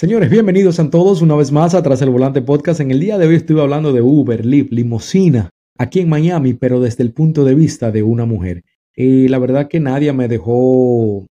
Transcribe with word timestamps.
Señores, 0.00 0.30
bienvenidos 0.30 0.78
a 0.78 0.88
todos 0.90 1.22
una 1.22 1.34
vez 1.34 1.50
más 1.50 1.74
a 1.74 1.82
Tras 1.82 2.00
el 2.02 2.10
Volante 2.10 2.40
Podcast. 2.40 2.78
En 2.78 2.92
el 2.92 3.00
día 3.00 3.18
de 3.18 3.26
hoy 3.26 3.34
estuve 3.34 3.62
hablando 3.62 3.92
de 3.92 4.00
Uber, 4.00 4.46
Lyft, 4.46 4.70
limosina, 4.70 5.50
aquí 5.76 5.98
en 5.98 6.08
Miami, 6.08 6.54
pero 6.54 6.78
desde 6.78 7.02
el 7.02 7.12
punto 7.12 7.44
de 7.44 7.56
vista 7.56 7.90
de 7.90 8.04
una 8.04 8.24
mujer. 8.24 8.62
Y 8.94 9.26
la 9.26 9.40
verdad 9.40 9.66
que 9.66 9.80
nadie 9.80 10.12
me 10.12 10.28
dejó 10.28 11.26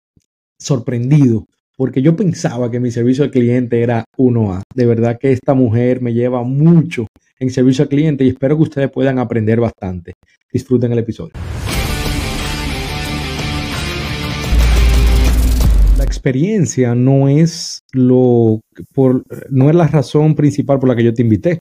sorprendido, 0.61 1.47
porque 1.77 2.03
yo 2.03 2.15
pensaba 2.15 2.71
que 2.71 2.79
mi 2.79 2.93
servicio 2.93 3.25
al 3.25 3.33
cliente 3.33 3.83
era 3.83 4.05
1A. 4.17 4.63
De 4.73 4.87
verdad 4.87 5.19
que 5.19 5.33
esta 5.33 5.55
mujer 5.55 6.01
me 6.01 6.15
lleva 6.15 6.45
mucho 6.45 7.09
en 7.41 7.51
servicio 7.51 7.83
al 7.83 7.89
cliente 7.89 8.23
y 8.23 8.29
espero 8.29 8.57
que 8.57 8.63
ustedes 8.63 8.93
puedan 8.93 9.19
aprender 9.19 9.59
bastante. 9.59 10.13
Disfruten 10.53 10.93
el 10.93 11.01
episodio. 11.01 11.33
Experiencia 16.23 16.95
no 16.95 17.29
es 17.29 17.83
lo 17.93 18.61
por, 18.95 19.25
no 19.51 19.69
es 19.69 19.75
la 19.75 19.89
razón 19.89 20.37
principal 20.37 20.79
por 20.79 20.89
la 20.89 20.95
que 20.95 21.03
yo 21.03 21.13
te 21.13 21.23
invité. 21.23 21.59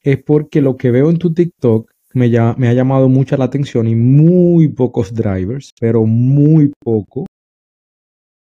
Es 0.00 0.22
porque 0.22 0.60
lo 0.60 0.76
que 0.76 0.92
veo 0.92 1.10
en 1.10 1.18
tu 1.18 1.34
TikTok 1.34 1.90
me, 2.14 2.28
me 2.28 2.68
ha 2.68 2.72
llamado 2.72 3.08
mucha 3.08 3.36
la 3.36 3.46
atención 3.46 3.88
y 3.88 3.96
muy 3.96 4.68
pocos 4.68 5.12
drivers, 5.12 5.72
pero 5.80 6.06
muy 6.06 6.72
poco 6.78 7.26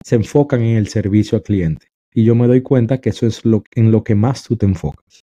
se 0.05 0.17
enfocan 0.17 0.63
en 0.63 0.77
el 0.77 0.89
servicio 0.89 1.37
al 1.37 1.45
cliente. 1.45 1.87
Y 2.13 2.25
yo 2.25 2.35
me 2.35 2.49
doy 2.49 2.63
cuenta 2.63 2.99
que 2.99 3.11
eso 3.11 3.27
es 3.27 3.45
lo, 3.45 3.63
en 3.75 3.93
lo 3.93 4.03
que 4.03 4.17
más 4.17 4.43
tú 4.43 4.57
te 4.57 4.67
enfocas. 4.67 5.21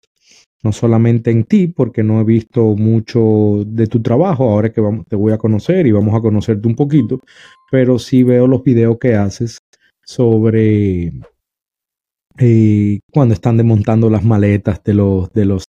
No 0.64 0.74
solamente 0.74 1.32
en 1.32 1.46
ti, 1.46 1.68
porque 1.68 2.04
no 2.04 2.20
he 2.20 2.24
visto 2.24 2.76
mucho 2.76 3.64
de 3.66 3.88
tu 3.88 4.02
trabajo, 4.02 4.50
ahora 4.50 4.72
que 4.72 4.82
vamos, 4.82 5.06
te 5.08 5.16
voy 5.16 5.32
a 5.32 5.38
conocer 5.38 5.88
y 5.88 5.92
vamos 5.92 6.14
a 6.14 6.22
conocerte 6.22 6.68
un 6.68 6.76
poquito, 6.76 7.22
pero 7.72 7.98
sí 7.98 8.24
veo 8.24 8.46
los 8.48 8.64
videos 8.64 8.98
que 9.00 9.16
haces 9.16 9.60
sobre 10.06 11.12
eh, 12.38 13.00
cuando 13.12 13.34
están 13.34 13.58
desmontando 13.58 14.10
las 14.10 14.24
maletas 14.24 14.84
de 14.84 14.94
los, 14.94 15.32
de 15.34 15.46
los, 15.46 15.66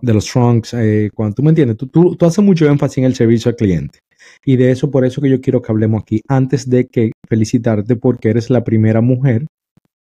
de 0.00 0.14
los 0.14 0.26
trunks, 0.26 0.74
eh, 0.74 1.10
cuando 1.14 1.34
tú 1.34 1.42
me 1.42 1.50
entiendes, 1.50 1.76
tú, 1.76 1.86
tú, 1.86 2.16
tú, 2.16 2.26
haces 2.26 2.44
mucho 2.44 2.66
énfasis 2.66 2.98
en 2.98 3.04
el 3.04 3.14
servicio 3.14 3.50
al 3.50 3.56
cliente. 3.56 4.00
Y 4.44 4.56
de 4.56 4.70
eso, 4.70 4.90
por 4.90 5.04
eso 5.04 5.20
que 5.20 5.30
yo 5.30 5.40
quiero 5.40 5.62
que 5.62 5.72
hablemos 5.72 6.02
aquí, 6.02 6.20
antes 6.28 6.68
de 6.68 6.86
que 6.86 7.12
felicitarte 7.28 7.96
porque 7.96 8.30
eres 8.30 8.50
la 8.50 8.64
primera 8.64 9.00
mujer 9.00 9.46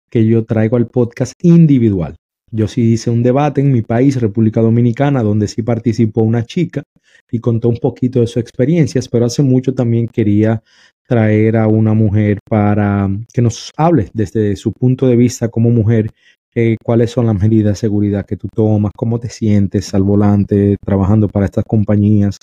que 0.09 0.25
yo 0.25 0.45
traigo 0.45 0.77
al 0.77 0.87
podcast 0.87 1.33
individual. 1.41 2.15
Yo 2.51 2.67
sí 2.67 2.93
hice 2.93 3.09
un 3.11 3.21
debate 3.21 3.61
en 3.61 3.71
mi 3.71 3.81
país, 3.81 4.19
República 4.19 4.61
Dominicana, 4.61 5.21
donde 5.21 5.47
sí 5.47 5.61
participó 5.61 6.21
una 6.21 6.43
chica 6.45 6.83
y 7.31 7.39
contó 7.39 7.69
un 7.69 7.77
poquito 7.77 8.21
de 8.21 8.27
sus 8.27 8.37
experiencias, 8.37 9.07
pero 9.07 9.25
hace 9.25 9.43
mucho 9.43 9.73
también 9.73 10.07
quería 10.07 10.61
traer 11.07 11.57
a 11.57 11.67
una 11.67 11.93
mujer 11.93 12.37
para 12.47 13.09
que 13.33 13.41
nos 13.41 13.71
hable 13.75 14.09
desde 14.13 14.55
su 14.55 14.71
punto 14.71 15.07
de 15.07 15.15
vista 15.15 15.49
como 15.49 15.71
mujer, 15.71 16.11
eh, 16.53 16.77
cuáles 16.83 17.11
son 17.11 17.25
las 17.25 17.35
medidas 17.35 17.73
de 17.73 17.75
seguridad 17.75 18.25
que 18.25 18.37
tú 18.37 18.47
tomas, 18.47 18.91
cómo 18.95 19.19
te 19.19 19.29
sientes 19.29 19.93
al 19.93 20.03
volante 20.03 20.77
trabajando 20.85 21.27
para 21.27 21.45
estas 21.45 21.65
compañías. 21.65 22.37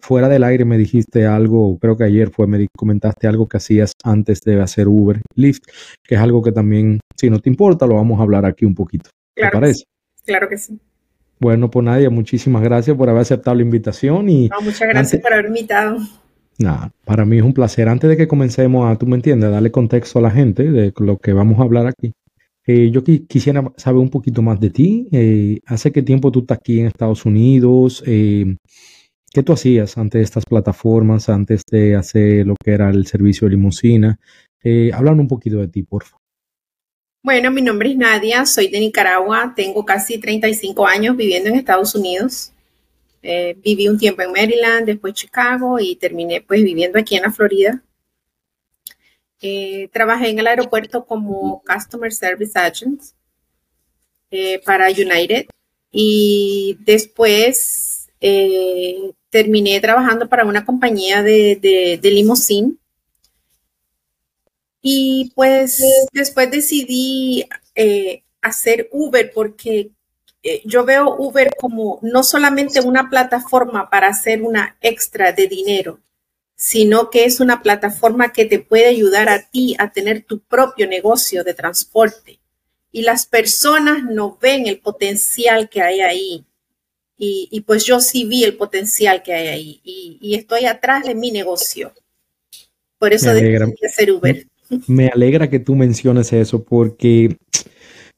fuera 0.00 0.28
del 0.28 0.44
aire 0.44 0.64
me 0.64 0.78
dijiste 0.78 1.26
algo, 1.26 1.78
creo 1.78 1.96
que 1.96 2.04
ayer 2.04 2.30
fue, 2.30 2.46
me 2.46 2.66
comentaste 2.76 3.26
algo 3.26 3.46
que 3.46 3.58
hacías 3.58 3.92
antes 4.04 4.40
de 4.40 4.60
hacer 4.60 4.88
Uber, 4.88 5.20
Lyft, 5.34 5.64
que 6.02 6.14
es 6.14 6.20
algo 6.20 6.42
que 6.42 6.52
también, 6.52 7.00
si 7.16 7.28
no 7.28 7.40
te 7.40 7.50
importa, 7.50 7.86
lo 7.86 7.96
vamos 7.96 8.18
a 8.20 8.22
hablar 8.22 8.46
aquí 8.46 8.64
un 8.64 8.74
poquito. 8.74 9.10
¿Te 9.34 9.48
parece? 9.50 9.84
Claro 10.24 10.48
que 10.48 10.56
sí. 10.56 10.78
Bueno, 11.42 11.68
pues 11.72 11.84
Nadia, 11.84 12.08
muchísimas 12.08 12.62
gracias 12.62 12.96
por 12.96 13.08
haber 13.08 13.22
aceptado 13.22 13.56
la 13.56 13.62
invitación 13.62 14.30
y... 14.30 14.48
muchas 14.62 14.88
gracias 14.88 15.20
por 15.20 15.32
haber 15.32 15.46
invitado. 15.46 15.98
Nada, 16.56 16.92
para 17.04 17.24
mí 17.24 17.38
es 17.38 17.42
un 17.42 17.52
placer. 17.52 17.88
Antes 17.88 18.08
de 18.10 18.16
que 18.16 18.28
comencemos 18.28 18.88
a, 18.88 18.96
tú 18.96 19.08
me 19.08 19.16
entiendes, 19.16 19.50
darle 19.50 19.72
contexto 19.72 20.20
a 20.20 20.22
la 20.22 20.30
gente 20.30 20.70
de 20.70 20.94
lo 20.98 21.18
que 21.18 21.32
vamos 21.32 21.58
a 21.58 21.64
hablar 21.64 21.88
aquí. 21.88 22.12
Eh, 22.64 22.92
yo 22.92 23.02
quisiera 23.02 23.72
saber 23.76 24.00
un 24.00 24.08
poquito 24.08 24.40
más 24.40 24.60
de 24.60 24.70
ti. 24.70 25.08
Eh, 25.10 25.58
¿Hace 25.66 25.90
qué 25.90 26.02
tiempo 26.02 26.30
tú 26.30 26.42
estás 26.42 26.58
aquí 26.58 26.78
en 26.78 26.86
Estados 26.86 27.26
Unidos? 27.26 28.04
Eh, 28.06 28.54
¿Qué 29.32 29.42
tú 29.42 29.52
hacías 29.52 29.98
antes 29.98 30.20
de 30.20 30.22
estas 30.22 30.44
plataformas, 30.44 31.28
antes 31.28 31.62
de 31.68 31.96
hacer 31.96 32.46
lo 32.46 32.54
que 32.54 32.70
era 32.70 32.88
el 32.88 33.04
servicio 33.04 33.48
de 33.48 33.56
limusina? 33.56 34.20
Eh, 34.62 34.92
un 34.96 35.26
poquito 35.26 35.56
de 35.56 35.66
ti, 35.66 35.82
por 35.82 36.04
favor. 36.04 36.21
Bueno, 37.24 37.52
mi 37.52 37.62
nombre 37.62 37.90
es 37.90 37.96
Nadia, 37.96 38.44
soy 38.44 38.66
de 38.66 38.80
Nicaragua, 38.80 39.52
tengo 39.54 39.84
casi 39.84 40.18
35 40.18 40.84
años 40.84 41.16
viviendo 41.16 41.48
en 41.50 41.54
Estados 41.54 41.94
Unidos. 41.94 42.52
Eh, 43.22 43.56
viví 43.62 43.86
un 43.86 43.96
tiempo 43.96 44.22
en 44.22 44.32
Maryland, 44.32 44.86
después 44.86 45.14
Chicago 45.14 45.78
y 45.78 45.94
terminé 45.94 46.40
pues 46.40 46.64
viviendo 46.64 46.98
aquí 46.98 47.14
en 47.14 47.22
la 47.22 47.30
Florida. 47.30 47.80
Eh, 49.40 49.88
trabajé 49.92 50.30
en 50.30 50.40
el 50.40 50.48
aeropuerto 50.48 51.06
como 51.06 51.62
Customer 51.62 52.12
Service 52.12 52.58
Agent 52.58 53.00
eh, 54.32 54.60
para 54.64 54.88
United 54.90 55.46
y 55.92 56.76
después 56.80 58.08
terminé 59.30 59.80
trabajando 59.80 60.28
para 60.28 60.44
una 60.44 60.64
compañía 60.64 61.22
de, 61.22 61.56
de. 61.56 62.00
Y 64.82 65.32
pues 65.34 65.80
después 66.12 66.50
decidí 66.50 67.46
hacer 68.42 68.88
Uber 68.92 69.30
porque 69.32 69.92
eh, 70.42 70.60
yo 70.64 70.84
veo 70.84 71.14
Uber 71.16 71.54
como 71.58 72.00
no 72.02 72.24
solamente 72.24 72.80
una 72.80 73.08
plataforma 73.08 73.88
para 73.88 74.08
hacer 74.08 74.42
una 74.42 74.76
extra 74.80 75.32
de 75.32 75.46
dinero, 75.46 76.00
sino 76.56 77.10
que 77.10 77.24
es 77.24 77.38
una 77.38 77.62
plataforma 77.62 78.32
que 78.32 78.44
te 78.44 78.58
puede 78.58 78.86
ayudar 78.86 79.28
a 79.28 79.48
ti 79.48 79.76
a 79.78 79.92
tener 79.92 80.24
tu 80.24 80.40
propio 80.40 80.86
negocio 80.88 81.44
de 81.44 81.54
transporte. 81.54 82.40
Y 82.90 83.02
las 83.02 83.26
personas 83.26 84.02
no 84.02 84.36
ven 84.40 84.66
el 84.66 84.80
potencial 84.80 85.68
que 85.68 85.80
hay 85.80 86.00
ahí. 86.00 86.44
Y, 87.24 87.60
pues 87.60 87.84
yo 87.84 88.00
sí 88.00 88.24
vi 88.24 88.42
el 88.42 88.56
potencial 88.56 89.22
que 89.22 89.32
hay 89.32 89.46
ahí. 89.46 89.80
Y, 89.84 90.34
estoy 90.34 90.66
atrás 90.66 91.04
de 91.04 91.14
mi 91.14 91.30
negocio. 91.30 91.94
Por 92.98 93.12
eso 93.12 93.32
decidí 93.32 93.86
hacer 93.86 94.10
Uber. 94.10 94.46
Me 94.86 95.08
alegra 95.08 95.50
que 95.50 95.60
tú 95.60 95.74
menciones 95.74 96.32
eso 96.32 96.64
porque 96.64 97.36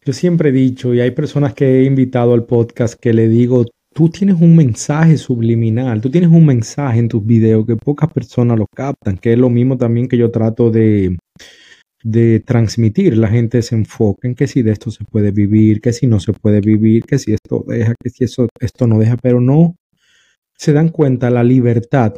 yo 0.05 0.13
siempre 0.13 0.51
he 0.51 0.53
dicho, 0.53 0.93
y 0.95 1.01
hay 1.01 1.11
personas 1.13 1.55
que 1.55 1.81
he 1.81 1.85
invitado 1.85 2.35
al 2.35 2.45
podcast 2.45 2.95
que 3.01 3.13
le 3.13 3.29
digo, 3.29 3.65
tú 3.95 4.11
tienes 4.11 4.41
un 4.41 4.55
mensaje 4.55 5.17
subliminal, 5.17 6.01
tú 6.01 6.11
tienes 6.11 6.31
un 6.31 6.45
mensaje 6.45 6.99
en 6.99 7.09
tus 7.09 7.25
videos 7.25 7.67
que 7.67 7.77
pocas 7.77 8.13
personas 8.13 8.59
lo 8.59 8.67
captan, 8.67 9.17
que 9.17 9.33
es 9.33 9.39
lo 9.39 9.49
mismo 9.49 9.79
también 9.79 10.09
que 10.09 10.19
yo 10.19 10.31
trato 10.31 10.71
de, 10.71 11.17
de 12.03 12.41
transmitir. 12.41 13.17
La 13.17 13.29
gente 13.29 13.63
se 13.63 13.75
enfoca 13.77 14.29
en 14.29 14.35
que 14.35 14.47
si 14.47 14.63
de 14.63 14.73
esto 14.73 14.91
se 14.91 15.05
puede 15.05 15.31
vivir, 15.31 15.81
que 15.81 15.93
si 15.93 16.07
no 16.07 16.21
se 16.21 16.33
puede 16.33 16.61
vivir, 16.61 17.05
que 17.05 17.19
si 17.19 17.33
esto 17.33 17.65
deja, 17.67 17.95
que 17.99 18.11
si 18.11 18.25
eso, 18.25 18.49
esto 18.61 18.87
no 18.87 18.99
deja, 18.99 19.17
pero 19.17 19.41
no 19.41 19.77
se 20.57 20.73
dan 20.73 20.91
cuenta 20.91 21.31
la 21.31 21.43
libertad 21.43 22.15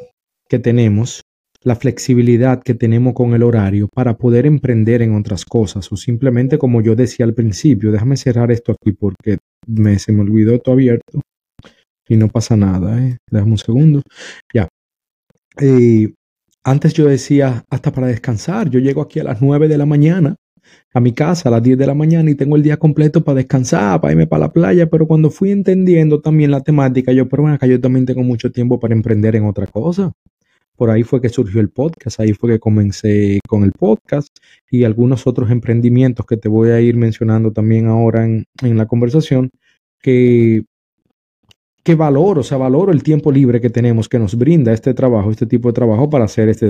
que 0.49 0.59
tenemos 0.59 1.23
la 1.63 1.77
flexibilidad 1.77 2.63
que 2.63 2.75
tenemos 2.75 3.15
con 3.15 3.35
el 3.35 3.43
horario 3.43 3.89
para 3.93 4.17
poder 4.17 4.47
emprender 4.47 5.03
en 5.03 5.15
otras 5.15 5.45
cosas 5.45 5.91
o 5.93 5.97
simplemente 5.97 6.59
como 6.59 6.81
yo 6.81 6.95
decía 6.95 7.27
al 7.27 7.35
principio, 7.35 7.93
déjame 7.93 8.17
cerrar 8.17 8.51
esto 8.51 8.73
aquí 8.73 8.93
porque 8.93 9.39
me, 9.67 9.99
se 9.99 10.13
me 10.13 10.23
olvidó 10.23 10.55
esto 10.55 10.73
abierto 10.73 11.21
y 12.09 12.17
no 12.17 12.29
pasa 12.29 12.57
nada, 12.57 13.03
¿eh? 13.05 13.19
déjame 13.31 13.53
un 13.53 13.59
segundo, 13.59 14.03
ya. 14.55 14.69
Eh, 15.61 16.13
antes 16.65 16.95
yo 16.95 17.07
decía 17.07 17.65
hasta 17.71 17.93
para 17.93 18.09
descansar, 18.09 18.71
yo 18.71 18.79
llego 18.79 19.03
aquí 19.03 19.21
a 19.21 19.25
las 19.25 19.41
9 19.41 19.69
de 19.69 19.79
la 19.79 19.87
mañana 19.87 20.37
a 20.93 21.01
mi 21.01 21.13
casa 21.13 21.49
a 21.49 21.53
las 21.53 21.63
10 21.63 21.79
de 21.79 21.87
la 21.87 21.95
mañana 21.95 22.31
y 22.31 22.35
tengo 22.35 22.57
el 22.57 22.63
día 22.63 22.77
completo 22.77 23.23
para 23.23 23.37
descansar, 23.37 24.01
para 24.01 24.13
irme 24.13 24.27
para 24.27 24.47
la 24.47 24.53
playa, 24.53 24.89
pero 24.89 25.07
cuando 25.07 25.31
fui 25.31 25.51
entendiendo 25.51 26.21
también 26.21 26.51
la 26.51 26.61
temática, 26.63 27.13
yo, 27.13 27.29
pero 27.29 27.43
bueno, 27.43 27.57
acá 27.57 27.67
yo 27.67 27.81
también 27.81 28.07
tengo 28.07 28.23
mucho 28.23 28.51
tiempo 28.51 28.81
para 28.81 28.95
emprender 28.95 29.37
en 29.37 29.45
otra 29.45 29.67
cosa. 29.67 30.13
Por 30.77 30.91
ahí 30.91 31.03
fue 31.03 31.21
que 31.21 31.29
surgió 31.29 31.61
el 31.61 31.71
podcast, 31.71 32.21
ahí 32.21 32.33
fue 32.33 32.51
que 32.51 32.59
comencé 32.59 33.41
con 33.49 33.65
el 33.65 33.73
podcast 33.73 34.29
y 34.71 34.85
algunos 34.85 35.27
otros 35.27 35.51
emprendimientos 35.51 36.27
que 36.27 36.37
te 36.37 36.49
voy 36.49 36.71
a 36.71 36.81
ir 36.81 36.97
mencionando 36.97 37.53
también 37.53 37.87
ahora 37.87 38.25
en, 38.25 38.45
la 38.61 38.87
conversación, 38.87 39.51
que, 40.01 40.65
que 41.83 41.95
valoro, 41.95 42.43
o 42.43 42.45
sea, 42.45 42.59
valoro 42.59 42.93
el 42.93 43.03
tiempo 43.03 43.33
libre 43.33 43.61
que 43.61 43.71
tenemos, 43.71 44.09
que 44.09 44.19
nos 44.19 44.37
brinda 44.37 44.73
este 44.73 44.95
trabajo, 44.95 45.31
este 45.31 45.47
tipo 45.47 45.69
de 45.69 45.75
trabajo 45.75 46.11
para 46.11 46.25
hacer 46.27 46.49
este 46.49 46.69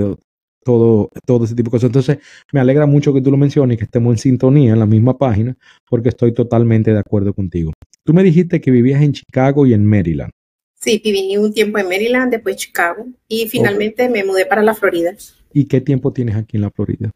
todo, 0.67 1.11
todo 1.25 1.45
ese 1.45 1.55
tipo 1.55 1.69
de 1.69 1.71
cosas. 1.71 1.89
Entonces, 1.89 2.19
me 2.53 2.61
alegra 2.61 2.87
mucho 2.87 3.15
que 3.15 3.23
tú 3.23 3.31
lo 3.31 3.37
menciones 3.37 3.79
que 3.79 3.85
estemos 3.85 4.13
en 4.13 4.19
sintonía 4.19 4.73
en 4.73 4.81
la 4.81 4.87
misma 4.87 5.17
página, 5.17 5.57
porque 5.89 6.09
estoy 6.09 6.33
totalmente 6.33 6.93
de 6.93 6.99
acuerdo 6.99 7.33
contigo. 7.33 7.73
Tú 8.05 8.13
me 8.13 8.25
dijiste 8.25 8.61
que 8.61 8.71
vivías 8.71 9.01
en 9.03 9.13
Chicago 9.13 9.67
y 9.67 9.75
en 9.75 9.87
Maryland. 9.87 10.33
Sí, 10.79 11.01
viví 11.03 11.37
un 11.37 11.53
tiempo 11.53 11.79
en 11.79 11.89
Maryland, 11.89 12.31
después 12.31 12.57
Chicago 12.57 13.07
y 13.29 13.49
finalmente 13.49 14.09
me 14.09 14.25
mudé 14.25 14.47
para 14.47 14.63
la 14.63 14.75
Florida. 14.75 15.15
¿Y 15.53 15.65
qué 15.65 15.81
tiempo 15.81 16.13
tienes 16.13 16.37
aquí 16.37 16.57
en 16.57 16.63
la 16.63 16.71
Florida? 16.71 17.11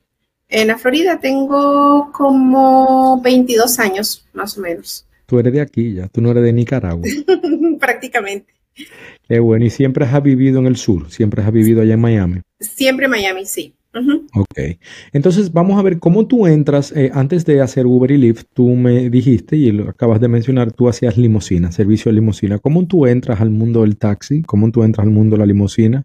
En 0.48 0.68
la 0.68 0.78
Florida 0.78 1.20
tengo 1.20 2.10
como 2.12 3.20
22 3.22 3.78
años, 3.78 4.26
más 4.32 4.58
o 4.58 4.60
menos. 4.62 5.06
Tú 5.26 5.38
eres 5.38 5.52
de 5.52 5.60
aquí 5.60 5.94
ya, 5.94 6.08
tú 6.08 6.20
no 6.20 6.30
eres 6.32 6.42
de 6.42 6.52
Nicaragua. 6.52 7.06
Prácticamente. 7.78 8.52
Qué 9.28 9.38
bueno, 9.38 9.64
¿y 9.64 9.70
siempre 9.70 10.04
has 10.04 10.22
vivido 10.22 10.58
en 10.58 10.66
el 10.66 10.76
sur? 10.76 11.10
¿Siempre 11.10 11.42
has 11.42 11.52
vivido 11.52 11.82
allá 11.82 11.94
en 11.94 12.00
Miami? 12.00 12.40
Siempre 12.58 13.04
en 13.04 13.10
Miami, 13.12 13.46
sí. 13.46 13.74
Ok. 13.92 14.58
Entonces 15.12 15.52
vamos 15.52 15.78
a 15.78 15.82
ver 15.82 15.98
cómo 15.98 16.26
tú 16.26 16.46
entras. 16.46 16.92
Eh, 16.92 17.10
antes 17.12 17.44
de 17.44 17.60
hacer 17.60 17.86
Uber 17.86 18.10
y 18.10 18.18
Lyft, 18.18 18.46
tú 18.52 18.68
me 18.70 19.10
dijiste 19.10 19.56
y 19.56 19.72
lo 19.72 19.90
acabas 19.90 20.20
de 20.20 20.28
mencionar, 20.28 20.72
tú 20.72 20.88
hacías 20.88 21.16
limusina, 21.16 21.72
servicio 21.72 22.10
de 22.10 22.16
limusina. 22.16 22.58
¿Cómo 22.58 22.86
tú 22.86 23.06
entras 23.06 23.40
al 23.40 23.50
mundo 23.50 23.82
del 23.82 23.96
taxi? 23.96 24.42
¿Cómo 24.42 24.70
tú 24.70 24.84
entras 24.84 25.06
al 25.06 25.12
mundo 25.12 25.36
de 25.36 25.40
la 25.40 25.46
limusina? 25.46 26.02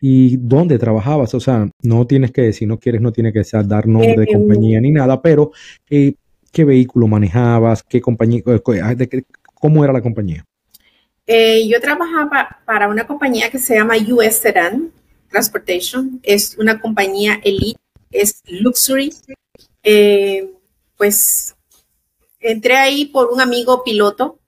¿Y 0.00 0.38
dónde 0.38 0.78
trabajabas? 0.78 1.34
O 1.34 1.40
sea, 1.40 1.68
no 1.82 2.06
tienes 2.06 2.32
que, 2.32 2.52
si 2.54 2.64
no 2.64 2.78
quieres, 2.78 3.02
no 3.02 3.12
tiene 3.12 3.32
que 3.32 3.44
ser, 3.44 3.66
dar 3.66 3.86
nombre 3.86 4.16
de 4.16 4.26
compañía 4.32 4.80
ni 4.80 4.90
nada, 4.90 5.20
pero 5.20 5.50
eh, 5.90 6.14
¿qué 6.50 6.64
vehículo 6.64 7.06
manejabas? 7.06 7.82
¿Qué 7.82 8.00
compañía? 8.00 8.42
Eh, 8.46 9.22
¿Cómo 9.54 9.84
era 9.84 9.92
la 9.92 10.00
compañía? 10.00 10.44
yo 11.68 11.80
trabajaba 11.80 12.58
para 12.64 12.88
una 12.88 13.06
compañía 13.06 13.50
que 13.50 13.58
se 13.60 13.76
llama 13.76 13.94
US 14.10 14.34
Sedan 14.34 14.90
Transportation, 15.30 16.20
es 16.22 16.56
una 16.58 16.80
compañía 16.80 17.40
elite, 17.44 17.80
es 18.10 18.42
luxury. 18.46 19.14
Eh, 19.82 20.50
pues 20.96 21.56
entré 22.40 22.76
ahí 22.76 23.06
por 23.06 23.30
un 23.30 23.40
amigo 23.40 23.82
piloto 23.84 24.38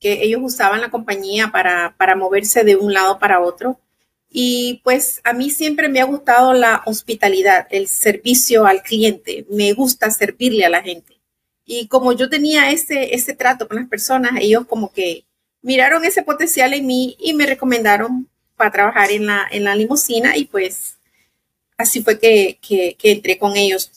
que 0.00 0.22
ellos 0.22 0.40
usaban 0.42 0.80
la 0.80 0.90
compañía 0.90 1.52
para, 1.52 1.94
para 1.98 2.16
moverse 2.16 2.64
de 2.64 2.76
un 2.76 2.92
lado 2.92 3.18
para 3.18 3.40
otro. 3.40 3.78
Y 4.30 4.80
pues 4.84 5.20
a 5.24 5.32
mí 5.32 5.50
siempre 5.50 5.88
me 5.88 6.00
ha 6.00 6.04
gustado 6.04 6.52
la 6.52 6.82
hospitalidad, 6.86 7.66
el 7.70 7.88
servicio 7.88 8.64
al 8.64 8.82
cliente. 8.82 9.44
Me 9.50 9.72
gusta 9.72 10.10
servirle 10.10 10.64
a 10.64 10.70
la 10.70 10.82
gente. 10.82 11.20
Y 11.64 11.88
como 11.88 12.12
yo 12.12 12.30
tenía 12.30 12.70
ese, 12.70 13.14
ese 13.14 13.34
trato 13.34 13.68
con 13.68 13.76
las 13.76 13.88
personas, 13.88 14.32
ellos 14.40 14.66
como 14.66 14.92
que 14.92 15.24
miraron 15.62 16.04
ese 16.04 16.22
potencial 16.22 16.72
en 16.72 16.86
mí 16.86 17.16
y 17.20 17.34
me 17.34 17.46
recomendaron 17.46 18.28
para 18.60 18.70
trabajar 18.70 19.10
en 19.10 19.24
la, 19.24 19.46
en 19.50 19.64
la 19.64 19.74
limusina 19.74 20.36
y 20.36 20.44
pues 20.44 20.98
así 21.78 22.02
fue 22.02 22.18
que, 22.18 22.58
entré 23.02 23.38
con 23.38 23.56
ellos. 23.56 23.90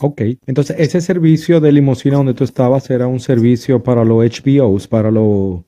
Ok, 0.00 0.22
entonces 0.46 0.74
ese 0.80 1.00
servicio 1.00 1.60
de 1.60 1.70
limusina 1.70 2.16
donde 2.16 2.34
tú 2.34 2.42
estabas 2.42 2.90
era 2.90 3.06
un 3.06 3.20
servicio 3.20 3.80
para 3.80 4.04
los 4.04 4.18
HBOs, 4.24 4.88
para 4.88 5.12
los, 5.12 5.60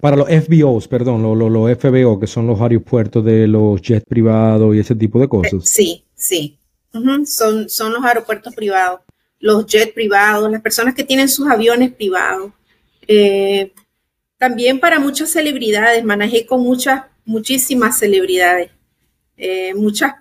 para 0.00 0.16
los 0.16 0.26
FBOs, 0.26 0.88
perdón, 0.88 1.22
los, 1.22 1.36
los, 1.36 1.76
FBO, 1.76 2.18
que 2.18 2.26
son 2.26 2.46
los 2.46 2.58
aeropuertos 2.62 3.22
de 3.22 3.46
los 3.46 3.82
jets 3.82 4.06
privados 4.06 4.74
y 4.74 4.78
ese 4.78 4.94
tipo 4.94 5.20
de 5.20 5.28
cosas. 5.28 5.68
Sí, 5.68 6.02
sí, 6.14 6.58
son, 7.26 7.68
son 7.68 7.92
los 7.92 8.02
aeropuertos 8.02 8.54
privados, 8.54 9.00
los 9.38 9.66
jets 9.66 9.92
privados, 9.92 10.50
las 10.50 10.62
personas 10.62 10.94
que 10.94 11.04
tienen 11.04 11.28
sus 11.28 11.46
aviones 11.46 11.92
privados. 11.92 12.52
Eh, 13.06 13.70
también 14.38 14.80
para 14.80 14.98
muchas 14.98 15.28
celebridades, 15.28 16.02
manejé 16.04 16.46
con 16.46 16.62
muchas 16.62 17.02
muchísimas 17.24 17.98
celebridades, 17.98 18.70
eh, 19.36 19.74
muchas 19.74 20.14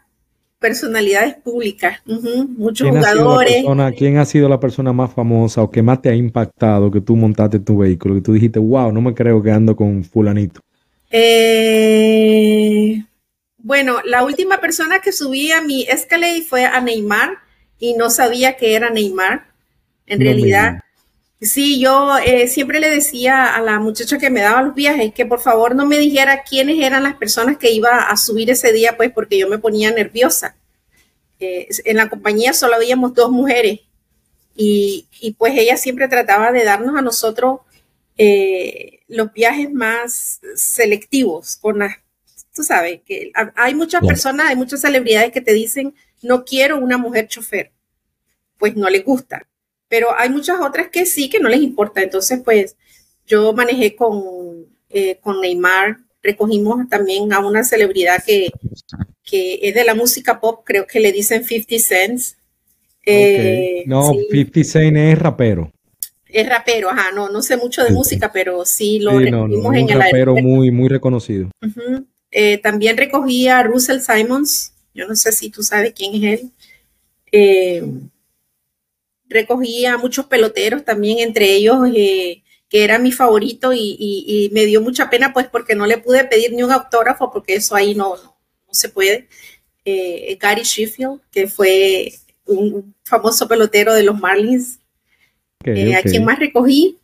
personalidades 0.59 1.35
públicas, 1.35 2.00
muchos 2.05 2.89
jugadores. 2.89 3.65
¿Quién 3.97 4.17
ha 4.17 4.23
sido 4.23 4.47
la 4.47 4.61
persona 4.61 4.94
más 4.94 5.13
famosa 5.13 5.61
o 5.61 5.69
que 5.69 5.81
más 5.81 6.01
te 6.01 6.09
ha 6.09 6.15
impactado 6.15 6.89
que 6.89 7.01
tú 7.01 7.17
montaste 7.17 7.59
tu 7.59 7.79
vehículo? 7.79 8.15
Que 8.15 8.21
tú 8.21 8.31
dijiste, 8.31 8.59
wow, 8.59 8.91
no 8.91 9.01
me 9.01 9.13
creo 9.13 9.44
que 9.44 9.51
ando 9.51 9.75
con 9.75 10.05
fulanito. 10.05 10.61
Eh, 11.11 13.03
bueno, 13.57 13.97
la 14.05 14.23
última 14.23 14.61
persona 14.61 15.00
que 15.00 15.11
subí 15.11 15.51
a 15.51 15.61
mi 15.61 15.83
Escalade 15.83 16.44
fue 16.44 16.65
a 16.65 16.79
Neymar 16.79 17.39
y 17.77 17.95
no 17.95 18.09
sabía 18.09 18.55
que 18.55 18.75
era 18.75 18.89
Neymar. 18.89 19.47
En 20.05 20.19
realidad, 20.21 20.79
Sí, 21.44 21.78
yo 21.78 22.18
eh, 22.19 22.48
siempre 22.48 22.80
le 22.80 22.90
decía 22.90 23.54
a 23.54 23.62
la 23.62 23.78
muchacha 23.80 24.18
que 24.18 24.30
me 24.30 24.40
daba 24.40 24.62
los 24.62 24.75
viajes 24.75 25.13
que 25.13 25.25
por 25.25 25.42
favor 25.42 25.75
no 25.75 25.86
me 25.86 25.98
dijera 25.98 26.44
quiénes 26.44 26.81
eran 26.81 27.04
las 27.04 27.16
personas 27.16 27.57
que 27.57 27.72
iba 27.72 28.04
a 28.04 28.16
subir 28.16 28.50
ese 28.50 28.72
día, 28.72 28.95
pues 28.95 29.12
porque 29.12 29.38
yo 29.38 29.50
me 29.50 29.60
ponía 29.60 29.92
nerviosa. 29.92 30.56
Eh, 31.42 31.68
en 31.84 31.98
la 31.98 32.10
compañía 32.10 32.54
solo 32.54 32.75
habíamos 32.75 33.13
dos 33.13 33.30
mujeres 33.30 33.81
y, 34.56 35.07
pues 35.38 35.54
ella 35.57 35.75
siempre 35.75 36.07
trataba 36.07 36.51
de 36.54 36.63
darnos 36.63 36.95
a 36.95 37.01
nosotros 37.01 37.60
eh, 38.18 39.01
los 39.10 39.34
viajes 39.34 39.69
más 39.72 40.39
selectivos, 40.56 41.57
con 41.57 41.80
tú 42.56 42.63
sabes, 42.63 43.01
que 43.06 43.34
hay 43.56 43.75
muchas 43.75 44.06
personas, 44.06 44.50
hay 44.50 44.56
muchas 44.56 44.80
celebridades 44.81 45.31
que 45.34 45.42
te 45.42 45.54
dicen, 45.54 45.94
no 46.22 46.46
quiero 46.46 46.78
una 46.78 46.98
mujer 46.98 47.28
chofer, 47.28 47.72
pues 48.57 48.75
no 48.78 48.89
les 48.89 49.04
gusta 49.04 49.46
pero 49.94 50.07
hay 50.18 50.28
muchas 50.28 50.60
otras 50.60 50.88
que 50.90 51.06
sí, 51.06 51.30
que 51.30 51.40
no 51.40 51.48
les 51.48 51.62
importa. 51.62 52.01
Entonces, 52.01 52.42
pues 52.44 52.75
yo 53.28 53.54
manejé 53.54 53.95
con, 53.95 54.66
eh, 54.90 55.19
con 55.22 55.40
Neymar, 55.40 56.00
recogimos 56.24 56.90
también 56.90 57.31
a 57.31 57.45
una 57.45 57.63
celebridad 57.63 58.24
que, 58.25 58.50
que, 59.24 59.60
es 59.62 59.75
de 59.75 59.84
la 59.84 59.94
música 59.94 60.40
pop, 60.40 60.62
creo 60.66 60.88
que 60.88 61.00
le 61.00 61.12
dicen 61.12 61.44
50 61.44 61.75
Cents. 61.78 62.38
Eh, 63.06 63.84
no, 63.86 64.13
50 64.31 64.63
Cent 64.63 64.98
es 64.98 65.19
rapero. 65.19 65.72
Es 66.25 66.50
rapero, 66.50 66.89
ajá, 66.89 67.12
no, 67.13 67.30
no 67.30 67.44
sé 67.44 67.56
mucho 67.56 67.84
de 67.84 67.92
música, 67.92 68.31
pero 68.34 68.66
sí 68.66 68.98
lo 68.98 69.19
recogimos 69.19 69.75
en 69.75 69.84
un 69.84 69.89
rapero 69.92 70.34
muy, 70.34 70.72
muy 70.72 70.89
reconocido. 70.89 71.51
Eh, 72.31 72.57
también 72.57 72.98
recogí 72.98 73.48
a 73.48 73.62
Russell 73.62 74.00
Simons, 74.00 74.74
yo 74.96 75.07
no 75.07 75.16
sé 75.16 75.31
si 75.34 75.51
tú 75.51 75.62
sabes 75.62 75.94
quién 75.94 76.16
es 76.16 76.42
él 77.31 78.10
recogía 79.30 79.98
muchos 79.98 80.25
peloteros 80.25 80.84
también, 80.84 81.20
entre 81.20 81.54
ellos 81.54 81.78
eh, 81.94 82.44
que 82.70 82.84
era 82.84 83.00
mi 83.00 83.12
favorito 83.12 83.72
y, 83.74 84.50
me 84.54 84.66
dio 84.66 84.81
mucha 84.81 85.10
pena 85.10 85.34
pues 85.34 85.48
porque 85.48 85.75
no 85.75 85.86
le 85.86 85.98
pude 85.98 86.25
pedir 86.25 86.54
ni 86.54 86.64
un 86.64 86.72
autógrafo 86.72 87.31
porque 87.31 87.56
eso 87.56 87.75
ahí 87.75 87.94
no, 87.94 88.16
no, 88.16 88.36
se 88.72 88.90
puede. 88.90 89.28
Eh, 89.86 90.38
Gary 90.40 90.64
Sheffield, 90.64 91.22
que 91.31 91.48
fue 91.48 92.14
un 92.46 92.96
famoso 93.04 93.48
pelotero 93.48 93.94
de 93.94 94.04
los 94.04 94.20
Marlins, 94.20 94.80
eh, 95.66 95.96
a 95.96 96.02
quien 96.02 96.25
más 96.25 96.40
recogí. 96.40 96.98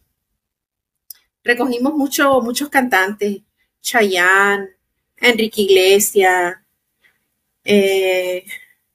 Recogimos 1.43 1.93
mucho, 1.93 2.41
muchos 2.41 2.69
cantantes, 2.69 3.41
Chayanne, 3.81 4.69
Enrique 5.17 5.61
Iglesias, 5.61 6.55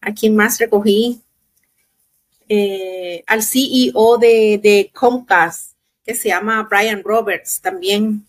a 0.00 0.12
quien 0.12 0.37
más 0.37 0.59
recogí, 0.59 1.24
eh, 2.49 3.23
al 3.26 3.43
CEO 3.43 4.19
de, 4.19 4.61
de, 4.62 4.91
Comcast, 4.93 5.76
que 6.05 6.14
se 6.14 6.29
llama 6.29 6.69
Brian 6.70 7.02
Roberts 7.05 7.61
también. 7.61 8.25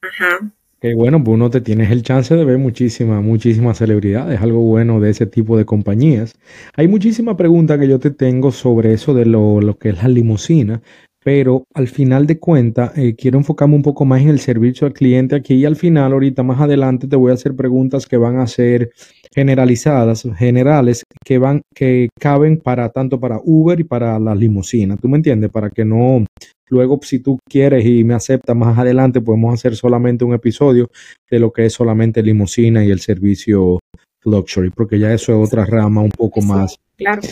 Ajá. 0.00 0.50
Qué 0.80 0.94
bueno, 0.94 1.22
pues 1.22 1.34
uno 1.34 1.50
te 1.50 1.60
tienes 1.60 1.90
el 1.90 2.02
chance 2.02 2.34
de 2.34 2.44
ver 2.44 2.56
muchísimas, 2.56 3.22
muchísimas 3.22 3.76
celebridades, 3.76 4.40
algo 4.40 4.60
bueno 4.60 4.98
de 4.98 5.10
ese 5.10 5.26
tipo 5.26 5.58
de 5.58 5.66
compañías. 5.66 6.36
Hay 6.74 6.88
muchísimas 6.88 7.36
preguntas 7.36 7.78
que 7.78 7.86
yo 7.86 7.98
te 7.98 8.10
tengo 8.10 8.50
sobre 8.50 8.94
eso 8.94 9.12
de 9.12 9.26
lo, 9.26 9.60
lo 9.60 9.76
que 9.76 9.90
es 9.90 10.02
la 10.02 10.08
limusina, 10.08 10.80
pero 11.22 11.64
al 11.74 11.88
final 11.88 12.26
de 12.26 12.38
cuentas 12.38 12.96
eh, 12.96 13.14
quiero 13.14 13.38
enfocarme 13.38 13.74
un 13.74 13.82
poco 13.82 14.04
más 14.04 14.22
en 14.22 14.28
el 14.28 14.40
servicio 14.40 14.86
al 14.86 14.94
cliente 14.94 15.36
aquí 15.36 15.54
y 15.54 15.64
al 15.66 15.76
final, 15.76 16.12
ahorita 16.12 16.42
más 16.42 16.60
adelante, 16.60 17.06
te 17.06 17.16
voy 17.16 17.30
a 17.30 17.34
hacer 17.34 17.54
preguntas 17.54 18.06
que 18.06 18.16
van 18.16 18.38
a 18.38 18.46
ser 18.46 18.90
generalizadas, 19.34 20.26
generales, 20.36 21.04
que 21.24 21.38
van, 21.38 21.62
que 21.74 22.08
caben 22.18 22.58
para 22.58 22.88
tanto 22.88 23.20
para 23.20 23.38
Uber 23.44 23.78
y 23.78 23.84
para 23.84 24.18
la 24.18 24.34
limusina. 24.34 24.96
¿Tú 24.96 25.08
me 25.08 25.18
entiendes? 25.18 25.50
Para 25.50 25.70
que 25.70 25.84
no, 25.84 26.24
luego 26.68 26.98
si 27.02 27.18
tú 27.18 27.38
quieres 27.48 27.84
y 27.84 28.02
me 28.02 28.14
aceptas 28.14 28.56
más 28.56 28.78
adelante, 28.78 29.20
podemos 29.20 29.52
hacer 29.52 29.76
solamente 29.76 30.24
un 30.24 30.32
episodio 30.32 30.90
de 31.30 31.38
lo 31.38 31.52
que 31.52 31.66
es 31.66 31.74
solamente 31.74 32.22
limusina 32.22 32.82
y 32.84 32.90
el 32.90 33.00
servicio 33.00 33.78
luxury, 34.24 34.70
porque 34.70 34.98
ya 34.98 35.12
eso 35.12 35.32
es 35.32 35.48
otra 35.48 35.66
rama 35.66 36.00
un 36.00 36.10
poco 36.10 36.40
más. 36.40 36.78
Claro. 36.96 37.22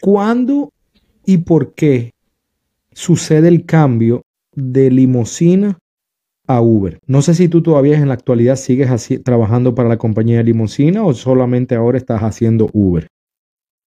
¿Cuándo 0.00 0.70
y 1.26 1.38
por 1.38 1.74
qué 1.74 2.13
sucede 2.94 3.48
el 3.48 3.66
cambio 3.66 4.22
de 4.54 4.90
limusina 4.90 5.78
a 6.46 6.60
Uber. 6.60 6.98
No 7.06 7.22
sé 7.22 7.34
si 7.34 7.48
tú 7.48 7.62
todavía 7.62 7.96
en 7.96 8.08
la 8.08 8.14
actualidad 8.14 8.56
sigues 8.56 8.90
así, 8.90 9.18
trabajando 9.18 9.74
para 9.74 9.88
la 9.88 9.96
compañía 9.96 10.38
de 10.38 10.44
limusina 10.44 11.04
o 11.04 11.14
solamente 11.14 11.74
ahora 11.74 11.98
estás 11.98 12.22
haciendo 12.22 12.70
Uber. 12.72 13.06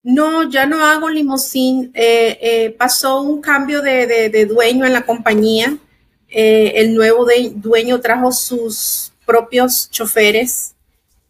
No, 0.03 0.49
ya 0.49 0.65
no 0.65 0.83
hago 0.85 1.09
limusina. 1.09 1.89
Eh, 1.93 2.37
eh, 2.41 2.75
pasó 2.77 3.21
un 3.21 3.41
cambio 3.41 3.81
de, 3.81 4.45
dueño 4.45 4.85
en 4.85 4.93
la 4.93 5.05
compañía. 5.05 5.77
Eh, 6.29 6.73
el 6.75 6.93
nuevo 6.93 7.27
dueño 7.55 7.99
trajo 7.99 8.31
sus 8.31 9.13
propios 9.25 9.89
choferes 9.91 10.75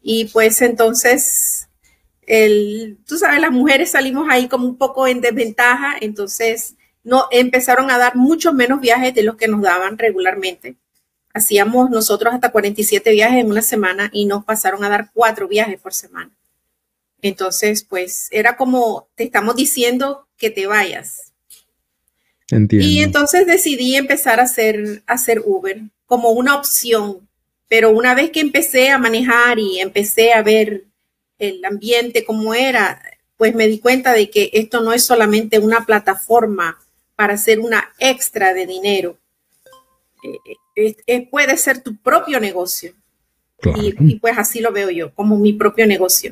y 0.01 0.25
pues 0.25 0.61
entonces, 0.61 1.67
el, 2.25 2.97
tú 3.05 3.17
sabes, 3.17 3.41
las 3.41 3.51
mujeres 3.51 3.91
salimos 3.91 4.27
ahí 4.29 4.47
como 4.47 4.65
un 4.65 4.77
poco 4.77 5.07
en 5.07 5.21
desventaja, 5.21 5.95
entonces 5.99 6.75
no 7.07 7.29
empezaron 7.31 7.89
a 7.89 7.97
dar 7.97 8.17
mucho 8.17 8.51
menos 8.51 8.81
viajes 8.81 9.15
de 9.15 9.23
los 9.23 9.37
que 9.37 9.47
nos 9.47 9.61
daban 9.61 9.97
regularmente. 9.97 10.75
Hacíamos 11.33 11.89
nosotros 11.89 12.33
hasta 12.33 12.51
47 12.51 13.11
viajes 13.11 13.39
en 13.39 13.49
una 13.49 13.61
semana 13.61 14.09
y 14.11 14.25
nos 14.25 14.43
pasaron 14.43 14.83
a 14.83 14.89
dar 14.89 15.09
cuatro 15.13 15.47
viajes 15.47 15.79
por 15.79 15.93
semana. 15.93 16.31
Entonces, 17.21 17.85
pues 17.85 18.27
era 18.29 18.57
como 18.57 19.07
te 19.15 19.23
estamos 19.23 19.55
diciendo 19.55 20.27
que 20.35 20.49
te 20.49 20.67
vayas. 20.67 21.31
Entiendo. 22.49 22.85
Y 22.85 22.99
entonces 22.99 23.47
decidí 23.47 23.95
empezar 23.95 24.41
a 24.41 24.43
hacer, 24.43 25.01
a 25.07 25.13
hacer 25.13 25.41
Uber 25.45 25.83
como 26.07 26.31
una 26.31 26.55
opción. 26.55 27.25
Pero 27.69 27.91
una 27.91 28.15
vez 28.15 28.31
que 28.31 28.41
empecé 28.41 28.89
a 28.89 28.97
manejar 28.97 29.59
y 29.59 29.79
empecé 29.79 30.33
a 30.33 30.41
ver 30.41 30.83
el 31.39 31.63
ambiente 31.63 32.25
como 32.25 32.53
era, 32.53 33.01
pues 33.37 33.55
me 33.55 33.67
di 33.67 33.79
cuenta 33.79 34.11
de 34.11 34.29
que 34.29 34.49
esto 34.51 34.81
no 34.81 34.91
es 34.91 35.05
solamente 35.05 35.59
una 35.59 35.85
plataforma 35.85 36.77
para 37.17 37.33
hacer 37.33 37.59
una 37.59 37.83
extra 37.99 38.53
de 38.53 38.65
dinero. 38.67 39.17
Eh, 40.75 40.95
eh, 41.05 41.27
puede 41.29 41.57
ser 41.57 41.81
tu 41.81 41.97
propio 41.97 42.39
negocio. 42.39 42.93
Y, 43.99 44.19
pues 44.19 44.37
así 44.37 44.61
lo 44.61 44.71
veo 44.71 44.91
yo, 44.91 45.11
como 45.15 45.35
mi 45.35 45.51
propio 45.51 45.87
negocio. 45.87 46.31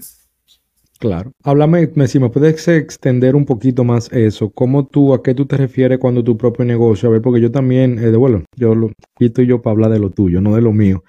Claro. 0.99 1.31
Háblame, 1.43 1.89
si 2.07 2.19
me 2.19 2.29
puedes 2.29 2.67
extender 2.67 3.35
un 3.35 3.45
poquito 3.45 3.83
más 3.83 4.11
eso. 4.13 4.51
¿Cómo 4.51 4.85
tú, 4.85 5.11
a 5.13 5.23
qué 5.23 5.33
tú 5.33 5.47
te 5.47 5.57
refieres 5.57 5.97
cuando 5.97 6.23
tu 6.23 6.37
propio 6.37 6.63
negocio? 6.63 7.09
A 7.09 7.13
ver, 7.13 7.21
porque 7.23 7.41
yo 7.41 7.51
también, 7.51 7.97
eh, 7.97 8.15
bueno, 8.15 8.43
yo 8.55 8.75
lo 8.75 8.91
quito 9.17 9.41
yo 9.41 9.59
para 9.59 9.71
hablar 9.71 9.91
de 9.91 9.99
lo 9.99 10.11
tuyo, 10.11 10.39
no 10.39 10.55
de 10.55 10.61
lo 10.61 10.71
mío. 10.71 11.03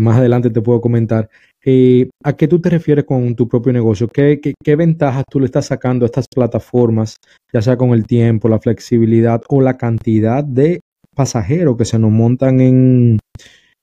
más 0.00 0.16
adelante 0.16 0.48
te 0.48 0.62
puedo 0.62 0.80
comentar. 0.80 1.28
¿A 2.24 2.36
qué 2.36 2.48
tú 2.48 2.60
te 2.60 2.70
refieres 2.70 3.04
con 3.04 3.34
tu 3.34 3.48
propio 3.48 3.72
negocio? 3.72 4.08
¿Qué, 4.08 4.40
¿Qué, 4.40 4.54
qué, 4.62 4.76
ventajas 4.76 5.24
tú 5.30 5.40
le 5.40 5.46
estás 5.46 5.66
sacando 5.66 6.04
a 6.04 6.06
estas 6.06 6.26
plataformas, 6.28 7.16
ya 7.52 7.60
sea 7.60 7.76
con 7.76 7.90
el 7.90 8.06
tiempo, 8.06 8.48
la 8.48 8.60
flexibilidad 8.60 9.42
o 9.48 9.60
la 9.60 9.76
cantidad 9.76 10.44
de 10.44 10.80
pasajeros 11.18 11.76
que 11.76 11.84
se 11.84 11.98
nos 11.98 12.12
montan 12.12 12.60
en, 12.60 13.18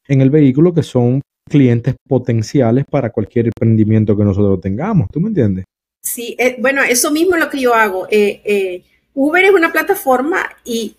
el 0.07 0.29
vehículo 0.29 0.73
que 0.73 0.83
son 0.83 1.19
clientes 1.49 1.95
potenciales 2.07 2.85
para 2.89 3.11
cualquier 3.11 3.47
emprendimiento 3.47 4.15
que 4.15 4.23
nosotros 4.23 4.61
tengamos. 4.61 5.09
¿Tú 5.11 5.19
me 5.19 5.27
entiendes? 5.27 5.65
Sí, 6.01 6.35
eh, 6.39 6.55
bueno, 6.59 6.81
eso 6.81 7.11
mismo 7.11 7.35
es 7.35 7.41
lo 7.41 7.49
que 7.49 7.59
yo 7.59 7.73
hago. 7.73 8.07
Eh, 8.09 8.41
eh, 8.45 8.83
Uber 9.13 9.43
es 9.43 9.51
una 9.51 9.73
plataforma 9.73 10.37
y, 10.63 10.95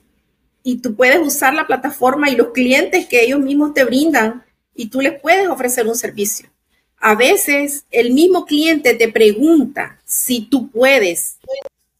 y 0.63 0.77
tú 0.83 0.95
puedes 0.95 1.27
usar 1.27 1.55
la 1.55 1.67
plataforma 1.67 2.29
y 2.29 2.37
los 2.37 2.49
clientes 2.49 3.07
que 3.07 3.25
ellos 3.25 3.41
mismos 3.41 3.73
te 3.73 3.85
brindan 3.85 4.45
y 4.75 4.91
tú 4.91 5.01
les 5.01 5.19
puedes 5.19 5.49
ofrecer 5.49 5.87
un 5.87 5.97
servicio. 5.97 6.51
A 6.99 7.15
veces 7.15 7.85
el 7.91 8.13
mismo 8.13 8.47
cliente 8.47 8.95
te 8.95 9.09
pregunta 9.09 10.01
si 10.05 10.43
tú 10.43 10.71
puedes, 10.71 11.39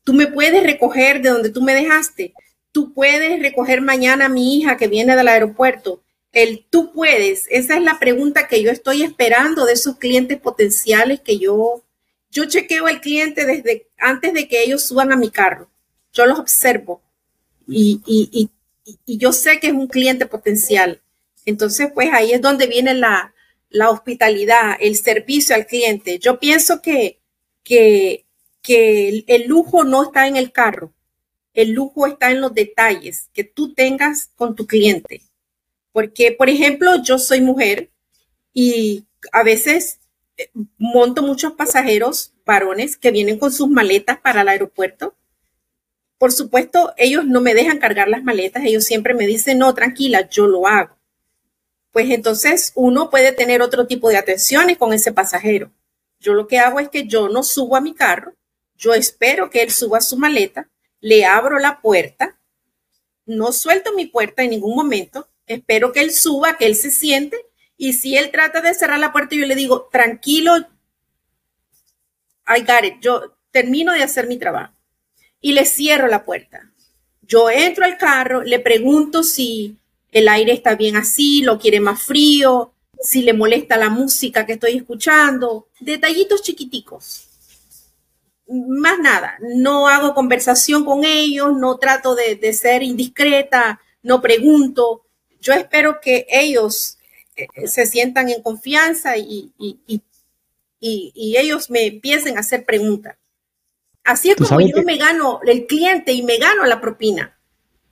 tú 0.05 0.13
me 0.15 0.27
puedes 0.27 0.63
recoger 0.63 1.23
de 1.23 1.31
donde 1.31 1.51
tú 1.51 1.63
me 1.63 1.75
dejaste 1.75 2.33
tú 2.77 2.93
puedes 2.93 3.41
recoger 3.41 3.81
mañana 3.81 4.27
a 4.27 4.29
mi 4.29 4.59
hija 4.59 4.77
que 4.77 4.87
viene 4.87 5.17
del 5.17 5.29
aeropuerto. 5.29 6.03
El 6.31 6.67
tú 6.69 6.93
puedes, 6.93 7.47
esa 7.49 7.79
es 7.79 7.83
la 7.83 7.99
pregunta 7.99 8.49
que 8.49 8.63
yo 8.63 8.71
estoy 8.71 9.03
esperando 9.03 9.65
de 9.65 9.73
esos 9.73 9.97
clientes 9.97 10.39
potenciales 10.39 11.23
que 11.23 11.39
yo, 11.39 11.83
yo 12.31 12.45
chequeo 12.45 12.87
al 12.87 13.01
cliente 13.01 13.47
desde 13.47 13.87
antes 13.97 14.35
de 14.35 14.47
que 14.47 14.63
ellos 14.63 14.83
suban 14.83 15.11
a 15.11 15.17
mi 15.17 15.31
carro. 15.31 15.71
Yo 16.13 16.27
los 16.27 16.39
observo 16.39 17.01
y, 17.67 18.03
y, 18.05 18.51
y, 19.07 19.17
yo 19.17 19.33
sé 19.33 19.59
que 19.59 19.69
es 19.69 19.73
un 19.73 19.87
cliente 19.87 20.27
potencial. 20.27 21.01
Entonces, 21.47 21.89
pues 21.95 22.11
ahí 22.13 22.33
es 22.33 22.43
donde 22.43 22.67
viene 22.67 22.93
la, 22.93 23.33
la 23.69 23.91
hospitalidad, 23.91 24.77
el 24.81 24.97
servicio 24.97 25.55
al 25.55 25.67
cliente. 25.67 26.19
Yo 26.19 26.39
pienso 26.39 26.83
que, 26.83 27.21
que, 27.63 28.27
que 28.63 29.25
el 29.27 29.47
lujo 29.47 29.85
no 29.85 30.05
está 30.05 30.27
en 30.27 30.37
el 30.37 30.53
carro 30.53 30.93
el 31.57 31.73
lujo 31.73 32.07
está 32.07 32.31
en 32.31 32.43
los 32.43 32.55
detalles 32.55 33.31
que 33.33 33.43
tú 33.43 33.73
tengas 33.73 34.31
con 34.37 34.55
tu 34.55 34.67
cliente. 34.67 35.23
Porque, 35.91 36.31
por 36.31 36.51
ejemplo, 36.51 37.03
yo 37.03 37.19
soy 37.19 37.41
mujer 37.41 37.91
y 38.53 39.07
a 39.33 39.43
veces 39.43 39.99
eh, 40.37 40.51
monto 40.77 41.23
muchos 41.23 41.55
pasajeros 41.55 42.35
varones 42.45 42.99
que 42.99 43.11
vienen 43.11 43.39
con 43.39 43.51
sus 43.51 43.69
maletas 43.69 44.19
para 44.21 44.43
el 44.43 44.49
aeropuerto. 44.49 45.17
Por 46.19 46.31
supuesto, 46.31 46.93
ellos 46.99 47.25
no 47.27 47.41
me 47.41 47.55
dejan 47.55 47.79
cargar 47.79 48.09
las 48.09 48.23
maletas, 48.23 48.65
ellos 48.65 48.85
siempre 48.85 49.15
me 49.15 49.27
dicen, 49.27 49.59
no, 49.59 49.75
tranquila, 49.75 50.29
yo 50.29 50.47
lo 50.47 50.67
hago. 50.67 50.96
Pues 51.97 52.11
entonces 52.11 52.73
uno 52.75 53.09
puede 53.09 53.33
tener 53.33 53.63
otro 53.63 53.87
tipo 53.87 54.11
de 54.11 54.19
atenciones 54.19 54.77
con 54.77 54.93
ese 54.93 55.13
pasajero. 55.13 55.73
Yo 56.21 56.35
lo 56.35 56.47
que 56.47 56.59
hago 56.59 56.79
es 56.79 56.91
que 56.91 57.07
yo 57.07 57.31
no 57.31 57.43
subo 57.43 57.75
a 57.75 57.81
mi 57.81 57.95
carro, 57.95 58.35
yo 58.75 58.93
espero 58.93 59.49
que 59.49 59.63
él 59.63 59.71
suba 59.71 60.03
su 60.03 60.19
maleta, 60.19 60.69
le 61.01 61.25
abro 61.25 61.59
la 61.59 61.81
puerta, 61.81 62.39
no 63.25 63.51
suelto 63.51 63.95
mi 63.95 64.05
puerta 64.05 64.43
en 64.43 64.51
ningún 64.51 64.77
momento, 64.77 65.27
espero 65.47 65.91
que 65.93 66.03
él 66.03 66.11
suba, 66.11 66.59
que 66.59 66.67
él 66.67 66.77
se 66.77 66.91
siente, 66.91 67.47
y 67.79 67.95
si 67.95 68.15
él 68.15 68.31
trata 68.31 68.61
de 68.61 68.75
cerrar 68.75 68.99
la 68.99 69.11
puerta, 69.11 69.35
yo 69.35 69.47
le 69.47 69.55
digo, 69.55 69.89
tranquilo, 69.91 70.55
I 72.47 72.61
got 72.61 72.85
it, 72.85 73.01
yo 73.01 73.39
termino 73.51 73.95
de 73.95 74.03
hacer 74.03 74.27
mi 74.27 74.37
trabajo 74.37 74.75
y 75.41 75.55
le 75.55 75.65
cierro 75.65 76.09
la 76.09 76.27
puerta. 76.27 76.71
Yo 77.23 77.49
entro 77.49 77.87
al 77.87 77.97
carro, 77.97 78.43
le 78.43 78.61
pregunto 78.61 79.23
si 79.23 79.79
el 80.13 80.29
aire 80.29 80.53
está 80.53 80.75
bien 80.75 80.97
así, 80.97 81.43
lo 81.43 81.59
quiere 81.59 81.81
más 81.81 82.03
frío, 82.03 82.73
si 83.01 83.23
le 83.23 83.33
molesta 83.33 83.77
la 83.77 83.91
música 83.91 84.47
que 84.47 84.55
estoy 84.55 84.77
escuchando, 84.77 85.69
detallitos 85.81 86.43
chiquiticos 86.43 87.27
más 88.49 88.99
nada, 88.99 89.39
no 89.41 89.89
hago 89.89 90.15
conversación 90.15 90.85
con 90.85 91.05
ellos, 91.05 91.57
no 91.57 91.79
trato 91.79 92.15
de, 92.15 92.53
ser 92.53 92.83
indiscreta, 92.83 93.81
no 94.03 94.21
pregunto. 94.21 95.05
Yo 95.41 95.53
espero 95.53 96.01
que 96.01 96.27
ellos 96.29 96.99
eh, 97.35 97.67
se 97.67 97.87
sientan 97.87 98.31
en 98.31 98.43
confianza 98.43 99.17
y, 99.17 99.53
ellos 100.81 101.71
me 101.71 101.87
empiecen 101.87 102.37
a 102.37 102.41
hacer 102.41 102.65
preguntas. 102.65 103.17
Así 104.05 104.31
es 104.31 104.37
como 104.37 104.61
yo 104.61 104.83
me 104.85 104.97
gano 104.97 105.41
el 105.45 105.67
cliente 105.67 106.13
y 106.13 106.23
me 106.23 106.39
gano 106.39 106.65
la 106.65 106.81
propina. 106.81 107.36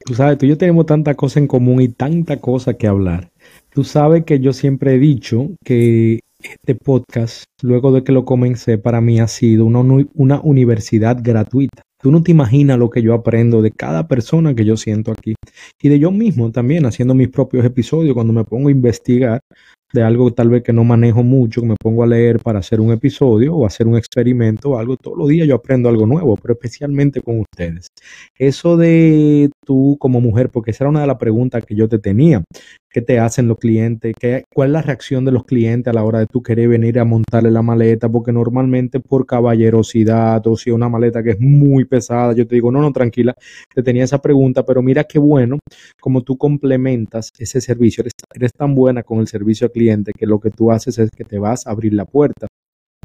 Tú 0.07 0.15
sabes, 0.15 0.37
tú 0.37 0.45
y 0.45 0.51
yo 0.51 0.59
tenemos 0.59 0.85
tanta 0.85 1.15
cosa 1.15 1.41
en 1.41 1.47
común 1.47 1.81
y 1.81 1.89
tanta 1.89 2.39
cosa 2.39 2.75
que 2.75 2.87
hablar. 2.87 3.31
Tú 3.73 3.85
sabes 3.85 4.25
que 4.25 4.39
yo 4.39 4.53
siempre 4.53 4.95
he 4.95 4.99
dicho 4.99 5.49
que 5.65 6.21
este 6.43 6.75
podcast, 6.75 7.45
luego 7.63 7.91
de 7.91 8.05
que 8.05 8.13
lo 8.13 8.27
comencé, 8.27 8.77
para 8.77 9.01
mí 9.01 9.19
ha 9.19 9.29
sido 9.29 9.65
una, 9.65 9.81
una 10.13 10.41
universidad 10.43 11.17
gratuita. 11.23 11.83
Tú 12.03 12.11
no 12.11 12.23
te 12.23 12.33
imaginas 12.33 12.79
lo 12.79 12.91
que 12.91 13.01
yo 13.01 13.15
aprendo 13.15 13.63
de 13.63 13.71
cada 13.71 14.07
persona 14.07 14.55
que 14.55 14.67
yo 14.67 14.77
siento 14.77 15.11
aquí 15.11 15.37
y 15.81 15.89
de 15.89 15.99
yo 15.99 16.11
mismo 16.11 16.53
también 16.53 16.85
haciendo 16.85 17.15
mis 17.15 17.29
propios 17.29 17.65
episodios 17.65 18.13
cuando 18.13 18.35
me 18.35 18.45
pongo 18.45 18.69
a 18.69 18.73
investigar 18.73 19.41
de 19.95 20.03
algo 20.03 20.33
tal 20.33 20.49
vez 20.49 20.65
que 20.65 20.73
no 20.73 20.83
manejo 20.83 21.23
mucho, 21.23 21.61
que 21.61 21.69
me 21.69 21.77
pongo 21.81 22.03
a 22.03 22.07
leer 22.09 22.41
para 22.41 22.59
hacer 22.59 22.81
un 22.81 22.93
episodio 22.93 23.55
o 23.55 23.65
hacer 23.65 23.87
un 23.87 23.97
experimento 23.97 24.71
o 24.71 24.79
algo, 24.79 24.97
todos 24.97 25.17
los 25.17 25.29
días 25.29 25.47
yo 25.47 25.55
aprendo 25.55 25.89
algo 25.89 26.05
nuevo, 26.05 26.37
pero 26.37 26.55
especialmente 26.55 27.23
con 27.23 27.41
ustedes. 27.41 27.87
Eso 28.37 28.77
de 28.77 29.51
tú 29.65 29.97
como 29.99 30.21
mujer, 30.21 30.51
porque 30.51 30.71
esa 30.71 30.85
era 30.85 30.91
una 30.91 31.01
de 31.01 31.07
las 31.07 31.19
preguntas 31.19 31.65
que 31.65 31.75
yo 31.75 31.89
te 31.89 31.99
tenía, 31.99 32.45
¿qué 32.91 33.03
te 33.03 33.19
hacen 33.19 33.49
los 33.49 33.59
clientes? 33.59 34.15
¿Qué, 34.19 34.45
¿Cuál 34.55 34.69
es 34.69 34.73
la 34.75 34.83
reacción 34.83 35.25
de 35.25 35.33
los 35.33 35.45
clientes 35.45 35.91
a 35.91 35.95
la 35.95 36.05
hora 36.05 36.21
de 36.21 36.27
tú 36.27 36.43
querer 36.43 36.69
venir 36.69 36.99
a 36.99 37.05
montarle 37.05 37.51
la 37.51 37.63
maleta? 37.63 38.09
Porque 38.09 38.33
normalmente 38.33 39.01
por 39.01 39.27
caballerosidad 39.27 40.47
o 40.47 40.57
si 40.57 40.71
una 40.71 40.89
maleta 40.89 41.23
que 41.23 41.31
es 41.31 41.41
muy 41.41 41.85
pesada, 41.85 42.35
yo 42.35 42.47
te 42.47 42.55
digo, 42.55 42.71
no, 42.71 42.81
no, 42.81 42.93
tranquila, 42.93 43.35
te 43.75 43.83
tenía 43.83 44.05
esa 44.05 44.21
pregunta, 44.23 44.65
pero 44.65 44.83
mira 44.83 45.05
qué 45.05 45.19
bueno 45.19 45.59
como 46.01 46.23
tú 46.23 46.37
complementas 46.39 47.31
ese 47.39 47.61
servicio, 47.61 48.03
eres, 48.03 48.13
eres 48.35 48.53
tan 48.53 48.75
buena 48.75 49.03
con 49.03 49.19
el 49.19 49.27
servicio 49.29 49.67
al 49.67 49.73
cliente 49.73 50.13
que 50.17 50.27
lo 50.27 50.39
que 50.39 50.51
tú 50.51 50.71
haces 50.71 50.99
es 50.99 51.11
que 51.11 51.25
te 51.25 51.39
vas 51.39 51.67
a 51.67 51.71
abrir 51.71 51.95
la 51.95 52.05
puerta. 52.05 52.47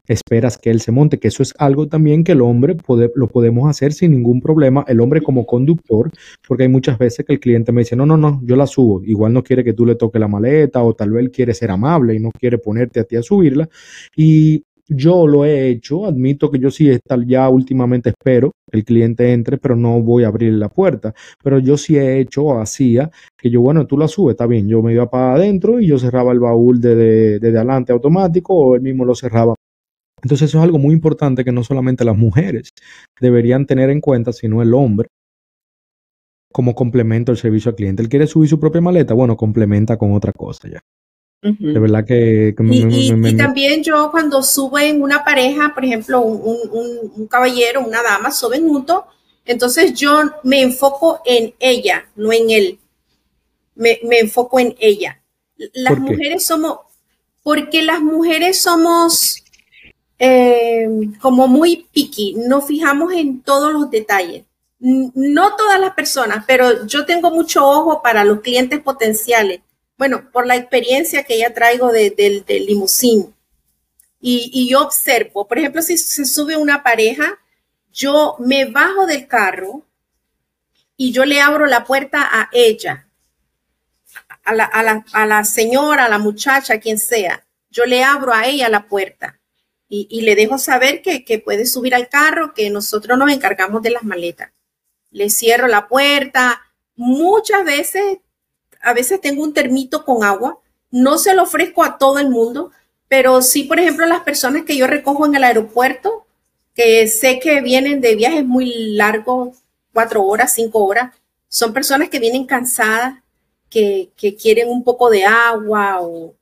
Esperas 0.10 0.58
que 0.58 0.70
él 0.70 0.82
se 0.82 0.92
monte, 0.92 1.20
que 1.20 1.30
eso 1.30 1.44
es 1.44 1.54
algo 1.58 1.88
también 1.88 2.24
que 2.24 2.34
el 2.34 2.42
hombre 2.42 2.75
puede, 2.75 3.12
lo 3.16 3.28
podemos 3.28 3.70
hacer 3.70 3.94
sin 3.94 4.12
ningún 4.12 4.42
problema, 4.42 4.84
el 4.88 5.00
hombre 5.00 5.22
como 5.22 5.46
conductor, 5.46 6.12
porque 6.48 6.63
hay 6.63 6.70
muchas 6.70 6.98
veces 6.98 7.25
que 7.25 7.34
el 7.34 7.39
cliente 7.39 7.72
me 7.72 7.82
dice, 7.82 7.96
no, 7.96 8.06
no, 8.06 8.18
no, 8.18 8.42
yo 8.44 8.56
la 8.56 8.68
subo, 8.68 9.01
igual 9.06 9.32
no 9.32 9.44
quiere 9.44 9.63
que 9.63 9.74
tú 9.74 9.86
le 9.86 9.96
toques 9.96 10.20
la 10.20 10.28
maleta 10.28 10.84
o 10.84 10.94
tal 10.94 11.12
vez 11.12 11.30
quiere 11.30 11.54
ser 11.54 11.72
amable 11.72 12.16
y 12.16 12.20
no 12.20 12.32
quiere 12.32 12.58
ponerte 12.58 13.00
a 13.00 13.04
ti 13.04 13.16
a 13.16 13.24
subirla. 13.24 13.70
Y 14.16 14.63
yo 14.89 15.28
lo 15.28 15.46
he 15.46 15.70
hecho, 15.70 16.06
admito 16.06 16.50
que 16.50 16.60
yo 16.60 16.72
sí 16.72 16.89
ya 17.28 17.48
últimamente 17.50 18.10
espero 18.10 18.51
que 18.70 18.80
el 18.80 18.84
cliente 18.84 19.32
entre, 19.32 19.58
pero 19.58 19.75
no 19.75 20.01
voy 20.01 20.24
a 20.24 20.28
abrir 20.28 20.54
la 20.54 20.70
puerta. 20.70 21.13
Pero 21.44 21.60
yo 21.60 21.78
sí 21.78 21.98
he 21.98 22.20
hecho, 22.20 22.60
hacía, 22.60 23.12
que 23.38 23.50
yo, 23.50 23.62
bueno, 23.62 23.86
tú 23.86 23.98
la 23.98 24.08
subes, 24.08 24.34
está 24.34 24.48
bien, 24.48 24.68
yo 24.68 24.82
me 24.82 24.94
iba 24.94 25.10
para 25.10 25.36
adentro 25.36 25.80
y 25.80 25.88
yo 25.88 26.00
cerraba 26.00 26.32
el 26.32 26.39
baúl 26.39 26.82
desde 26.82 27.39
de, 27.39 27.50
adelante 27.50 27.92
automático 27.92 28.56
o 28.56 28.75
él 28.75 28.82
mismo 28.82 29.06
lo 29.06 29.16
cerraba. 29.16 29.56
Entonces 30.24 30.50
eso 30.50 30.58
es 30.60 30.64
algo 30.64 30.78
muy 30.78 30.94
importante 30.94 31.44
que 31.46 31.52
no 31.52 31.64
solamente 31.64 32.06
las 32.06 32.18
mujeres 32.18 32.74
deberían 33.20 33.66
tener 33.66 33.90
en 33.90 34.02
cuenta, 34.02 34.34
sino 34.34 34.62
el 34.62 34.74
hombre 34.74 35.10
como 36.52 36.76
complemento 36.76 37.32
al 37.32 37.38
servicio 37.38 37.70
al 37.70 37.76
cliente. 37.76 38.02
Él 38.02 38.10
quiere 38.10 38.28
subir 38.28 38.50
su 38.50 38.60
propia 38.60 38.82
maleta, 38.82 39.14
bueno, 39.14 39.38
complementa 39.38 39.98
con 39.98 40.14
otra 40.14 40.34
cosa 40.34 40.68
ya. 40.68 40.84
De 41.42 41.80
verdad 41.80 42.06
que... 42.06 42.54
y, 42.60 43.38
también 43.38 43.82
yo 43.82 44.12
cuando 44.12 44.44
suben 44.44 45.02
una 45.02 45.24
pareja, 45.24 45.72
por 45.74 45.86
ejemplo, 45.86 46.20
un, 46.20 47.28
caballero, 47.28 47.80
una 47.80 48.04
dama, 48.04 48.30
suben 48.30 48.68
juntos, 48.68 49.04
entonces 49.46 49.94
yo 49.94 50.20
me 50.44 50.62
enfoco 50.62 51.22
en 51.26 51.54
ella, 51.60 52.06
no 52.16 52.34
en 52.34 52.50
él. 52.50 52.80
Me, 53.76 54.00
enfoco 54.20 54.60
en 54.60 54.76
ella. 54.80 55.22
Las 55.74 55.98
mujeres 55.98 56.46
somos, 56.46 56.80
porque 57.42 57.84
las 57.84 58.02
mujeres 58.02 58.62
somos 58.62 59.42
eh, 60.20 60.88
como 61.20 61.48
muy 61.48 61.88
picky, 61.92 62.36
nos 62.36 62.66
fijamos 62.66 63.14
en 63.14 63.42
todos 63.42 63.74
los 63.74 63.90
detalles. 63.90 64.44
No 64.80 65.56
todas 65.58 65.80
las 65.80 65.94
personas, 65.94 66.46
pero 66.48 66.86
yo 66.86 67.06
tengo 67.06 67.32
mucho 67.32 67.68
ojo 67.68 68.02
para 68.02 68.24
los 68.24 68.40
clientes 68.42 68.80
potenciales 68.80 69.62
bueno, 70.00 70.32
por 70.32 70.48
la 70.48 70.56
experiencia 70.56 71.24
que 71.26 71.38
ya 71.38 71.54
traigo 71.54 71.92
del 71.92 72.16
de, 72.16 72.66
y, 74.22 74.70
yo 74.70 74.82
observo. 74.82 75.46
Por 75.46 75.60
ejemplo, 75.60 75.82
si 75.82 75.98
se 75.98 76.24
sube 76.24 76.56
una 76.56 76.84
pareja, 76.84 77.38
yo 77.92 78.38
me 78.40 78.64
bajo 78.64 79.06
del 79.06 79.28
carro 79.28 79.86
y 80.96 81.12
yo 81.12 81.26
le 81.26 81.42
abro 81.42 81.66
la 81.66 81.84
puerta 81.84 82.30
a 82.32 82.50
ella, 82.54 83.10
a 84.46 84.54
la, 84.54 84.64
a 85.12 85.26
la, 85.26 85.44
señora, 85.44 86.06
a 86.06 86.10
la 86.10 86.18
muchacha, 86.18 86.80
quien 86.80 86.98
sea. 86.98 87.46
Yo 87.70 87.86
le 87.86 88.02
abro 88.02 88.34
a 88.34 88.48
ella 88.48 88.70
la 88.70 88.88
puerta 88.88 89.38
y, 89.91 90.22
le 90.22 90.36
dejo 90.36 90.60
saber 90.60 91.01
que, 91.01 91.25
que, 91.25 91.39
puede 91.39 91.65
subir 91.65 91.96
al 91.96 92.10
carro, 92.10 92.53
que 92.53 92.69
nosotros 92.69 93.17
nos 93.17 93.31
encargamos 93.31 93.81
de 93.81 93.89
las 93.89 94.03
maletas. 94.03 94.51
Le 95.10 95.31
cierro 95.31 95.67
la 95.67 95.88
puerta. 95.88 96.62
Muchas 96.96 97.65
veces, 97.65 98.19
a 98.81 98.93
veces 98.93 99.19
tengo 99.19 99.43
un 99.43 99.53
termito 99.53 100.05
con 100.05 100.24
agua. 100.24 100.60
No 100.91 101.17
se 101.17 101.34
lo 101.34 101.43
ofrezco 101.43 101.84
a 101.84 101.98
todo 101.98 102.19
el 102.19 102.29
mundo, 102.29 102.72
pero 103.08 103.41
sí, 103.41 103.63
por 103.63 103.79
ejemplo, 103.79 104.05
las 104.05 104.22
personas 104.22 104.63
que 104.63 104.77
yo 104.77 104.86
recojo 104.86 105.25
en 105.25 105.36
el 105.36 105.43
aeropuerto, 105.43 106.27
que 106.75 107.08
sé 107.08 107.39
que 107.39 107.62
vienen 107.62 108.00
de 108.00 108.15
viajes 108.15 108.46
muy 108.46 108.93
largos, 108.96 109.58
cuatro 109.91 110.24
horas, 110.24 110.53
cinco 110.53 110.86
horas, 110.86 111.15
son 111.48 111.74
personas 111.74 112.10
que 112.10 112.19
vienen 112.19 112.46
cansadas, 112.46 113.15
que, 113.69 114.12
quieren 114.39 114.69
un 114.69 114.84
poco 114.84 115.10
de 115.10 115.25
agua 115.25 116.00
o, 116.01 116.36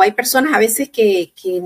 hay 0.00 0.12
personas 0.12 0.54
a 0.54 0.58
veces 0.58 0.90
que, 0.90 1.32
que, 1.40 1.62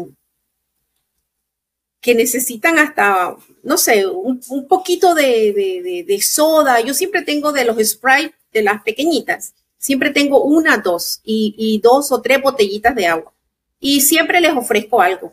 necesitan 2.07 2.79
hasta, 2.79 3.37
no 3.63 3.77
sé, 3.77 4.07
un, 4.07 4.41
poquito 4.69 5.15
de, 5.15 6.21
soda. 6.23 6.81
Yo 6.81 6.95
siempre 6.95 7.23
tengo 7.23 7.53
de 7.53 7.65
los 7.65 7.77
Sprite, 7.87 8.35
de 8.53 8.63
las 8.63 8.83
pequeñitas, 8.83 9.55
siempre 9.79 10.11
tengo 10.11 10.43
una, 10.43 10.79
dos 10.79 11.21
y 11.25 11.81
dos 11.83 12.11
o 12.13 12.21
tres 12.21 12.43
botellitas 12.43 12.95
de 12.95 13.07
agua 13.07 13.33
y 13.81 14.01
siempre 14.03 14.41
les 14.41 14.53
ofrezco 14.53 15.01
algo. 15.01 15.33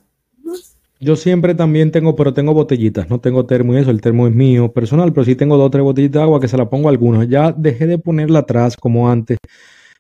Yo 0.99 1.15
siempre 1.15 1.53
también 1.53 1.91
tengo, 1.91 2.15
pero 2.15 2.33
tengo 2.33 2.55
botellitas, 2.55 3.07
no 3.07 3.19
tengo 3.19 3.45
termo 3.45 3.73
y 3.73 3.77
eso, 3.77 3.91
el 3.91 4.01
termo 4.01 4.25
es 4.25 4.33
mío 4.33 4.71
personal, 4.71 5.13
pero 5.13 5.25
sí 5.25 5.35
tengo 5.35 5.55
dos 5.55 5.67
o 5.67 5.69
tres 5.69 5.83
botellitas 5.83 6.21
de 6.21 6.23
agua 6.23 6.39
que 6.39 6.47
se 6.47 6.57
la 6.57 6.69
pongo 6.69 6.87
a 6.87 6.91
algunos. 6.91 7.29
Ya 7.29 7.51
dejé 7.51 7.85
de 7.85 7.99
ponerla 7.99 8.39
atrás 8.39 8.75
como 8.75 9.09
antes, 9.09 9.37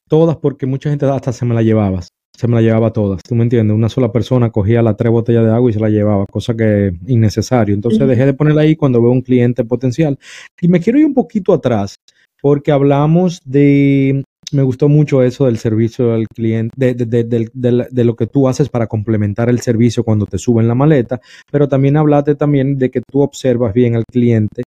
todas 0.07 0.37
porque 0.37 0.65
mucha 0.65 0.89
gente 0.89 1.05
hasta 1.05 1.33
se 1.33 1.45
me 1.45 1.53
la 1.53 1.61
llevaba, 1.61 2.01
se 2.37 2.47
me 2.47 2.53
la 2.53 2.61
llevaba 2.61 2.93
todas, 2.93 3.23
¿tú 3.23 3.33
me 3.33 3.41
entiendes? 3.41 3.75
Una 3.75 3.89
sola 3.89 4.11
persona 4.11 4.51
cogía 4.51 4.83
las 4.83 4.95
tres 4.95 5.11
botellas 5.11 5.43
de 5.43 5.51
agua 5.51 5.71
y 5.71 5.73
se 5.73 5.79
la 5.79 5.89
llevaba, 5.89 6.27
cosa 6.27 6.55
que 6.55 6.87
es 6.87 6.93
innecesario. 7.07 7.73
Entonces 7.73 8.07
dejé 8.07 8.27
de 8.27 8.33
ponerla 8.35 8.61
ahí 8.61 8.75
cuando 8.75 9.01
veo 9.01 9.09
un 9.09 9.21
cliente 9.21 9.63
potencial. 9.63 10.19
Y 10.61 10.67
me 10.67 10.79
quiero 10.79 10.99
ir 10.99 11.05
un 11.07 11.15
poquito 11.15 11.51
atrás 11.51 11.95
porque 12.39 12.71
hablamos 12.71 13.41
de 13.43 14.23
me 14.51 14.63
gustó 14.63 14.87
mucho 14.87 15.23
eso 15.23 15.45
del 15.45 15.57
servicio 15.57 16.13
al 16.13 16.27
cliente, 16.27 16.93
de, 16.95 18.03
lo 18.05 18.15
que 18.15 18.27
tú 18.27 18.47
haces 18.47 18.69
para 18.69 18.87
complementar 18.87 19.49
el 19.49 19.59
servicio 19.59 20.03
cuando 20.03 20.25
te 20.25 20.37
suben 20.37 20.67
la 20.67 20.75
maleta, 20.75 21.19
pero 21.51 21.67
también 21.67 21.97
hablaste 21.97 22.35
también 22.35 22.77
de 22.77 22.89
que 22.89 23.01
tú 23.01 23.21
observas 23.21 23.73
bien 23.73 23.95
al 23.95 24.05
cliente, 24.09 24.63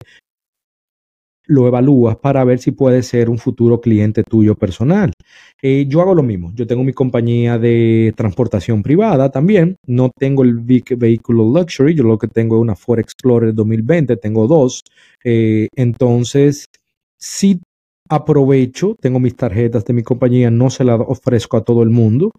lo 1.47 1.67
evalúas 1.67 2.17
para 2.17 2.45
ver 2.45 2.59
si 2.59 2.73
puede 2.73 3.03
ser 3.03 3.31
un 3.31 3.38
futuro 3.38 3.81
cliente 3.81 4.23
tuyo 4.23 4.55
personal. 4.55 5.12
Eh, 5.62 5.87
yo 5.88 6.00
hago 6.00 6.15
lo 6.15 6.23
mismo, 6.23 6.53
yo 6.55 6.67
tengo 6.67 6.85
mi 6.85 6.93
compañía 6.93 7.59
de 7.59 8.12
transportación 8.17 8.83
privada 8.83 9.31
también, 9.31 9.76
no 9.87 10.11
tengo 10.17 10.43
el 10.43 10.59
vehículo 10.59 11.45
luxury, 11.45 11.95
yo 11.95 12.05
lo 12.05 12.19
que 12.19 12.29
tengo 12.29 12.57
es 12.57 12.62
una 12.62 12.76
Ford 12.76 13.00
Explorer 13.00 13.55
2020, 13.55 14.17
tengo 14.17 14.47
dos, 14.47 14.83
eh, 15.25 15.69
entonces 15.76 16.67
si 17.19 17.61
aprovecho, 18.09 18.97
tengo 19.00 19.21
mis 19.21 19.37
tarjetas 19.37 19.85
de 19.85 19.95
mi 19.95 20.03
compañía, 20.03 20.50
no 20.50 20.71
se 20.71 20.85
las 20.85 21.00
ofrezco 21.00 21.57
a 21.57 21.65
todo 21.65 21.83
el 21.83 21.91
mundo. 21.91 22.33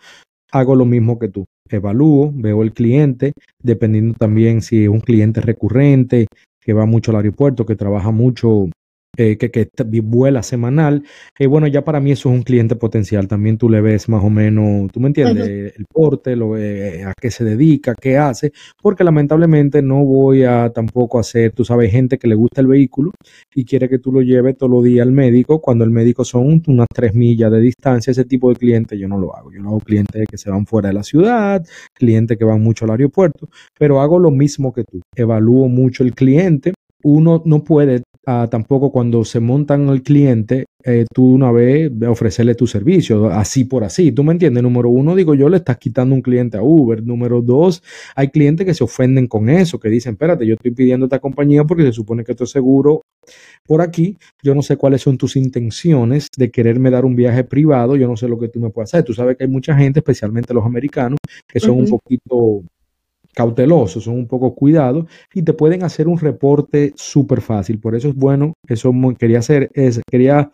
Hago 0.52 0.76
lo 0.76 0.86
mismo 0.86 1.20
que 1.20 1.28
tú. 1.28 1.46
Evalúo, 1.70 2.32
veo 2.34 2.64
el 2.64 2.72
cliente, 2.74 3.34
dependiendo 3.62 4.14
también 4.14 4.62
si 4.62 4.84
es 4.84 4.90
un 4.90 5.02
cliente 5.02 5.42
recurrente, 5.42 6.28
que 6.62 6.74
va 6.74 6.86
mucho 6.86 7.12
al 7.12 7.18
aeropuerto, 7.18 7.66
que 7.66 7.76
trabaja 7.76 8.12
mucho 8.12 8.70
eh, 9.18 9.36
que, 9.38 9.50
que, 9.50 9.68
vuela 10.02 10.44
semanal, 10.44 11.04
eh, 11.40 11.48
bueno, 11.48 11.66
ya 11.66 11.84
para 11.84 12.00
mí 12.00 12.12
eso 12.12 12.30
es 12.30 12.36
un 12.36 12.44
cliente 12.44 12.76
potencial. 12.76 13.28
También 13.28 13.58
tú 13.58 13.68
le 13.68 13.82
ves 13.82 14.08
más 14.10 14.24
o 14.24 14.30
menos, 14.30 14.92
tú 14.92 15.00
me 15.00 15.08
entiendes, 15.08 15.74
el 15.76 15.86
porte, 15.92 16.36
lo, 16.36 16.56
eh, 16.56 17.04
a 17.04 17.14
qué 17.20 17.32
se 17.32 17.44
dedica, 17.44 17.96
qué 18.00 18.18
hace, 18.18 18.52
porque 18.80 19.04
lamentablemente 19.04 19.82
no 19.82 20.06
voy 20.06 20.44
a 20.44 20.70
tampoco 20.70 21.18
hacer, 21.18 21.52
tú 21.52 21.66
sabes, 21.66 21.92
gente 21.92 22.20
que 22.20 22.28
le 22.28 22.36
gusta 22.36 22.62
el 22.62 22.68
vehículo 22.68 23.12
y 23.56 23.66
quiere 23.66 23.90
que 23.90 23.98
tú 23.98 24.12
lo 24.12 24.22
lleves 24.22 24.56
todos 24.56 24.72
los 24.72 24.84
días 24.84 25.08
al 25.08 25.12
médico, 25.12 25.60
cuando 25.62 25.84
el 25.84 25.90
médico 25.90 26.24
son 26.24 26.62
unas 26.68 26.88
tres 26.94 27.16
millas 27.16 27.52
de 27.52 27.60
distancia, 27.60 28.12
ese 28.12 28.26
tipo 28.26 28.50
de 28.50 28.56
cliente 28.56 29.00
yo 29.00 29.08
no 29.08 29.18
lo 29.18 29.36
hago. 29.36 29.52
Yo 29.52 29.62
no 29.62 29.70
hago 29.70 29.80
clientes 29.80 30.26
que 30.30 30.38
se 30.38 30.52
van 30.52 30.68
fuera 30.68 30.90
de 30.90 30.94
la 30.94 31.04
ciudad, 31.04 31.66
clientes 31.94 32.38
que 32.38 32.46
van 32.46 32.62
mucho 32.62 32.86
al 32.86 32.92
aeropuerto, 32.92 33.50
pero 33.80 34.00
hago 34.00 34.20
lo 34.20 34.30
mismo 34.30 34.72
que 34.74 34.84
tú. 34.84 35.02
Evalúo 35.16 35.68
mucho 35.70 36.04
el 36.04 36.14
cliente 36.14 36.74
uno 37.04 37.42
no 37.46 37.64
puede 37.64 38.04
tampoco 38.50 38.92
cuando 38.92 39.24
se 39.24 39.40
montan 39.40 39.88
el 39.88 40.04
cliente, 40.04 40.66
eh, 40.84 41.06
tú 41.14 41.34
una 41.34 41.50
vez 41.52 41.90
ofrecerle 42.08 42.56
tu 42.56 42.68
servicio, 42.68 43.28
así 43.28 43.64
por 43.64 43.86
así. 43.86 44.12
¿Tú 44.12 44.24
me 44.24 44.34
entiendes? 44.34 44.64
Número 44.64 44.90
uno, 44.90 45.16
digo 45.16 45.34
yo, 45.34 45.48
le 45.48 45.58
estás 45.58 45.78
quitando 45.78 46.14
un 46.14 46.22
cliente 46.22 46.58
a 46.58 46.62
Uber. 46.62 47.02
Número 47.04 47.42
dos, 47.42 47.82
hay 48.16 48.28
clientes 48.28 48.66
que 48.66 48.74
se 48.74 48.84
ofenden 48.84 49.28
con 49.28 49.50
eso, 49.50 49.80
que 49.80 49.88
dicen, 49.90 50.14
espérate, 50.14 50.46
yo 50.46 50.56
estoy 50.56 50.72
pidiendo 50.72 51.06
esta 51.06 51.20
compañía 51.20 51.64
porque 51.64 51.84
se 51.84 51.94
supone 51.94 52.26
que 52.26 52.34
esto 52.34 52.44
es 52.44 52.52
seguro 52.52 53.02
por 53.66 53.82
aquí. 53.82 54.18
Yo 54.44 54.54
no 54.54 54.62
sé 54.62 54.76
cuáles 54.76 55.02
son 55.02 55.18
tus 55.18 55.38
intenciones 55.38 56.28
de 56.36 56.52
quererme 56.52 56.92
dar 56.92 57.06
un 57.06 57.16
viaje 57.16 57.46
privado. 57.46 57.96
Yo 57.96 58.10
no 58.10 58.18
sé 58.18 58.28
lo 58.28 58.38
que 58.38 58.50
tú 58.50 58.60
me 58.60 58.70
puedes 58.70 58.94
hacer. 58.94 59.06
Tú 59.06 59.14
sabes 59.14 59.38
que 59.38 59.46
hay 59.46 59.50
mucha 59.50 59.74
gente, 59.78 60.00
especialmente 60.00 60.54
los 60.54 60.66
americanos, 60.66 61.18
que 61.48 61.62
son 61.62 61.78
un 61.78 61.88
poquito 61.88 62.64
cautelosos, 63.38 64.06
son 64.06 64.16
un 64.16 64.28
poco 64.28 64.56
cuidados 64.56 65.06
y 65.32 65.44
te 65.44 65.54
pueden 65.54 65.84
hacer 65.84 66.08
un 66.08 66.18
reporte 66.18 66.92
súper 66.96 67.42
fácil. 67.42 67.80
Por 67.80 67.96
eso 67.96 68.10
es 68.10 68.16
bueno, 68.16 68.54
eso 68.68 68.92
quería 69.20 69.38
hacer, 69.38 69.70
es, 69.76 70.02
quería 70.10 70.50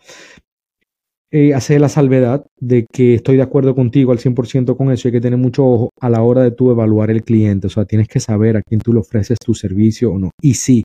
eh, 1.30 1.54
hacer 1.54 1.80
la 1.80 1.88
salvedad 1.88 2.44
de 2.60 2.84
que 2.92 3.14
estoy 3.14 3.36
de 3.36 3.42
acuerdo 3.42 3.74
contigo 3.74 4.12
al 4.12 4.18
100% 4.18 4.76
con 4.76 4.92
eso. 4.92 5.08
Hay 5.08 5.12
que 5.12 5.22
tener 5.22 5.38
mucho 5.38 5.64
ojo 5.64 5.90
a 5.98 6.10
la 6.10 6.20
hora 6.20 6.42
de 6.42 6.50
tú 6.50 6.70
evaluar 6.70 7.10
el 7.10 7.22
cliente. 7.22 7.68
O 7.68 7.70
sea, 7.70 7.86
tienes 7.86 8.06
que 8.06 8.20
saber 8.20 8.58
a 8.58 8.62
quién 8.62 8.82
tú 8.82 8.92
le 8.92 9.00
ofreces 9.00 9.38
tu 9.42 9.54
servicio 9.54 10.12
o 10.12 10.18
no. 10.18 10.30
Y 10.42 10.52
sí, 10.52 10.82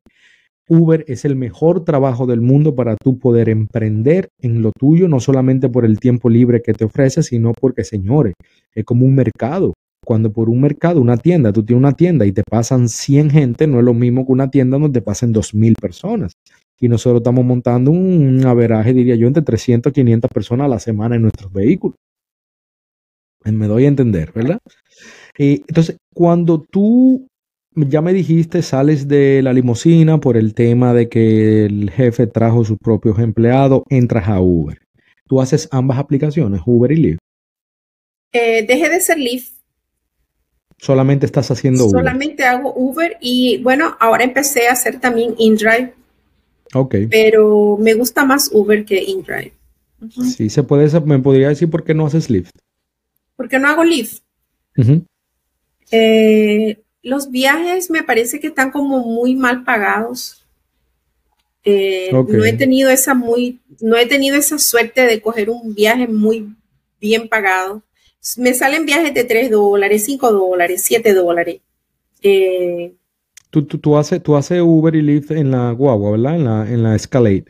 Uber 0.70 1.04
es 1.10 1.26
el 1.26 1.36
mejor 1.36 1.84
trabajo 1.84 2.26
del 2.28 2.40
mundo 2.40 2.76
para 2.76 2.96
tú 2.96 3.20
poder 3.20 3.50
emprender 3.50 4.30
en 4.42 4.62
lo 4.62 4.72
tuyo, 4.72 5.10
no 5.10 5.20
solamente 5.20 5.68
por 5.68 5.84
el 5.84 6.00
tiempo 6.00 6.30
libre 6.30 6.62
que 6.62 6.74
te 6.74 6.86
ofrece, 6.86 7.24
sino 7.24 7.52
porque, 7.52 7.84
señores, 7.84 8.36
es 8.74 8.86
como 8.86 9.06
un 9.06 9.16
mercado. 9.16 9.74
Cuando 10.10 10.34
por 10.34 10.50
un 10.50 10.60
mercado, 10.60 11.00
una 11.00 11.18
tienda, 11.18 11.54
tú 11.54 11.64
tienes 11.64 11.84
una 11.84 11.92
tienda 11.92 12.26
y 12.26 12.32
te 12.32 12.42
pasan 12.42 12.90
100 12.90 13.30
gente, 13.30 13.68
no 13.68 13.78
es 13.78 13.86
lo 13.86 13.94
mismo 13.94 14.26
que 14.26 14.32
una 14.32 14.50
tienda 14.50 14.80
donde 14.80 15.00
te 15.00 15.06
pasen 15.06 15.32
2.000 15.32 15.76
personas. 15.80 16.34
Y 16.80 16.88
nosotros 16.88 17.20
estamos 17.20 17.46
montando 17.46 17.92
un 17.92 18.44
averaje, 18.44 18.92
diría 18.92 19.14
yo, 19.14 19.28
entre 19.28 19.44
300 19.44 19.92
y 19.92 19.94
500 19.94 20.32
personas 20.32 20.66
a 20.66 20.68
la 20.68 20.80
semana 20.80 21.16
en 21.16 21.22
nuestros 21.22 21.54
vehículos. 21.54 21.96
Me 23.46 23.68
doy 23.68 23.86
a 23.86 23.90
entender, 23.90 24.32
¿verdad? 24.34 24.58
Eh, 25.38 25.62
entonces, 25.68 25.98
cuando 26.12 26.60
tú 26.60 27.28
ya 27.76 28.02
me 28.02 28.12
dijiste, 28.12 28.64
sales 28.64 29.08
de 29.08 29.44
la 29.44 29.54
limusina 29.54 30.20
por 30.20 30.38
el 30.38 30.56
tema 30.56 30.92
de 30.96 31.08
que 31.08 31.66
el 31.66 31.92
jefe 31.92 32.26
trajo 32.26 32.66
sus 32.66 32.80
propios 32.80 33.20
empleados, 33.20 33.84
entras 33.92 34.28
a 34.28 34.42
Uber. 34.42 34.80
¿Tú 35.28 35.40
haces 35.40 35.70
ambas 35.72 36.00
aplicaciones, 36.00 36.62
Uber 36.66 36.92
y 36.94 36.96
Lyft? 36.96 37.20
Eh, 38.34 38.66
dejé 38.66 38.90
de 38.90 39.02
ser 39.02 39.20
Lyft 39.20 39.59
Solamente 40.82 41.26
estás 41.26 41.52
haciendo 41.52 41.86
Uber. 41.86 42.00
Solamente 42.00 42.44
hago 42.46 42.74
Uber 42.76 43.18
y 43.20 43.62
bueno, 43.62 43.98
ahora 44.00 44.24
empecé 44.24 44.68
a 44.68 44.74
hacer 44.74 45.00
también 45.00 45.36
InDrive. 45.38 45.94
Ok. 46.74 46.96
Pero 47.10 47.78
me 47.80 47.94
gusta 47.94 48.24
más 48.24 48.50
Uber 48.54 48.86
que 48.86 49.04
InDrive. 49.04 49.54
Sí, 50.38 50.50
se 50.50 50.64
puede, 50.64 50.88
me 51.02 51.20
podría 51.20 51.50
decir 51.50 51.70
por 51.70 51.84
qué 51.84 51.94
no 51.94 52.06
haces 52.06 52.30
Lyft. 52.30 52.52
¿Por 53.36 53.50
qué 53.50 53.60
no 53.60 53.68
hago 53.68 53.84
Lyft? 53.84 54.22
Eh, 55.92 56.80
los 57.04 57.30
viajes 57.30 57.90
me 57.90 58.04
parece 58.04 58.40
que 58.40 58.48
están 58.48 58.72
como 58.72 59.00
muy 59.00 59.36
mal 59.36 59.66
pagados. 59.66 60.46
Eh, 61.66 62.10
no 62.12 62.46
he 62.46 62.54
tenido 62.54 62.90
esa 62.90 63.14
muy, 63.14 63.60
no 63.82 63.98
he 63.98 64.06
tenido 64.06 64.38
esa 64.38 64.58
suerte 64.58 65.02
de 65.02 65.22
coger 65.22 65.50
un 65.50 65.76
viaje 65.76 66.08
muy 66.08 66.56
bien 67.02 67.28
pagado 67.28 67.84
me 68.38 68.54
salen 68.54 68.86
viajes 68.86 69.14
de 69.14 69.24
3 69.24 69.52
dólares, 69.52 70.06
5 70.06 70.32
dólares, 70.32 70.82
7 70.84 71.14
dólares. 71.14 71.62
Eh, 72.22 72.94
tú, 73.50 73.66
tú, 73.66 73.78
tú, 73.78 73.98
haces, 73.98 74.22
tú 74.22 74.36
haces 74.36 74.62
Uber 74.62 74.96
y 74.96 75.02
Lyft 75.02 75.32
en 75.32 75.52
la 75.52 75.72
guagua, 75.72 76.12
¿verdad? 76.12 76.36
En 76.36 76.46
la, 76.46 76.70
en 76.70 76.84
la 76.84 76.96
Escalade. 76.96 77.46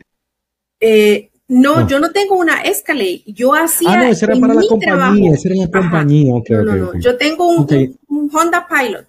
Eh, 0.80 1.30
no, 1.48 1.86
yo 1.88 1.98
no 1.98 2.12
tengo 2.12 2.36
una 2.36 2.62
Escalade. 2.62 3.22
Yo 3.26 3.54
hacía. 3.54 3.92
Ah, 3.92 3.96
no, 3.96 4.04
esa 4.04 4.26
era 4.26 4.36
para 4.36 4.54
la 4.54 4.62
compañía. 4.68 5.32
Esa 5.34 5.48
era 5.48 5.56
la 5.58 5.70
compañía. 5.70 6.32
no, 6.48 6.62
no, 6.62 6.76
no. 6.76 6.98
Yo 7.00 7.16
tengo 7.16 7.48
un, 7.48 7.98
un, 8.08 8.30
Honda 8.32 8.66
Pilot. 8.68 9.06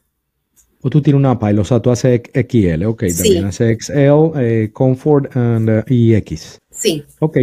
O 0.82 0.90
tú 0.90 1.02
tienes 1.02 1.20
una 1.20 1.38
Pilot, 1.38 1.60
o 1.60 1.64
sea, 1.64 1.80
tú 1.80 1.92
haces 1.92 2.22
XL, 2.34 2.86
ok. 2.86 3.04
También 3.16 3.46
haces 3.46 3.86
XL, 3.86 4.40
eh, 4.40 4.70
Comfort 4.74 5.36
and, 5.38 5.84
y 5.88 6.16
X. 6.16 6.61
Sí. 6.82 7.04
Ok. 7.20 7.38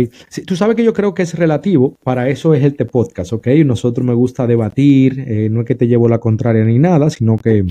tú 0.47 0.57
sabes 0.57 0.75
que 0.75 0.83
yo 0.83 0.93
creo 0.93 1.15
que 1.15 1.23
es 1.23 1.35
relativo. 1.35 1.97
Para 2.03 2.29
eso 2.29 2.55
es 2.55 2.65
este 2.65 2.85
podcast, 2.85 3.33
¿ok? 3.33 3.47
Nosotros 3.65 4.05
me 4.05 4.15
gusta 4.15 4.47
debatir. 4.47 5.21
Eh, 5.21 5.49
no 5.49 5.61
es 5.61 5.67
que 5.67 5.77
te 5.77 5.87
llevo 5.87 6.09
la 6.09 6.19
contraria 6.19 6.65
ni 6.65 6.79
nada, 6.79 7.09
sino 7.09 7.37
que 7.37 7.65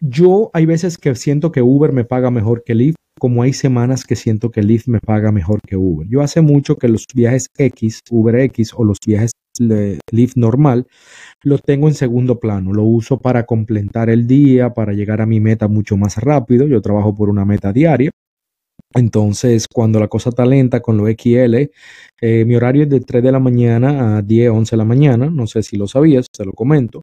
yo 0.00 0.50
hay 0.54 0.66
veces 0.66 0.96
que 0.96 1.14
siento 1.14 1.52
que 1.52 1.62
Uber 1.62 1.92
me 1.92 2.04
paga 2.04 2.30
mejor 2.30 2.64
que 2.64 2.74
Lyft, 2.74 2.96
como 3.20 3.42
hay 3.42 3.52
semanas 3.52 4.04
que 4.04 4.16
siento 4.16 4.50
que 4.50 4.62
Lyft 4.62 4.88
me 4.88 4.98
paga 4.98 5.30
mejor 5.30 5.60
que 5.60 5.76
Uber. 5.76 6.08
Yo 6.08 6.22
hace 6.22 6.40
mucho 6.40 6.76
que 6.76 6.88
los 6.88 7.04
viajes 7.14 7.48
X, 7.56 8.00
Uber 8.10 8.36
X 8.36 8.72
o 8.74 8.84
los 8.84 8.98
viajes 9.06 9.32
Lyft 10.10 10.36
normal, 10.36 10.86
lo 11.42 11.58
tengo 11.58 11.86
en 11.88 11.94
segundo 11.94 12.40
plano. 12.40 12.72
Lo 12.72 12.84
uso 12.84 13.18
para 13.18 13.44
completar 13.44 14.08
el 14.08 14.26
día, 14.26 14.72
para 14.72 14.94
llegar 14.94 15.20
a 15.20 15.26
mi 15.26 15.38
meta 15.38 15.68
mucho 15.68 15.98
más 15.98 16.16
rápido. 16.16 16.66
Yo 16.66 16.80
trabajo 16.80 17.14
por 17.14 17.28
una 17.28 17.44
meta 17.44 17.72
diaria. 17.72 18.10
Entonces, 18.94 19.66
cuando 19.72 20.00
la 20.00 20.08
cosa 20.08 20.30
está 20.30 20.44
lenta 20.46 20.80
con 20.80 20.96
lo 20.96 21.06
XL, 21.06 21.70
eh, 22.20 22.44
mi 22.44 22.56
horario 22.56 22.84
es 22.84 22.90
de 22.90 23.00
3 23.00 23.22
de 23.22 23.32
la 23.32 23.40
mañana 23.40 24.18
a 24.18 24.22
10, 24.22 24.50
11 24.50 24.70
de 24.72 24.78
la 24.78 24.84
mañana. 24.84 25.30
No 25.30 25.46
sé 25.46 25.62
si 25.62 25.76
lo 25.76 25.86
sabías, 25.86 26.26
te 26.30 26.44
lo 26.44 26.52
comento 26.52 27.02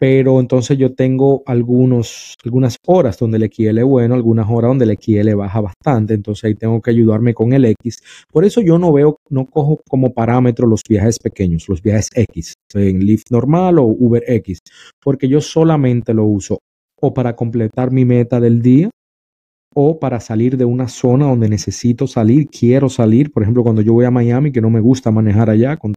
pero 0.00 0.40
entonces 0.40 0.78
yo 0.78 0.94
tengo 0.94 1.42
algunos, 1.44 2.34
algunas 2.42 2.76
horas 2.86 3.18
donde 3.18 3.36
el 3.36 3.50
XL 3.52 3.80
es 3.80 3.84
bueno, 3.84 4.14
algunas 4.14 4.46
horas 4.48 4.70
donde 4.70 4.86
el 4.86 4.98
XL 4.98 5.34
baja 5.34 5.60
bastante, 5.60 6.14
entonces 6.14 6.44
ahí 6.44 6.54
tengo 6.54 6.80
que 6.80 6.90
ayudarme 6.90 7.34
con 7.34 7.52
el 7.52 7.66
X. 7.66 8.02
Por 8.32 8.46
eso 8.46 8.62
yo 8.62 8.78
no 8.78 8.94
veo, 8.94 9.18
no 9.28 9.44
cojo 9.44 9.82
como 9.86 10.14
parámetro 10.14 10.66
los 10.66 10.80
viajes 10.88 11.18
pequeños, 11.18 11.68
los 11.68 11.82
viajes 11.82 12.08
X, 12.14 12.54
en 12.72 13.00
Lyft 13.00 13.30
normal 13.30 13.78
o 13.78 13.84
Uber 13.84 14.24
X, 14.26 14.60
porque 15.02 15.28
yo 15.28 15.42
solamente 15.42 16.14
lo 16.14 16.24
uso 16.24 16.60
o 16.98 17.12
para 17.12 17.36
completar 17.36 17.90
mi 17.90 18.06
meta 18.06 18.40
del 18.40 18.62
día 18.62 18.88
o 19.74 19.98
para 19.98 20.20
salir 20.20 20.56
de 20.56 20.64
una 20.64 20.88
zona 20.88 21.26
donde 21.26 21.48
necesito 21.48 22.06
salir, 22.06 22.48
quiero 22.48 22.88
salir, 22.88 23.30
por 23.30 23.42
ejemplo, 23.42 23.62
cuando 23.62 23.82
yo 23.82 23.92
voy 23.92 24.04
a 24.04 24.10
Miami, 24.10 24.52
que 24.52 24.60
no 24.60 24.70
me 24.70 24.80
gusta 24.80 25.10
manejar 25.10 25.50
allá, 25.50 25.76
con 25.76 25.94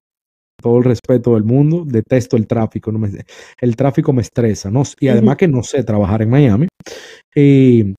todo 0.62 0.78
el 0.78 0.84
respeto 0.84 1.34
del 1.34 1.44
mundo, 1.44 1.84
detesto 1.86 2.38
el 2.38 2.48
tráfico, 2.48 2.92
no 2.92 3.00
me, 3.00 3.10
el 3.60 3.76
tráfico 3.76 4.14
me 4.14 4.22
estresa, 4.22 4.72
¿no? 4.72 4.84
Y 5.00 5.08
además 5.10 5.38
que 5.38 5.48
no 5.48 5.62
sé 5.64 5.84
trabajar 5.84 6.22
en 6.22 6.30
Miami. 6.30 6.68
Eh, 7.36 7.94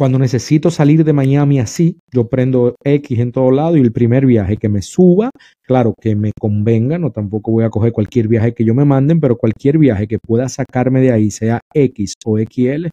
cuando 0.00 0.18
necesito 0.18 0.70
salir 0.70 1.04
de 1.04 1.12
Miami 1.12 1.60
así, 1.60 1.98
yo 2.10 2.26
prendo 2.26 2.74
X 2.82 3.18
en 3.18 3.32
todo 3.32 3.50
lado 3.50 3.76
y 3.76 3.82
el 3.82 3.92
primer 3.92 4.24
viaje 4.24 4.56
que 4.56 4.70
me 4.70 4.80
suba, 4.80 5.28
claro, 5.60 5.92
que 6.00 6.16
me 6.16 6.32
convenga, 6.40 6.96
no 6.96 7.10
tampoco 7.10 7.50
voy 7.50 7.64
a 7.64 7.68
coger 7.68 7.92
cualquier 7.92 8.26
viaje 8.26 8.54
que 8.54 8.64
yo 8.64 8.74
me 8.74 8.86
manden, 8.86 9.20
pero 9.20 9.36
cualquier 9.36 9.76
viaje 9.76 10.08
que 10.08 10.18
pueda 10.18 10.48
sacarme 10.48 11.02
de 11.02 11.12
ahí, 11.12 11.30
sea 11.30 11.60
X 11.74 12.14
o 12.24 12.38
XL, 12.38 12.86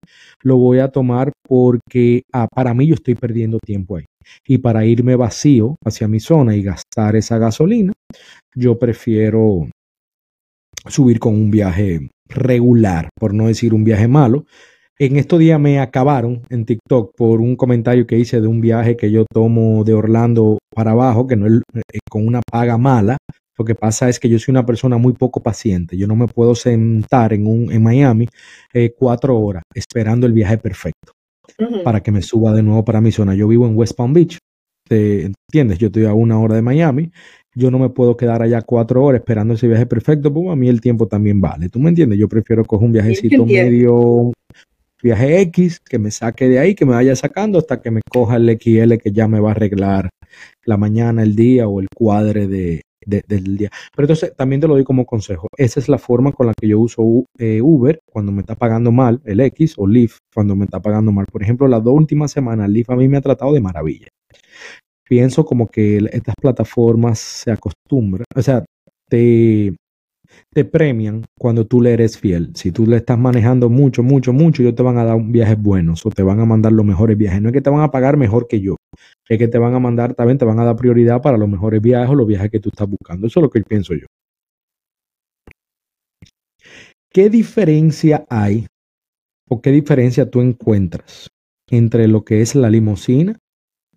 lo 0.43 0.57
voy 0.57 0.79
a 0.79 0.89
tomar 0.89 1.31
porque 1.47 2.23
ah, 2.33 2.49
para 2.53 2.73
mí 2.73 2.87
yo 2.87 2.95
estoy 2.95 3.15
perdiendo 3.15 3.59
tiempo 3.59 3.95
ahí. 3.95 4.05
Y 4.45 4.57
para 4.57 4.85
irme 4.85 5.15
vacío 5.15 5.77
hacia 5.85 6.09
mi 6.09 6.19
zona 6.19 6.57
y 6.57 6.61
gastar 6.61 7.15
esa 7.15 7.37
gasolina, 7.37 7.93
yo 8.53 8.77
prefiero 8.77 9.69
subir 10.87 11.19
con 11.19 11.35
un 11.35 11.51
viaje 11.51 12.09
regular, 12.27 13.07
por 13.17 13.33
no 13.33 13.47
decir 13.47 13.73
un 13.73 13.85
viaje 13.85 14.09
malo. 14.09 14.43
En 14.99 15.15
estos 15.15 15.37
días 15.37 15.59
me 15.59 15.79
acabaron 15.79 16.41
en 16.49 16.65
TikTok 16.65 17.15
por 17.15 17.39
un 17.39 17.55
comentario 17.55 18.07
que 18.07 18.17
hice 18.17 18.41
de 18.41 18.47
un 18.47 18.61
viaje 18.61 18.97
que 18.97 19.11
yo 19.11 19.25
tomo 19.31 19.83
de 19.83 19.93
Orlando 19.93 20.57
para 20.73 20.91
abajo, 20.91 21.27
que 21.27 21.35
no 21.35 21.45
es 21.45 21.61
eh, 21.75 21.99
con 22.09 22.25
una 22.25 22.41
paga 22.41 22.79
mala. 22.79 23.17
Lo 23.59 23.63
que 23.63 23.75
pasa 23.75 24.09
es 24.09 24.19
que 24.19 24.27
yo 24.27 24.39
soy 24.39 24.53
una 24.53 24.65
persona 24.65 24.97
muy 24.97 25.13
poco 25.13 25.39
paciente. 25.39 25.97
Yo 25.97 26.07
no 26.07 26.15
me 26.15 26.27
puedo 26.27 26.55
sentar 26.55 27.31
en, 27.33 27.45
un, 27.45 27.71
en 27.71 27.83
Miami 27.83 28.27
eh, 28.73 28.95
cuatro 28.97 29.37
horas 29.39 29.63
esperando 29.75 30.25
el 30.25 30.33
viaje 30.33 30.57
perfecto 30.57 31.11
para 31.83 32.01
que 32.01 32.11
me 32.11 32.23
suba 32.23 32.53
de 32.53 32.63
nuevo 32.63 32.83
para 32.83 32.99
mi 32.99 33.11
zona. 33.11 33.35
Yo 33.35 33.47
vivo 33.47 33.67
en 33.67 33.77
West 33.77 33.95
Palm 33.95 34.13
Beach, 34.13 34.39
¿te 34.87 35.25
entiendes? 35.25 35.77
Yo 35.77 35.87
estoy 35.87 36.05
a 36.05 36.13
una 36.13 36.39
hora 36.39 36.55
de 36.55 36.63
Miami. 36.63 37.11
Yo 37.55 37.69
no 37.71 37.79
me 37.79 37.89
puedo 37.89 38.17
quedar 38.17 38.41
allá 38.41 38.61
cuatro 38.61 39.03
horas 39.03 39.21
esperando 39.21 39.53
ese 39.53 39.67
viaje 39.67 39.85
perfecto, 39.85 40.33
pues 40.33 40.49
a 40.49 40.55
mí 40.55 40.69
el 40.69 40.81
tiempo 40.81 41.07
también 41.07 41.39
vale. 41.39 41.69
¿Tú 41.69 41.79
me 41.79 41.89
entiendes? 41.89 42.19
Yo 42.19 42.27
prefiero 42.27 42.65
coger 42.65 42.85
un 42.85 42.93
viajecito 42.93 43.45
medio, 43.45 44.31
viaje 45.01 45.41
X, 45.41 45.79
que 45.79 45.99
me 45.99 46.11
saque 46.11 46.49
de 46.49 46.59
ahí, 46.59 46.75
que 46.75 46.85
me 46.85 46.93
vaya 46.93 47.15
sacando 47.15 47.59
hasta 47.59 47.81
que 47.81 47.91
me 47.91 48.01
coja 48.09 48.37
el 48.37 48.49
XL 48.59 48.97
que 48.97 49.11
ya 49.11 49.27
me 49.27 49.39
va 49.39 49.49
a 49.49 49.51
arreglar 49.51 50.09
la 50.65 50.77
mañana, 50.77 51.23
el 51.23 51.35
día 51.35 51.67
o 51.67 51.79
el 51.79 51.87
cuadre 51.95 52.47
de, 52.47 52.81
del 53.05 53.57
día. 53.57 53.69
Pero 53.95 54.05
entonces 54.05 54.35
también 54.35 54.61
te 54.61 54.67
lo 54.67 54.73
doy 54.73 54.83
como 54.83 55.05
consejo. 55.05 55.47
Esa 55.57 55.79
es 55.79 55.87
la 55.89 55.97
forma 55.97 56.31
con 56.31 56.47
la 56.47 56.53
que 56.59 56.67
yo 56.67 56.79
uso 56.79 57.25
eh, 57.37 57.61
Uber 57.61 57.99
cuando 58.11 58.31
me 58.31 58.41
está 58.41 58.55
pagando 58.55 58.91
mal 58.91 59.21
el 59.25 59.39
X 59.39 59.75
o 59.77 59.87
Lyft 59.87 60.17
cuando 60.33 60.55
me 60.55 60.65
está 60.65 60.81
pagando 60.81 61.11
mal. 61.11 61.25
Por 61.31 61.43
ejemplo, 61.43 61.67
las 61.67 61.83
dos 61.83 61.93
últimas 61.93 62.31
semanas 62.31 62.69
Lyft 62.69 62.89
a 62.89 62.95
mí 62.95 63.07
me 63.07 63.17
ha 63.17 63.21
tratado 63.21 63.53
de 63.53 63.61
maravilla. 63.61 64.07
Pienso 65.07 65.45
como 65.45 65.67
que 65.67 65.97
estas 66.11 66.35
plataformas 66.39 67.19
se 67.19 67.51
acostumbran, 67.51 68.25
o 68.35 68.41
sea, 68.41 68.65
te, 69.09 69.73
te 70.53 70.65
premian 70.65 71.25
cuando 71.37 71.65
tú 71.65 71.81
le 71.81 71.93
eres 71.93 72.17
fiel. 72.17 72.51
Si 72.55 72.71
tú 72.71 72.85
le 72.85 72.97
estás 72.97 73.17
manejando 73.17 73.69
mucho, 73.69 74.03
mucho, 74.03 74.33
mucho, 74.33 74.61
ellos 74.61 74.75
te 74.75 74.83
van 74.83 74.97
a 74.97 75.05
dar 75.05 75.21
viajes 75.21 75.61
buenos 75.61 76.05
o 76.05 76.09
te 76.09 76.23
van 76.23 76.39
a 76.39 76.45
mandar 76.45 76.71
los 76.71 76.85
mejores 76.85 77.17
viajes. 77.17 77.41
No 77.41 77.49
es 77.49 77.53
que 77.53 77.61
te 77.61 77.69
van 77.69 77.81
a 77.81 77.91
pagar 77.91 78.17
mejor 78.17 78.47
que 78.47 78.61
yo, 78.61 78.75
es 79.27 79.37
que 79.37 79.47
te 79.47 79.57
van 79.57 79.73
a 79.73 79.79
mandar, 79.79 80.13
también 80.13 80.37
te 80.37 80.45
van 80.45 80.59
a 80.59 80.65
dar 80.65 80.75
prioridad 80.75 81.21
para 81.21 81.37
los 81.37 81.49
mejores 81.49 81.81
viajes 81.81 82.09
o 82.09 82.15
los 82.15 82.27
viajes 82.27 82.49
que 82.51 82.59
tú 82.59 82.69
estás 82.69 82.89
buscando. 82.89 83.27
Eso 83.27 83.39
es 83.39 83.43
lo 83.43 83.49
que 83.49 83.61
pienso 83.61 83.93
yo. 83.93 84.07
¿Qué 87.11 87.29
diferencia 87.29 88.25
hay 88.29 88.67
o 89.49 89.61
qué 89.61 89.71
diferencia 89.71 90.29
tú 90.29 90.41
encuentras 90.41 91.29
entre 91.69 92.07
lo 92.07 92.23
que 92.23 92.41
es 92.41 92.55
la 92.55 92.69
limusina, 92.69 93.37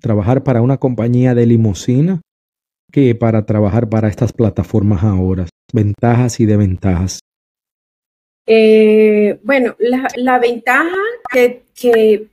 trabajar 0.01 0.43
para 0.43 0.63
una 0.63 0.79
compañía 0.79 1.35
de 1.35 1.47
limusina, 1.47 2.21
que 2.91 3.15
para 3.15 3.47
trabajar 3.47 3.89
para 3.89 4.09
estas 4.09 4.33
plataformas 4.33 5.03
ahora? 5.03 5.47
Ventajas 5.73 6.41
y 6.41 6.47
desventajas. 6.47 7.21
Eh, 8.47 9.39
bueno, 9.43 9.77
la, 9.79 10.39
ventaja 10.39 10.97
que, 11.33 11.63
que, 11.75 12.27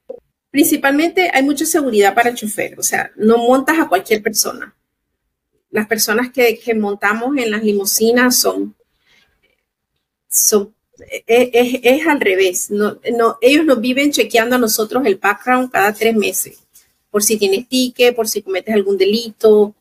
principalmente 0.49 1.29
hay 1.31 1.43
mucha 1.43 1.65
seguridad 1.65 2.15
para 2.15 2.29
el 2.29 2.35
chofer, 2.35 2.79
o 2.79 2.81
sea, 2.81 3.11
no 3.15 3.37
montas 3.37 3.77
a 3.79 3.87
cualquier 3.87 4.23
persona. 4.23 4.73
Las 5.69 5.85
personas 5.85 6.31
que, 6.31 6.59
montamos 6.73 7.37
en 7.37 7.51
las 7.51 7.63
limusinas 7.63 8.35
son, 8.37 8.73
son 10.27 10.73
es, 11.27 11.79
es, 11.83 12.07
al 12.07 12.19
revés. 12.19 12.71
No, 12.71 12.99
no, 13.15 13.37
ellos 13.41 13.65
nos 13.65 13.79
viven 13.79 14.11
chequeando 14.11 14.55
a 14.55 14.59
nosotros 14.59 15.05
el 15.05 15.17
background 15.17 15.69
cada 15.69 15.93
tres 15.93 16.15
meses, 16.15 16.63
por 17.11 17.21
si 17.21 17.37
tienes 17.37 17.67
ticket, 17.67 18.15
por 18.15 18.27
si 18.27 18.41
cometes 18.41 18.73
algún 18.73 18.97
delito. 18.97 19.75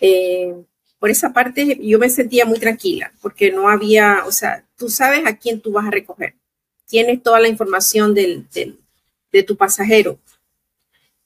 Eh, 0.00 0.54
por 0.98 1.10
esa 1.10 1.32
parte 1.32 1.78
yo 1.80 1.98
me 1.98 2.08
sentía 2.08 2.44
muy 2.44 2.58
tranquila, 2.58 3.12
porque 3.20 3.52
no 3.52 3.68
había, 3.68 4.24
o 4.26 4.32
sea, 4.32 4.64
tú 4.76 4.88
sabes 4.88 5.26
a 5.26 5.36
quién 5.36 5.60
tú 5.60 5.72
vas 5.72 5.86
a 5.86 5.90
recoger. 5.90 6.34
Tienes 6.86 7.22
toda 7.22 7.40
la 7.40 7.48
información 7.48 8.14
del, 8.14 8.46
de 9.32 9.42
tu 9.42 9.56
pasajero. 9.56 10.18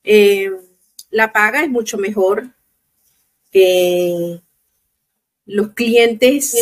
Eh, 0.03 0.51
la 1.11 1.33
paga 1.33 1.62
es 1.62 1.70
mucho 1.70 1.99
mejor. 1.99 2.51
los 5.46 5.70
clientes 5.75 6.55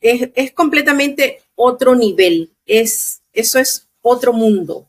es, 0.00 0.30
es, 0.34 0.52
completamente 0.52 1.42
otro 1.54 1.94
nivel. 1.94 2.50
Es, 2.66 3.22
eso 3.32 3.58
es 3.58 3.88
otro 4.02 4.32
mundo. 4.32 4.88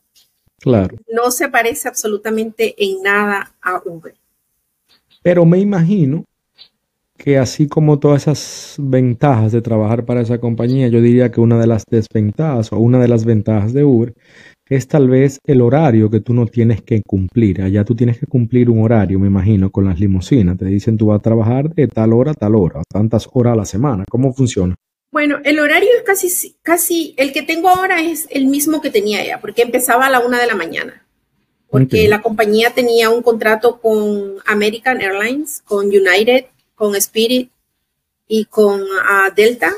Claro. 0.59 0.97
No 1.11 1.31
se 1.31 1.49
parece 1.49 1.87
absolutamente 1.87 2.75
en 2.77 3.01
nada 3.03 3.55
a 3.61 3.81
Uber. 3.85 4.15
Pero 5.21 5.45
me 5.45 5.59
imagino 5.59 6.26
que 7.17 7.37
así 7.37 7.67
como 7.67 7.99
todas 7.99 8.23
esas 8.23 8.75
ventajas 8.77 9.51
de 9.51 9.61
trabajar 9.61 10.05
para 10.05 10.21
esa 10.21 10.39
compañía, 10.39 10.87
yo 10.87 11.01
diría 11.01 11.31
que 11.31 11.41
una 11.41 11.59
de 11.59 11.67
las 11.67 11.83
desventajas 11.89 12.71
o 12.71 12.77
una 12.77 12.99
de 12.99 13.07
las 13.07 13.25
ventajas 13.25 13.73
de 13.73 13.83
Uber 13.83 14.13
es 14.69 14.87
tal 14.87 15.09
vez 15.09 15.39
el 15.45 15.61
horario 15.61 16.09
que 16.09 16.19
tú 16.19 16.33
no 16.33 16.45
tienes 16.45 16.81
que 16.81 17.01
cumplir. 17.01 17.61
Allá 17.61 17.83
tú 17.83 17.95
tienes 17.95 18.19
que 18.19 18.27
cumplir 18.27 18.69
un 18.69 18.83
horario, 18.83 19.19
me 19.19 19.27
imagino, 19.27 19.71
con 19.71 19.85
las 19.85 19.99
limusinas. 19.99 20.57
Te 20.57 20.65
dicen 20.65 20.97
tú 20.97 21.07
vas 21.07 21.19
a 21.19 21.23
trabajar 21.23 21.73
de 21.73 21.87
tal 21.87 22.13
hora 22.13 22.31
a 22.31 22.35
tal 22.35 22.55
hora, 22.55 22.81
tantas 22.91 23.27
horas 23.33 23.53
a 23.53 23.57
la 23.57 23.65
semana. 23.65 24.03
¿Cómo 24.09 24.33
funciona? 24.33 24.75
Bueno, 25.11 25.37
el 25.45 25.59
horario 25.59 25.89
es 25.97 26.03
casi, 26.03 26.57
casi, 26.61 27.15
el 27.17 27.31
que 27.31 27.41
tengo 27.41 27.69
ahora 27.69 28.01
es 28.01 28.27
el 28.29 28.47
mismo 28.47 28.81
que 28.81 28.89
tenía 28.89 29.25
ya, 29.25 29.39
porque 29.39 29.61
empezaba 29.61 30.07
a 30.07 30.09
la 30.09 30.19
una 30.19 30.39
de 30.39 30.47
la 30.47 30.55
mañana. 30.55 31.03
Porque 31.69 32.07
la 32.07 32.21
compañía 32.21 32.71
tenía 32.71 33.09
un 33.09 33.21
contrato 33.21 33.79
con 33.81 34.35
American 34.45 35.01
Airlines, 35.01 35.61
con 35.65 35.87
United, 35.87 36.45
con 36.77 36.95
Spirit 36.95 37.51
y 38.27 38.45
con 38.45 38.81
ah, 39.03 39.29
Delta. 39.35 39.73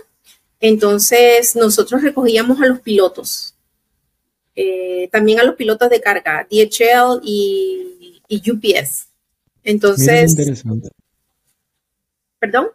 Entonces 0.60 1.56
nosotros 1.56 2.04
recogíamos 2.04 2.62
a 2.62 2.68
los 2.68 2.82
pilotos, 2.82 3.56
eh, 4.56 5.08
también 5.12 5.40
a 5.40 5.44
los 5.44 5.56
pilotos 5.56 5.90
de 5.90 6.02
carga, 6.02 6.46
DHL 6.52 7.22
y, 7.24 8.22
UPS. 8.30 9.08
Entonces... 9.64 10.32
interesante. 10.32 10.90
¿Perdón? 12.38 12.68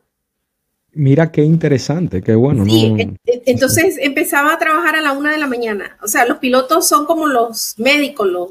Mira 0.93 1.31
qué 1.31 1.43
interesante, 1.43 2.23
qué 2.23 2.35
bueno. 2.35 2.65
entonces 3.27 3.97
empezaba 3.99 4.55
a 4.55 4.59
trabajar 4.59 4.97
a 4.97 5.03
la 5.03 5.13
una 5.13 5.33
de 5.33 5.39
la 5.39 5.47
mañana. 5.47 5.99
O 6.03 6.09
sea, 6.09 6.25
los 6.25 6.39
pilotos 6.39 6.89
son 6.89 7.05
como 7.05 7.27
los 7.27 7.75
médicos, 7.79 8.29
los 8.29 8.51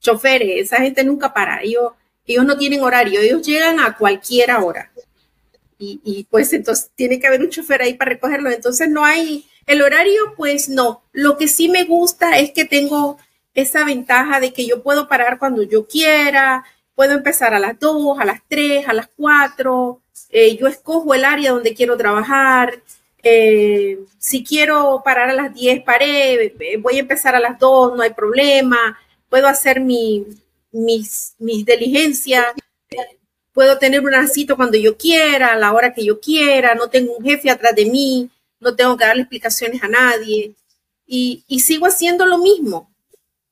choferes, 0.00 0.66
esa 0.66 0.78
gente 0.78 1.04
nunca 1.04 1.32
para. 1.32 1.62
Ellos 1.62 1.92
ellos 2.26 2.44
no 2.44 2.56
tienen 2.56 2.82
horario, 2.82 3.20
ellos 3.20 3.46
llegan 3.46 3.78
a 3.78 3.96
cualquier 3.96 4.50
hora. 4.52 4.90
Y, 5.78 6.26
pues 6.30 6.52
entonces 6.52 6.90
tiene 6.94 7.20
que 7.20 7.26
haber 7.26 7.42
un 7.42 7.50
chofer 7.50 7.82
ahí 7.82 7.94
para 7.94 8.12
recogerlo. 8.12 8.50
Entonces 8.50 8.88
no 8.88 9.04
hay 9.04 9.46
el 9.66 9.82
horario, 9.82 10.34
pues 10.36 10.68
no. 10.68 11.02
Lo 11.12 11.36
que 11.36 11.48
sí 11.48 11.68
me 11.68 11.84
gusta 11.84 12.38
es 12.38 12.52
que 12.52 12.64
tengo 12.64 13.18
esa 13.54 13.84
ventaja 13.84 14.40
de 14.40 14.52
que 14.52 14.66
yo 14.66 14.82
puedo 14.82 15.08
parar 15.08 15.38
cuando 15.38 15.62
yo 15.62 15.86
quiera, 15.86 16.64
puedo 16.94 17.12
empezar 17.12 17.54
a 17.54 17.58
las 17.58 17.78
2, 17.78 18.18
a 18.18 18.24
las 18.24 18.40
3, 18.48 18.88
a 18.88 18.92
las 18.94 19.08
4. 19.16 20.00
Eh, 20.30 20.56
yo 20.56 20.66
escojo 20.66 21.14
el 21.14 21.24
área 21.24 21.52
donde 21.52 21.74
quiero 21.74 21.96
trabajar. 21.96 22.80
Eh, 23.22 23.98
si 24.18 24.44
quiero 24.44 25.02
parar 25.04 25.30
a 25.30 25.34
las 25.34 25.54
10, 25.54 25.82
paré, 25.82 26.54
eh, 26.58 26.76
voy 26.78 26.96
a 26.96 27.00
empezar 27.00 27.34
a 27.34 27.40
las 27.40 27.58
2, 27.58 27.96
no 27.96 28.02
hay 28.02 28.12
problema. 28.14 28.98
Puedo 29.28 29.48
hacer 29.48 29.80
mi, 29.80 30.26
mis, 30.72 31.34
mis 31.38 31.64
diligencias. 31.64 32.46
Puedo 33.56 33.78
tener 33.78 34.02
una 34.02 34.28
cita 34.28 34.54
cuando 34.54 34.76
yo 34.76 34.96
quiera, 34.96 35.54
a 35.54 35.56
la 35.56 35.72
hora 35.72 35.92
que 35.92 36.04
yo 36.04 36.20
quiera. 36.20 36.76
No 36.76 36.90
tengo 36.90 37.16
un 37.16 37.24
jefe 37.24 37.50
atrás 37.50 37.74
de 37.74 37.86
mí. 37.86 38.30
No 38.60 38.76
tengo 38.76 38.96
que 38.96 39.04
darle 39.04 39.22
explicaciones 39.22 39.82
a 39.82 39.88
nadie. 39.88 40.54
Y, 41.06 41.42
y 41.48 41.60
sigo 41.60 41.86
haciendo 41.86 42.26
lo 42.26 42.38
mismo 42.38 42.90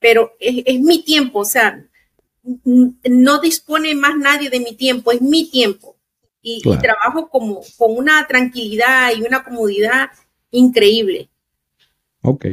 pero 0.05 0.33
es, 0.39 0.79
mi 0.81 1.01
tiempo, 1.01 1.39
o 1.39 1.45
sea, 1.45 1.83
no 2.53 3.39
dispone 3.39 3.95
más 3.95 4.15
nadie 4.15 4.51
de 4.51 4.59
mi 4.59 4.75
tiempo, 4.75 5.11
es 5.11 5.19
mi 5.19 5.49
tiempo. 5.49 5.95
Y, 6.43 6.61
trabajo 6.77 7.27
como, 7.27 7.61
con 7.75 7.97
una 7.97 8.27
tranquilidad 8.27 9.13
y 9.17 9.23
una 9.23 9.43
comodidad 9.43 10.11
increíble. 10.51 11.27
Ok, 12.21 12.45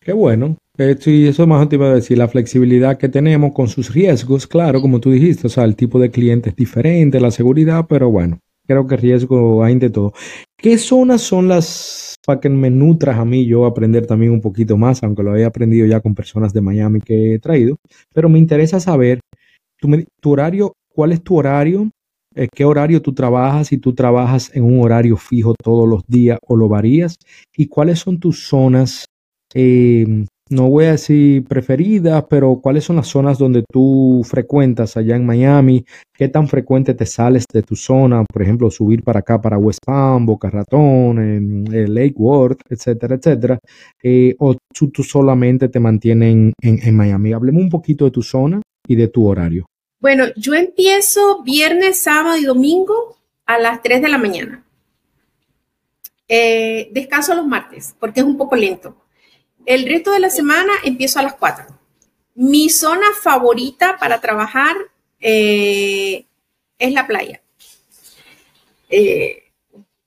qué 0.00 0.12
bueno. 0.12 0.58
Y 1.06 1.26
eso 1.26 1.46
más 1.46 1.68
te 1.68 1.76
iba 1.76 1.90
a 1.90 1.94
decir, 1.94 2.16
la 2.16 2.28
flexibilidad 2.28 2.96
que 2.96 3.10
tenemos 3.10 3.52
con 3.52 3.68
sus 3.68 3.92
riesgos, 3.92 4.46
claro, 4.46 4.80
como 4.80 4.98
tú 4.98 5.10
dijiste, 5.10 5.46
o 5.46 5.50
sea, 5.50 5.64
el 5.64 5.76
tipo 5.76 5.98
de 5.98 6.10
cliente 6.10 6.50
es 6.50 6.56
diferente, 6.56 7.20
la 7.20 7.30
seguridad, 7.30 7.84
pero 7.86 8.10
bueno, 8.10 8.38
creo 8.66 8.86
que 8.86 8.96
riesgo 8.96 9.62
hay 9.62 9.74
de 9.74 9.90
todo. 9.90 10.14
¿Qué 10.56 10.78
zonas 10.78 11.20
son 11.20 11.48
las 11.48 12.14
para 12.26 12.40
que 12.40 12.48
me 12.48 12.70
nutras 12.70 13.18
a 13.18 13.24
mí 13.24 13.46
yo 13.46 13.66
aprender 13.66 14.06
también 14.06 14.32
un 14.32 14.40
poquito 14.40 14.76
más, 14.76 15.02
aunque 15.02 15.22
lo 15.22 15.32
haya 15.32 15.46
aprendido 15.46 15.86
ya 15.86 16.00
con 16.00 16.14
personas 16.14 16.52
de 16.52 16.60
Miami 16.60 17.00
que 17.00 17.34
he 17.34 17.38
traído, 17.38 17.76
pero 18.14 18.28
me 18.28 18.38
interesa 18.38 18.80
saber 18.80 19.20
tu, 19.78 20.30
horario, 20.30 20.74
cuál 20.94 21.12
es 21.12 21.22
tu 21.22 21.36
horario, 21.36 21.90
eh, 22.34 22.48
qué 22.54 22.64
horario 22.64 23.02
tú 23.02 23.12
trabajas, 23.12 23.68
si 23.68 23.78
tú 23.78 23.94
trabajas 23.94 24.50
en 24.54 24.64
un 24.64 24.82
horario 24.82 25.16
fijo 25.16 25.54
todos 25.54 25.88
los 25.88 26.02
días 26.06 26.38
o 26.46 26.56
lo 26.56 26.68
varías, 26.68 27.16
y 27.56 27.66
cuáles 27.66 27.98
son 27.98 28.18
tus 28.18 28.46
zonas 28.46 29.06
eh, 29.54 30.24
no 30.50 30.68
voy 30.68 30.86
a 30.86 30.92
decir 30.92 31.44
preferidas, 31.44 32.24
pero 32.28 32.60
¿cuáles 32.60 32.82
son 32.82 32.96
las 32.96 33.06
zonas 33.06 33.38
donde 33.38 33.62
tú 33.70 34.22
frecuentas 34.28 34.96
allá 34.96 35.14
en 35.14 35.24
Miami? 35.24 35.84
¿Qué 36.12 36.28
tan 36.28 36.48
frecuente 36.48 36.92
te 36.94 37.06
sales 37.06 37.44
de 37.52 37.62
tu 37.62 37.76
zona? 37.76 38.24
Por 38.24 38.42
ejemplo, 38.42 38.68
subir 38.68 39.04
para 39.04 39.20
acá, 39.20 39.40
para 39.40 39.58
West 39.58 39.78
Palm, 39.86 40.26
Boca 40.26 40.50
Ratón, 40.50 41.18
en, 41.18 41.94
Lake 41.94 42.16
Worth, 42.16 42.62
etcétera, 42.68 43.14
etcétera. 43.14 43.58
Eh, 44.02 44.34
¿O 44.40 44.56
tú, 44.74 45.02
solamente 45.04 45.68
te 45.68 45.78
mantienes 45.78 46.52
en, 46.60 46.96
Miami? 46.96 47.32
Hablemos 47.32 47.62
un 47.62 47.70
poquito 47.70 48.04
de 48.04 48.10
tu 48.10 48.22
zona 48.22 48.60
y 48.88 48.96
de 48.96 49.06
tu 49.06 49.26
horario. 49.26 49.66
Bueno, 50.00 50.24
yo 50.36 50.54
empiezo 50.54 51.42
viernes, 51.44 52.00
sábado 52.00 52.36
y 52.36 52.44
domingo 52.44 53.18
a 53.46 53.58
las 53.58 53.82
3 53.82 54.02
de 54.02 54.08
la 54.08 54.18
mañana. 54.18 54.64
Eh, 56.26 56.90
descanso 56.92 57.34
los 57.34 57.46
martes 57.46 57.94
porque 58.00 58.18
es 58.18 58.26
un 58.26 58.36
poco 58.36 58.56
lento. 58.56 58.99
El 59.66 59.86
resto 59.86 60.12
de 60.12 60.20
la 60.20 60.30
semana 60.30 60.72
empiezo 60.84 61.18
a 61.18 61.22
las 61.22 61.34
4. 61.34 61.66
Mi 62.34 62.70
zona 62.70 63.06
favorita 63.22 63.98
para 63.98 64.20
trabajar 64.20 64.76
eh, 65.20 66.24
es 66.78 66.92
la 66.92 67.06
playa. 67.06 67.42
Eh, 68.88 69.44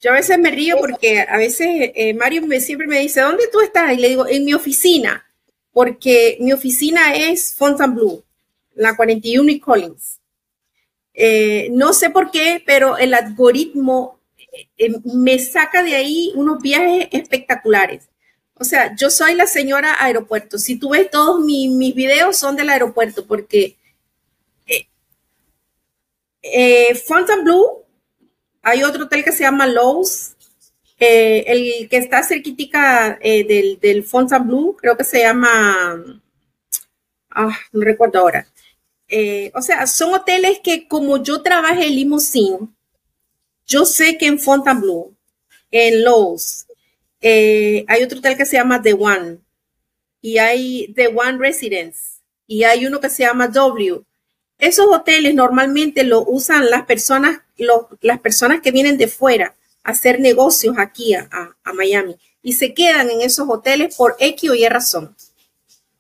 yo 0.02 0.12
a 0.12 0.16
veces 0.16 0.38
me 0.40 0.52
río 0.52 0.78
porque 0.80 1.22
a 1.22 1.38
veces 1.38 1.92
eh, 1.96 2.14
Mario 2.14 2.44
siempre 2.60 2.88
me 2.88 3.00
dice, 3.00 3.22
¿dónde 3.22 3.48
tú 3.52 3.62
estás? 3.62 3.94
Y 3.94 3.98
le 3.98 4.10
digo, 4.10 4.28
en 4.28 4.44
mi 4.44 4.54
oficina, 4.54 5.26
porque 5.72 6.38
mi 6.42 6.52
oficina 6.52 7.16
es 7.16 7.54
Fontainebleau, 7.56 8.24
la 8.76 8.96
41 8.96 9.50
y 9.50 9.60
Collins. 9.60 10.20
no 11.72 11.94
sé 11.94 12.10
por 12.10 12.32
qué, 12.32 12.62
pero 12.66 12.98
el 12.98 13.14
algoritmo 13.14 14.20
me 15.06 15.40
saca 15.40 15.84
de 15.84 15.96
ahí 15.96 16.32
unos 16.36 16.62
viajes 16.62 17.08
espectaculares. 17.12 18.10
O 18.56 18.64
sea, 18.64 18.96
yo 18.96 19.10
soy 19.10 19.36
la 19.36 19.48
señora 19.48 19.96
aeropuerto. 20.00 20.58
Si 20.58 20.78
tú 20.78 20.90
ves 20.90 21.10
todos 21.10 21.40
mis 21.44 21.96
videos 21.96 22.38
son 22.38 22.56
del 22.56 22.70
aeropuerto 22.70 23.26
porque 23.26 23.78
eh, 24.68 24.88
eh, 26.44 26.96
Fontainebleau, 26.96 27.86
hay 28.62 28.84
otro 28.84 29.06
hotel 29.06 29.24
que 29.24 29.32
se 29.32 29.44
llama 29.44 29.68
Lowe's, 29.68 30.36
eh, 31.00 31.44
el 31.48 31.90
que 31.90 31.98
está 31.98 32.24
cerquitica 32.24 33.18
eh, 33.22 33.44
del, 33.46 33.80
del 33.80 34.04
Fontainebleau, 34.04 34.76
creo 34.78 34.96
que 34.98 35.04
se 35.04 35.20
llama, 35.22 36.22
ah, 37.32 37.58
no 37.72 37.82
recuerdo 37.82 38.20
ahora. 38.20 38.48
o 39.54 39.62
sea, 39.62 39.88
son 39.88 40.14
hoteles 40.14 40.60
que 40.64 40.88
como 40.88 41.22
yo 41.24 41.42
trabajé 41.42 41.88
en 41.88 41.96
limousine, 41.96 42.60
yo 43.66 43.86
sé 43.86 44.18
que 44.18 44.28
en 44.28 44.40
Fontainebleau, 44.40 45.14
en 45.72 46.04
Lowe's, 46.04 46.66
eh, 47.26 47.86
hay 47.88 48.04
otro 48.04 48.20
hotel 48.20 48.36
que 48.36 48.46
se 48.46 48.58
llama 48.58 48.82
The 48.82 48.94
One 48.94 49.38
y 50.22 50.40
hay 50.40 50.94
The 50.94 51.08
One 51.08 51.38
Residence 51.38 52.20
y 52.46 52.66
hay 52.66 52.86
uno 52.86 53.00
que 53.00 53.10
se 53.10 53.24
llama 53.24 53.48
W. 53.48 54.02
Esos 54.60 54.88
hoteles 54.88 55.34
normalmente 55.34 56.04
lo 56.04 56.26
usan 56.26 56.70
las 56.70 56.84
personas, 56.84 57.40
las 58.02 58.20
personas 58.20 58.60
que 58.60 58.72
vienen 58.72 58.98
de 58.98 59.08
fuera 59.08 59.56
a 59.86 59.92
hacer 59.92 60.20
negocios 60.20 60.76
aquí 60.78 61.14
a, 61.14 61.56
Miami 61.74 62.18
y 62.42 62.54
se 62.54 62.74
quedan 62.74 63.10
en 63.10 63.22
esos 63.22 63.48
hoteles 63.50 63.96
por 63.96 64.18
X 64.20 64.50
o 64.50 64.54
Y 64.54 64.68
razón. 64.68 65.16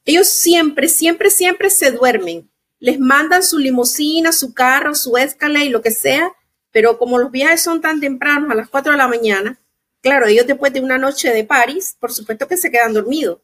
Ellos 0.03 0.27
siempre, 0.27 0.89
siempre, 0.89 1.29
siempre 1.29 1.69
se 1.69 1.91
duermen. 1.91 2.49
Les 2.81 2.99
mandan 2.99 3.43
su 3.43 3.59
limusina, 3.59 4.33
su 4.33 4.53
carro, 4.53 4.93
su 4.93 5.15
escala 5.15 5.63
y 5.63 5.69
lo 5.69 5.81
que 5.81 5.91
sea, 5.91 6.33
pero 6.73 6.97
como 6.97 7.17
los 7.17 7.31
viajes 7.31 7.61
son 7.61 7.79
tan 7.79 8.01
tempranos 8.01 8.51
a 8.51 8.55
las 8.55 8.67
4 8.67 8.91
de 8.91 8.97
la 8.97 9.07
mañana, 9.07 9.57
Claro, 10.03 10.27
ellos 10.27 10.45
después 10.45 10.73
de 10.73 10.81
una 10.81 10.97
noche 10.97 11.29
de 11.29 11.45
París, 11.45 11.95
por 11.97 12.11
supuesto 12.11 12.45
que 12.45 12.57
se 12.57 12.69
quedan 12.69 12.93
dormidos. 12.93 13.39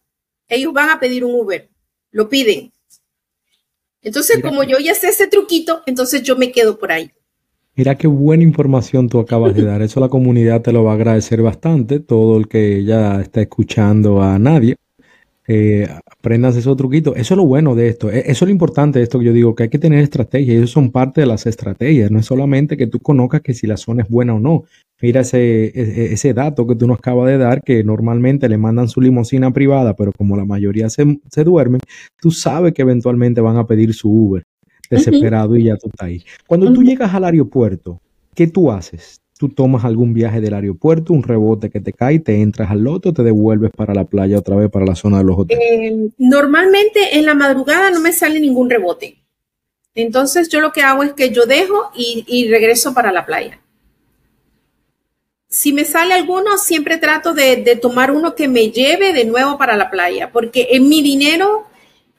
Ellos 0.50 0.74
van 0.74 0.90
a 0.90 1.00
pedir 1.00 1.24
un 1.24 1.34
Uber, 1.34 1.70
lo 2.12 2.28
piden. 2.28 2.74
Entonces, 4.02 4.42
como 4.42 4.64
yo 4.64 4.78
ya 4.78 4.94
sé 4.94 5.08
ese 5.08 5.28
truquito, 5.28 5.82
entonces 5.86 6.22
yo 6.22 6.36
me 6.36 6.52
quedo 6.52 6.78
por 6.78 6.92
ahí. 6.92 7.12
Mira 7.76 7.96
qué 7.96 8.08
buena 8.08 8.44
información 8.44 9.08
tú 9.08 9.20
acabas 9.20 9.56
de 9.56 9.64
dar. 9.66 9.82
Eso 9.82 10.02
la 10.02 10.10
comunidad 10.10 10.62
te 10.62 10.74
lo 10.74 10.84
va 10.84 10.92
a 10.92 10.96
agradecer 10.96 11.42
bastante. 11.42 12.02
Todo 12.02 12.38
el 12.38 12.50
que 12.50 12.84
ya 12.84 13.22
está 13.22 13.40
escuchando 13.40 14.22
a 14.22 14.38
nadie 14.38 14.76
eh, 15.48 15.88
aprendas 16.06 16.58
esos 16.58 16.76
truquitos. 16.76 17.16
Eso 17.16 17.36
es 17.36 17.38
lo 17.38 17.46
bueno 17.46 17.74
de 17.74 17.88
esto. 17.88 18.12
E, 18.12 18.20
eso 18.20 18.44
es 18.44 18.50
lo 18.50 18.50
importante 18.50 19.00
de 19.00 19.04
esto 19.04 19.18
que 19.18 19.26
yo 19.26 19.34
digo, 19.34 19.56
que 19.56 19.64
hay 19.64 19.70
que 19.70 19.80
tener 19.80 20.00
estrategias. 20.00 20.58
Eso 20.58 20.74
son 20.74 20.92
parte 20.92 21.22
de 21.22 21.28
las 21.28 21.46
estrategias. 21.46 22.12
No 22.12 22.20
es 22.20 22.26
solamente 22.26 22.76
que 22.76 22.88
tú 22.88 23.00
conozcas 23.00 23.42
que 23.42 23.54
si 23.54 23.66
la 23.66 23.78
zona 23.78 24.04
es 24.04 24.10
buena 24.10 24.36
o 24.36 24.40
no. 24.40 24.66
Mira 25.02 25.22
ese, 25.22 25.66
e, 25.66 25.72
e, 25.76 26.14
ese, 26.14 26.34
dato 26.34 26.68
que 26.68 26.76
tú 26.76 26.88
nos 26.88 27.00
acabas 27.00 27.28
de 27.28 27.38
dar, 27.38 27.64
que 27.64 27.84
normalmente 27.84 28.50
le 28.50 28.58
mandan 28.58 28.90
su 28.90 29.02
limusina 29.02 29.52
privada, 29.52 29.96
pero 29.96 30.12
como 30.12 30.36
la 30.36 30.46
mayoría 30.46 30.90
se, 30.90 31.20
se 31.32 31.44
duermen, 31.44 31.82
tú 32.20 32.32
sabes 32.32 32.74
que 32.74 32.82
eventualmente 32.82 33.42
van 33.42 33.58
a 33.58 33.66
pedir 33.66 33.94
su 33.94 34.10
Uber 34.10 34.44
desesperado 34.90 35.56
y 35.56 35.66
ya 35.66 35.78
tú 35.78 35.88
estás 35.88 36.08
ahí. 36.08 36.24
Cuando 36.48 36.74
tú 36.74 36.84
llegas 36.84 37.14
al 37.14 37.24
aeropuerto, 37.24 38.02
¿qué 38.34 38.48
tú 38.48 38.72
haces? 38.72 39.22
tú 39.40 39.48
tomas 39.48 39.86
algún 39.86 40.14
viaje 40.14 40.42
del 40.42 40.54
aeropuerto, 40.54 41.14
un 41.14 41.24
rebote 41.24 41.70
que 41.70 41.80
te 41.80 41.94
cae, 41.94 42.20
te 42.20 42.42
entras 42.42 42.70
al 42.72 42.84
loto, 42.84 43.14
te 43.14 43.24
devuelves 43.24 43.72
para 43.72 43.94
la 43.94 44.04
playa 44.04 44.38
otra 44.38 44.58
vez, 44.58 44.70
para 44.70 44.86
la 44.86 44.96
zona 44.96 45.20
de 45.20 45.24
los 45.24 45.40
hoteles. 45.40 45.64
Eh, 45.64 46.10
normalmente 46.18 47.18
en 47.18 47.26
la 47.26 47.36
madrugada 47.36 47.90
no 47.90 48.02
me 48.02 48.12
sale 48.12 48.42
ningún 48.42 48.70
rebote. 48.70 49.16
Entonces 49.96 50.50
yo 50.50 50.60
lo 50.60 50.74
que 50.74 50.82
hago 50.82 51.04
es 51.04 51.14
que 51.14 51.32
yo 51.32 51.46
dejo 51.46 51.90
y, 51.96 52.50
regreso 52.50 52.94
para 52.94 53.14
la 53.14 53.26
playa. 53.26 53.62
Si 55.52 55.74
me 55.74 55.84
sale 55.84 56.14
alguno, 56.14 56.60
siempre 56.60 56.98
trato 56.98 57.34
de, 57.34 57.76
tomar 57.82 58.12
uno 58.12 58.36
que 58.36 58.48
me 58.48 58.70
lleve 58.70 59.14
de 59.14 59.26
nuevo 59.26 59.58
para 59.58 59.76
la 59.76 59.90
playa, 59.90 60.32
porque 60.32 60.68
en 60.72 60.88
mi 60.88 61.02
dinero, 61.02 61.68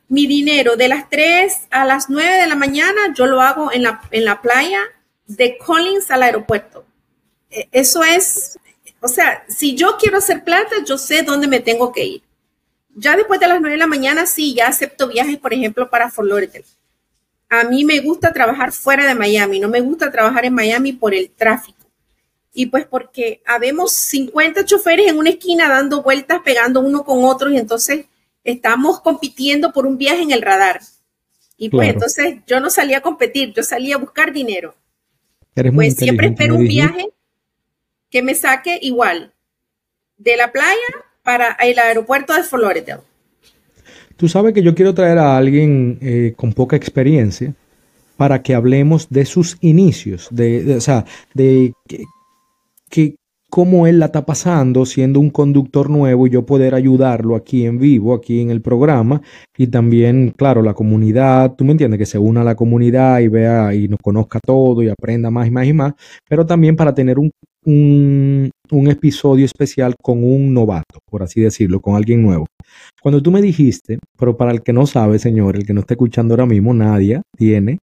mi 0.09 0.27
dinero 0.27 0.75
de 0.75 0.89
las 0.89 1.09
3 1.09 1.69
a 1.71 1.85
las 1.85 2.11
9 2.11 2.39
de 2.39 2.49
la 2.49 2.57
mañana, 2.57 3.15
yo 3.15 3.27
lo 3.27 3.41
hago 3.41 3.71
en 3.73 3.85
la, 3.85 4.41
playa 4.43 4.81
de 5.29 5.57
Collins 5.59 6.11
al 6.11 6.25
aeropuerto. 6.25 6.85
Eh, 7.51 7.69
eso 7.71 8.03
es, 8.03 8.59
o 8.99 9.07
sea, 9.07 9.45
si 9.49 9.77
yo 9.77 9.97
quiero 9.97 10.19
hacer 10.19 10.43
plata, 10.43 10.83
yo 10.85 10.99
sé 10.99 11.23
dónde 11.23 11.47
me 11.47 11.61
tengo 11.61 11.93
que 11.93 12.05
ir. 12.05 12.23
Ya 12.97 13.17
después 13.17 13.39
de 13.39 13.47
las 13.47 13.61
9 13.61 13.75
de 13.75 13.79
la 13.79 13.87
mañana, 13.87 14.27
sí, 14.27 14.55
ya 14.55 14.67
acepto 14.67 15.07
viajes, 15.07 15.39
por 15.39 15.55
ejemplo, 15.55 15.89
para 15.89 16.11
Fort 16.11 16.29
Lauderdale. 16.29 16.65
A 17.49 17.63
mí 17.63 17.85
me 17.85 18.01
gusta 18.01 18.33
trabajar 18.33 18.73
fuera 18.73 19.07
de 19.07 19.15
Miami, 19.15 19.61
no 19.61 19.69
me 19.69 19.81
gusta 19.81 20.11
trabajar 20.11 20.47
en 20.47 20.55
Miami 20.55 20.93
por 20.93 21.15
el 21.15 21.31
tráfico. 21.31 21.80
Y 22.61 22.67
pues 22.67 22.85
porque 22.85 23.41
habemos 23.47 23.91
50 23.93 24.67
choferes 24.67 25.09
en 25.09 25.17
una 25.17 25.31
esquina 25.31 25.67
dando 25.67 26.03
vueltas, 26.03 26.43
pegando 26.45 26.83
uno 26.83 27.05
con 27.05 27.25
otro, 27.25 27.51
y 27.51 27.57
entonces 27.57 28.05
estamos 28.45 29.01
compitiendo 29.01 29.73
por 29.73 29.87
un 29.87 29.97
viaje 29.97 30.21
en 30.21 30.31
el 30.31 30.43
radar. 30.43 30.79
Y 31.57 31.71
pues 31.71 31.89
entonces 31.89 32.35
yo 32.47 32.61
no 32.61 32.69
salía 32.69 32.99
a 32.99 33.01
competir, 33.01 33.55
yo 33.55 33.63
salía 33.63 33.95
a 33.95 33.99
buscar 33.99 34.31
dinero. 34.31 34.75
Eres 35.57 35.73
pues 35.73 35.97
siempre 35.97 36.27
espero 36.27 36.57
un 36.57 36.69
viaje 36.69 37.09
que 38.11 38.23
me 38.23 38.35
saque 38.35 38.79
igual 38.83 39.33
de 40.19 40.37
la 40.37 40.53
playa 40.53 40.77
para 41.23 41.53
el 41.63 41.79
aeropuerto 41.79 42.35
de 42.35 42.43
Florida. 42.43 43.01
Tú 44.19 44.29
sabes 44.29 44.53
que 44.53 44.63
yo 44.63 44.75
quiero 44.75 44.93
traer 44.93 45.17
a 45.17 45.39
alguien 45.39 45.97
eh, 46.03 46.35
con 46.37 46.53
poca 46.53 46.77
experiencia 46.77 47.55
para 48.19 48.43
que 48.43 48.55
hablemos 48.55 49.09
de 49.09 49.25
sus 49.25 49.57
inicios, 49.63 50.29
de, 50.31 50.77
o 50.77 50.81
sea, 50.83 51.07
de 51.33 51.73
que, 52.91 53.17
cómo 53.51 53.87
él 53.87 53.99
la 53.99 54.07
está 54.07 54.25
pasando 54.25 54.87
siendo 54.87 55.21
un 55.21 55.31
conductor 55.31 55.91
nuevo 55.91 56.27
y 56.27 56.31
yo 56.31 56.47
poder 56.47 56.75
ayudarlo 56.75 57.35
aquí 57.35 57.67
en 57.67 57.79
vivo, 57.79 58.15
aquí 58.15 58.41
en 58.41 58.51
el 58.51 58.63
programa 58.63 59.21
y 59.59 59.67
también, 59.67 60.33
claro, 60.37 60.63
la 60.63 60.75
comunidad, 60.75 61.55
tú 61.57 61.65
me 61.65 61.73
entiendes, 61.73 61.99
que 61.99 62.07
se 62.07 62.19
una 62.19 62.43
a 62.43 62.45
la 62.45 62.55
comunidad 62.55 63.19
y 63.21 63.29
vea 63.29 63.75
y 63.75 63.89
nos 63.89 63.99
conozca 64.01 64.39
todo 64.41 64.83
y 64.83 64.89
aprenda 64.89 65.31
más 65.31 65.49
y 65.49 65.51
más 65.51 65.67
y 65.67 65.73
más, 65.73 65.93
pero 66.29 66.47
también 66.47 66.77
para 66.77 66.95
tener 66.95 67.19
un, 67.19 67.31
un, 67.65 68.51
un 68.71 68.89
episodio 68.89 69.45
especial 69.45 69.95
con 70.01 70.23
un 70.23 70.55
novato, 70.55 71.01
por 71.11 71.23
así 71.23 71.41
decirlo, 71.41 71.81
con 71.81 71.97
alguien 71.97 72.23
nuevo. 72.23 72.47
Cuando 73.03 73.21
tú 73.21 73.31
me 73.33 73.43
dijiste, 73.43 73.99
pero 74.17 74.37
para 74.37 74.53
el 74.53 74.63
que 74.63 74.73
no 74.73 74.87
sabe, 74.87 75.19
señor, 75.19 75.57
el 75.57 75.67
que 75.67 75.75
no 75.75 75.81
está 75.81 75.95
escuchando 75.95 76.35
ahora 76.35 76.47
mismo, 76.47 76.73
nadie 76.73 77.23
tiene 77.37 77.79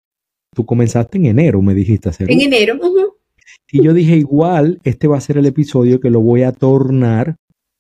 Tú 0.56 0.66
comenzaste 0.66 1.18
en 1.18 1.26
enero, 1.26 1.62
me 1.62 1.74
dijiste 1.74 2.08
hacer. 2.08 2.32
En 2.32 2.40
enero. 2.40 2.80
Y 3.76 3.84
yo 3.84 3.94
dije, 3.94 4.16
igual, 4.16 4.80
este 4.86 5.06
va 5.06 5.18
a 5.18 5.22
ser 5.22 5.38
el 5.38 5.46
episodio 5.48 6.00
que 6.00 6.10
lo 6.10 6.22
voy 6.22 6.44
a 6.44 6.54
tornar 6.54 7.36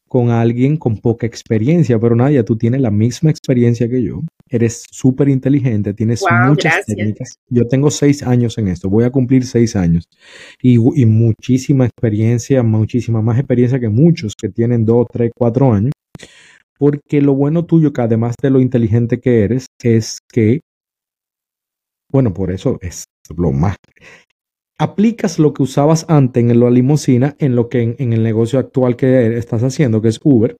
con 0.09 0.29
alguien 0.29 0.75
con 0.75 0.97
poca 0.97 1.25
experiencia, 1.25 1.97
pero 1.97 2.17
Nadia, 2.17 2.43
tú 2.43 2.57
tienes 2.57 2.81
la 2.81 2.91
misma 2.91 3.29
experiencia 3.29 3.87
que 3.87 4.03
yo. 4.03 4.19
Eres 4.49 4.83
súper 4.91 5.29
inteligente, 5.29 5.93
tienes 5.93 6.21
muchas 6.47 6.85
técnicas. 6.85 7.37
Yo 7.49 7.65
tengo 7.69 7.89
seis 7.91 8.23
años 8.23 8.57
en 8.57 8.67
esto, 8.67 8.89
voy 8.89 9.05
a 9.05 9.09
cumplir 9.09 9.45
seis 9.45 9.77
años. 9.77 10.03
Y, 10.61 10.73
y, 10.73 11.05
muchísima 11.05 11.85
experiencia, 11.85 12.61
muchísima 12.61 13.21
más 13.21 13.39
experiencia 13.39 13.79
que 13.79 13.87
muchos 13.87 14.33
que 14.37 14.49
tienen 14.49 14.83
dos, 14.83 15.07
tres, 15.09 15.31
cuatro 15.33 15.71
años. 15.71 15.93
Porque 16.77 17.21
lo 17.21 17.35
bueno 17.35 17.63
tuyo, 17.63 17.93
que 17.93 18.01
además 18.01 18.35
de 18.41 18.49
lo 18.49 18.59
inteligente 18.59 19.21
que 19.21 19.45
eres, 19.45 19.67
es 19.81 20.19
que 20.29 20.59
bueno, 22.11 22.33
por 22.33 22.51
eso 22.51 22.79
es 22.81 23.03
lo 23.35 23.51
más. 23.51 23.75
Aplicas 24.77 25.39
lo 25.39 25.53
que 25.53 25.63
usabas 25.63 26.05
antes 26.09 26.43
en 26.43 26.59
la 26.59 26.69
limusina 26.69 27.35
en 27.39 27.55
lo 27.55 27.69
que 27.69 27.95
en, 27.97 28.13
el 28.13 28.23
negocio 28.23 28.59
actual 28.59 28.97
que 28.97 29.37
estás 29.37 29.63
haciendo, 29.63 30.01
que 30.01 30.09
es 30.09 30.19
Uber. 30.23 30.57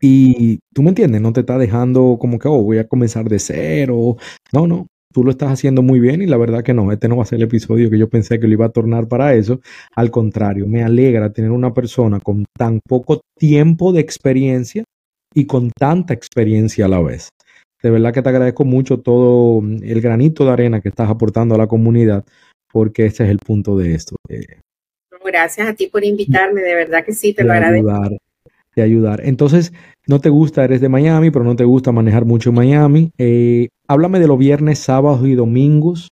Y 0.00 0.60
tú 0.72 0.82
me 0.82 0.88
entiendes, 0.88 1.20
no 1.20 1.32
te 1.32 1.40
está 1.40 1.58
dejando 1.58 2.16
como 2.18 2.38
que, 2.38 2.48
oh, 2.48 2.62
voy 2.62 2.78
a 2.78 2.88
comenzar 2.88 3.28
de 3.28 3.38
cero. 3.38 4.16
No, 4.52 4.66
no, 4.66 4.86
tú 5.12 5.24
lo 5.24 5.30
estás 5.30 5.52
haciendo 5.52 5.82
muy 5.82 6.00
bien 6.00 6.22
y 6.22 6.26
la 6.26 6.38
verdad 6.38 6.62
que 6.62 6.72
no, 6.72 6.90
este 6.92 7.08
no 7.08 7.16
va 7.16 7.24
a 7.24 7.26
ser 7.26 7.36
el 7.36 7.44
episodio 7.44 7.90
que 7.90 7.98
yo 7.98 8.08
pensé 8.08 8.40
que 8.40 8.46
lo 8.46 8.54
iba 8.54 8.66
a 8.66 8.70
tornar 8.70 9.08
para 9.08 9.34
eso. 9.34 9.60
Al 9.94 10.10
contrario, 10.10 10.66
me 10.66 10.82
alegra 10.82 11.32
tener 11.32 11.50
una 11.50 11.74
persona 11.74 12.20
con 12.20 12.46
tan 12.56 12.80
poco 12.88 13.20
tiempo 13.38 13.92
de 13.92 14.00
experiencia 14.00 14.84
y 15.34 15.46
con 15.46 15.70
tanta 15.78 16.14
experiencia 16.14 16.86
a 16.86 16.88
la 16.88 17.00
vez. 17.00 17.28
De 17.82 17.90
verdad 17.90 18.12
que 18.12 18.22
te 18.22 18.28
agradezco 18.28 18.64
mucho 18.64 19.00
todo 19.00 19.62
el 19.62 20.00
granito 20.00 20.44
de 20.44 20.50
arena 20.50 20.80
que 20.80 20.90
estás 20.90 21.08
aportando 21.08 21.54
a 21.54 21.58
la 21.58 21.66
comunidad, 21.66 22.24
porque 22.72 23.06
ese 23.06 23.24
es 23.24 23.30
el 23.30 23.38
punto 23.38 23.76
de 23.76 23.94
esto. 23.94 24.16
Gracias 25.24 25.68
a 25.68 25.74
ti 25.74 25.86
por 25.86 26.04
invitarme, 26.04 26.62
de 26.62 26.74
verdad 26.74 27.04
que 27.04 27.12
sí, 27.12 27.34
te 27.34 27.44
lo 27.44 27.52
agradezco. 27.52 27.90
Ayudar, 27.90 28.18
de 28.74 28.82
ayudar. 28.82 29.20
Entonces, 29.24 29.72
no 30.06 30.20
te 30.20 30.28
gusta, 30.28 30.64
eres 30.64 30.80
de 30.80 30.88
Miami, 30.88 31.30
pero 31.30 31.44
no 31.44 31.56
te 31.56 31.64
gusta 31.64 31.92
manejar 31.92 32.24
mucho 32.24 32.50
en 32.50 32.56
Miami. 32.56 33.12
Eh, 33.18 33.68
háblame 33.86 34.18
de 34.18 34.26
los 34.26 34.38
viernes, 34.38 34.78
sábados 34.78 35.26
y 35.26 35.34
domingos 35.34 36.10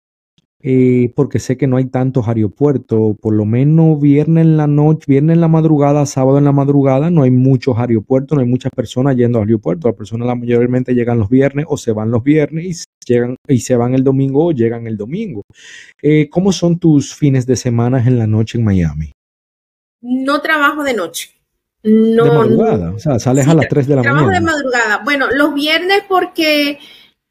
eh, 0.63 1.13
porque 1.15 1.37
sé 1.37 1.55
que 1.55 1.67
no 1.67 1.77
hay 1.77 1.85
tantos 1.85 2.27
aeropuertos, 2.27 3.15
por 3.21 3.33
lo 3.33 3.45
menos 3.45 4.01
viernes 4.01 4.43
en 4.43 4.57
la 4.57 4.65
noche, 4.65 5.05
viernes 5.07 5.35
en 5.35 5.41
la 5.41 5.47
madrugada, 5.47 6.05
sábado 6.07 6.39
en 6.39 6.45
la 6.45 6.51
madrugada, 6.51 7.11
no 7.11 7.23
hay 7.23 7.31
muchos 7.31 7.77
aeropuertos, 7.77 8.35
no 8.35 8.41
hay 8.41 8.49
muchas 8.49 8.71
personas 8.75 9.15
yendo 9.15 9.37
al 9.37 9.45
aeropuerto. 9.45 9.87
Las 9.87 9.95
personas 9.95 10.27
la 10.27 10.35
mayormente 10.35 10.95
llegan 10.95 11.19
los 11.19 11.29
viernes 11.29 11.65
o 11.69 11.77
se 11.77 11.91
van 11.91 12.09
los 12.09 12.23
viernes 12.23 12.65
y, 12.65 13.13
llegan, 13.13 13.35
y 13.47 13.59
se 13.59 13.75
van 13.75 13.93
el 13.93 14.03
domingo 14.03 14.47
o 14.47 14.51
llegan 14.51 14.87
el 14.87 14.97
domingo. 14.97 15.43
Eh, 16.01 16.27
¿Cómo 16.29 16.51
son 16.51 16.79
tus 16.79 17.13
fines 17.13 17.45
de 17.45 17.55
semana 17.55 18.03
en 18.03 18.17
la 18.17 18.25
noche 18.25 18.57
en 18.57 18.63
Miami? 18.63 19.11
No 20.01 20.41
trabajo 20.41 20.83
de 20.83 20.93
noche. 20.93 21.31
No, 21.83 22.23
de 22.23 22.31
madrugada, 22.31 22.91
o 22.91 22.99
sea, 22.99 23.19
sales 23.19 23.47
a 23.47 23.53
las 23.53 23.67
3 23.69 23.87
de 23.87 23.95
la 23.95 24.01
mañana. 24.01 24.17
Trabajo 24.17 24.33
de 24.33 24.51
madrugada. 24.51 25.01
Bueno, 25.05 25.27
los 25.31 25.53
viernes 25.53 26.01
porque 26.09 26.79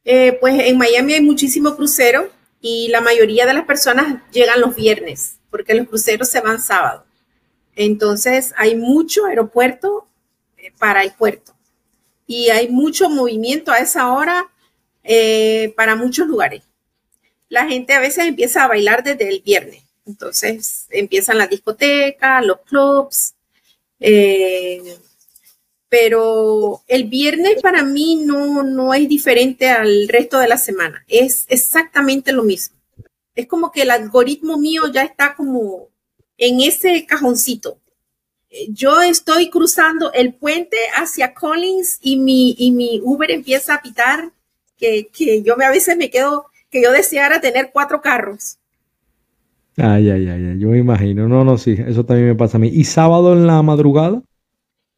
eh, 0.04 0.38
pues 0.40 0.54
en 0.60 0.78
Miami 0.78 1.14
hay 1.14 1.20
muchísimo 1.20 1.74
crucero 1.74 2.28
y 2.68 2.88
la 2.88 3.00
mayoría 3.00 3.46
de 3.46 3.54
las 3.54 3.64
personas 3.64 4.20
llegan 4.32 4.60
los 4.60 4.74
viernes 4.74 5.38
porque 5.50 5.72
los 5.72 5.86
cruceros 5.86 6.28
se 6.28 6.40
van 6.40 6.60
sábado. 6.60 7.06
Entonces 7.76 8.52
hay 8.56 8.74
mucho 8.74 9.26
aeropuerto 9.26 10.08
eh, 10.56 10.72
para 10.76 11.04
el 11.04 11.12
puerto 11.12 11.54
y 12.26 12.50
hay 12.50 12.68
mucho 12.68 13.08
movimiento 13.08 13.70
a 13.70 13.78
esa 13.78 14.12
hora 14.12 14.50
eh, 15.04 15.74
para 15.76 15.94
muchos 15.94 16.26
lugares. 16.26 16.64
La 17.48 17.68
gente 17.68 17.92
a 17.92 18.00
veces 18.00 18.26
empieza 18.26 18.64
a 18.64 18.68
bailar 18.68 19.04
desde 19.04 19.28
el 19.28 19.42
viernes. 19.42 19.84
Entonces 20.04 20.88
empiezan 20.90 21.38
las 21.38 21.48
discotecas, 21.48 22.44
los 22.44 22.62
clubs. 22.62 23.34
Eh, 24.00 24.98
pero 25.98 26.82
el 26.88 27.04
viernes 27.04 27.62
para 27.62 27.82
mí 27.82 28.16
no, 28.16 28.62
no 28.62 28.92
es 28.92 29.08
diferente 29.08 29.70
al 29.70 30.08
resto 30.08 30.38
de 30.38 30.46
la 30.46 30.58
semana, 30.58 31.02
es 31.08 31.46
exactamente 31.48 32.32
lo 32.32 32.42
mismo. 32.42 32.76
Es 33.34 33.46
como 33.46 33.72
que 33.72 33.80
el 33.80 33.90
algoritmo 33.90 34.58
mío 34.58 34.82
ya 34.92 35.04
está 35.04 35.34
como 35.34 35.88
en 36.36 36.60
ese 36.60 37.06
cajoncito. 37.06 37.78
Yo 38.68 39.00
estoy 39.00 39.48
cruzando 39.48 40.12
el 40.12 40.34
puente 40.34 40.76
hacia 40.94 41.32
Collins 41.32 41.98
y 42.02 42.18
mi, 42.18 42.54
y 42.58 42.72
mi 42.72 43.00
Uber 43.02 43.30
empieza 43.30 43.76
a 43.76 43.80
pitar 43.80 44.32
que, 44.76 45.08
que 45.10 45.42
yo 45.42 45.54
a 45.54 45.70
veces 45.70 45.96
me 45.96 46.10
quedo, 46.10 46.44
que 46.68 46.82
yo 46.82 46.92
deseara 46.92 47.40
tener 47.40 47.70
cuatro 47.72 48.02
carros. 48.02 48.58
Ay, 49.78 50.10
ay, 50.10 50.28
ay, 50.28 50.44
ay, 50.44 50.58
yo 50.58 50.68
me 50.68 50.78
imagino. 50.78 51.26
No, 51.26 51.42
no, 51.42 51.56
sí, 51.56 51.74
eso 51.86 52.04
también 52.04 52.28
me 52.28 52.34
pasa 52.34 52.58
a 52.58 52.60
mí. 52.60 52.68
¿Y 52.68 52.84
sábado 52.84 53.32
en 53.32 53.46
la 53.46 53.62
madrugada? 53.62 54.22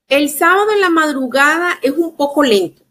El 0.08 0.30
sábado 0.30 0.72
en 0.72 0.80
la 0.80 0.88
madrugada 0.88 1.72
es 1.82 1.92
un 1.92 2.16
poco 2.16 2.42
lento. 2.42 2.82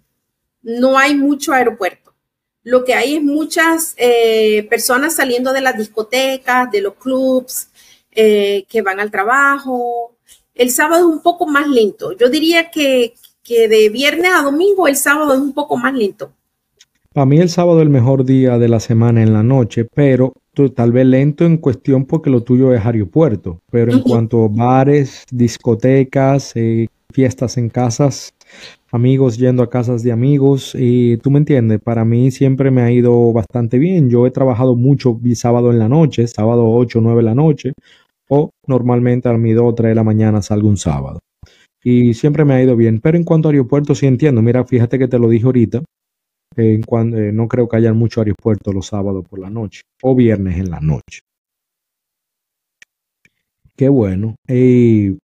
No 0.61 0.99
hay 0.99 1.15
mucho 1.15 1.51
aeropuerto. 1.51 2.13
Lo 2.61 2.83
que 2.83 2.93
hay 2.93 3.15
es 3.15 3.23
muchas 3.23 3.95
eh, 3.97 4.67
personas 4.69 5.15
saliendo 5.15 5.51
de 5.51 5.61
las 5.61 5.75
discotecas, 5.75 6.69
de 6.69 6.81
los 6.81 6.93
clubs, 6.93 7.69
eh, 8.11 8.65
que 8.69 8.83
van 8.83 8.99
al 8.99 9.09
trabajo. 9.09 10.15
El 10.53 10.69
sábado 10.69 11.07
es 11.07 11.15
un 11.15 11.23
poco 11.23 11.47
más 11.47 11.67
lento. 11.67 12.11
Yo 12.11 12.29
diría 12.29 12.69
que, 12.69 13.15
que 13.41 13.67
de 13.67 13.89
viernes 13.89 14.29
a 14.35 14.43
domingo 14.43 14.87
el 14.87 14.95
sábado 14.95 15.33
es 15.33 15.39
un 15.39 15.53
poco 15.53 15.75
más 15.75 15.95
lento. 15.95 16.31
Para 17.13 17.25
mí 17.25 17.39
el 17.39 17.49
sábado 17.49 17.79
es 17.79 17.83
el 17.83 17.89
mejor 17.89 18.25
día 18.25 18.59
de 18.59 18.67
la 18.67 18.79
semana 18.79 19.23
en 19.23 19.33
la 19.33 19.41
noche, 19.41 19.85
pero 19.85 20.33
tal 20.75 20.91
vez 20.91 21.07
lento 21.07 21.45
en 21.45 21.57
cuestión 21.57 22.05
porque 22.05 22.29
lo 22.29 22.43
tuyo 22.43 22.75
es 22.75 22.85
aeropuerto, 22.85 23.59
pero 23.71 23.91
en 23.91 24.01
cuanto 24.01 24.45
a 24.45 24.49
bares, 24.49 25.23
discotecas, 25.31 26.51
eh, 26.55 26.87
fiestas 27.17 27.57
en 27.57 27.69
casas, 27.69 28.35
amigos 28.91 29.39
yendo 29.39 29.63
a 29.63 29.71
casas 29.71 30.03
de 30.03 30.11
amigos 30.11 30.75
y 30.77 31.17
tú 31.17 31.31
me 31.31 31.39
entiendes, 31.39 31.79
para 31.81 32.05
mí 32.05 32.29
siempre 32.29 32.69
me 32.69 32.83
ha 32.83 32.91
ido 32.91 33.33
bastante 33.33 33.79
bien. 33.79 34.07
Yo 34.11 34.27
he 34.27 34.29
trabajado 34.29 34.75
mucho 34.75 35.19
sábado 35.33 35.71
en 35.71 35.79
la 35.79 35.89
noche, 35.89 36.27
sábado 36.27 36.69
8 36.69 36.99
o 36.99 37.01
9 37.01 37.17
de 37.17 37.23
la 37.23 37.33
noche 37.33 37.73
o 38.29 38.51
normalmente 38.67 39.27
a 39.27 39.33
las 39.33 39.41
2 39.41 39.63
o 39.63 39.73
3 39.73 39.89
de 39.89 39.95
la 39.95 40.03
mañana 40.03 40.43
salgo 40.43 40.69
un 40.69 40.77
sábado. 40.77 41.21
Y 41.83 42.13
siempre 42.13 42.45
me 42.45 42.53
ha 42.53 42.61
ido 42.61 42.75
bien, 42.75 42.99
pero 43.01 43.17
en 43.17 43.23
cuanto 43.23 43.49
a 43.49 43.51
aeropuerto 43.51 43.95
sí 43.95 44.05
entiendo, 44.05 44.43
mira, 44.43 44.63
fíjate 44.63 44.99
que 44.99 45.07
te 45.07 45.17
lo 45.17 45.27
dije 45.27 45.45
ahorita, 45.45 45.81
en 46.55 46.83
cuando, 46.83 47.17
eh, 47.17 47.31
no 47.31 47.47
creo 47.47 47.67
que 47.67 47.77
haya 47.77 47.93
mucho 47.93 48.21
aeropuerto 48.21 48.71
los 48.71 48.85
sábados 48.85 49.25
por 49.27 49.39
la 49.39 49.49
noche 49.49 49.81
o 50.03 50.13
viernes 50.13 50.59
en 50.59 50.69
la 50.69 50.81
noche. 50.81 51.21
Qué 53.75 53.89
bueno. 53.89 54.35
Eh, 54.47 55.17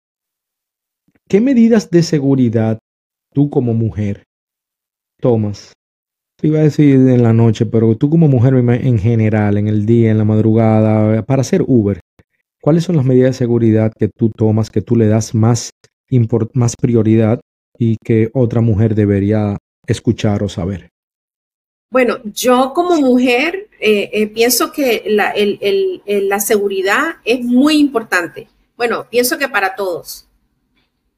¿Qué 1.31 1.39
medidas 1.39 1.89
de 1.89 2.03
seguridad 2.03 2.79
tú 3.33 3.49
como 3.49 3.73
mujer 3.73 4.25
tomas? 5.21 5.71
Iba 6.41 6.59
a 6.59 6.63
decir 6.63 6.95
en 6.95 7.23
la 7.23 7.31
noche, 7.31 7.65
pero 7.65 7.95
tú 7.95 8.09
como 8.09 8.27
mujer 8.27 8.55
en 8.55 8.99
general, 8.99 9.57
en 9.57 9.69
el 9.69 9.85
día, 9.85 10.11
en 10.11 10.17
la 10.17 10.25
madrugada, 10.25 11.23
para 11.23 11.39
hacer 11.39 11.63
Uber, 11.65 12.01
¿cuáles 12.61 12.83
son 12.83 12.97
las 12.97 13.05
medidas 13.05 13.29
de 13.29 13.37
seguridad 13.37 13.93
que 13.97 14.09
tú 14.09 14.29
tomas, 14.29 14.69
que 14.69 14.81
tú 14.81 14.97
le 14.97 15.07
das 15.07 15.33
más, 15.33 15.69
más 16.53 16.75
prioridad 16.75 17.39
y 17.79 17.95
que 18.03 18.29
otra 18.33 18.59
mujer 18.59 18.93
debería 18.93 19.55
escuchar 19.87 20.43
o 20.43 20.49
saber? 20.49 20.89
Bueno, 21.93 22.17
yo 22.25 22.73
como 22.75 22.99
mujer 22.99 23.69
eh, 23.79 24.09
eh, 24.11 24.27
pienso 24.27 24.73
que 24.73 25.05
la 25.07 26.39
seguridad 26.41 27.15
es 27.23 27.39
muy 27.39 27.77
importante. 27.77 28.49
Bueno, 28.75 29.05
pienso 29.09 29.37
que 29.37 29.47
para 29.47 29.75
todos. 29.75 30.27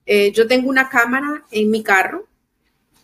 Eh, 0.06 0.32
yo 0.32 0.48
tengo 0.48 0.70
una 0.70 0.90
cámara 0.90 1.46
en 1.52 1.72
mi 1.72 1.82
carro 1.84 2.28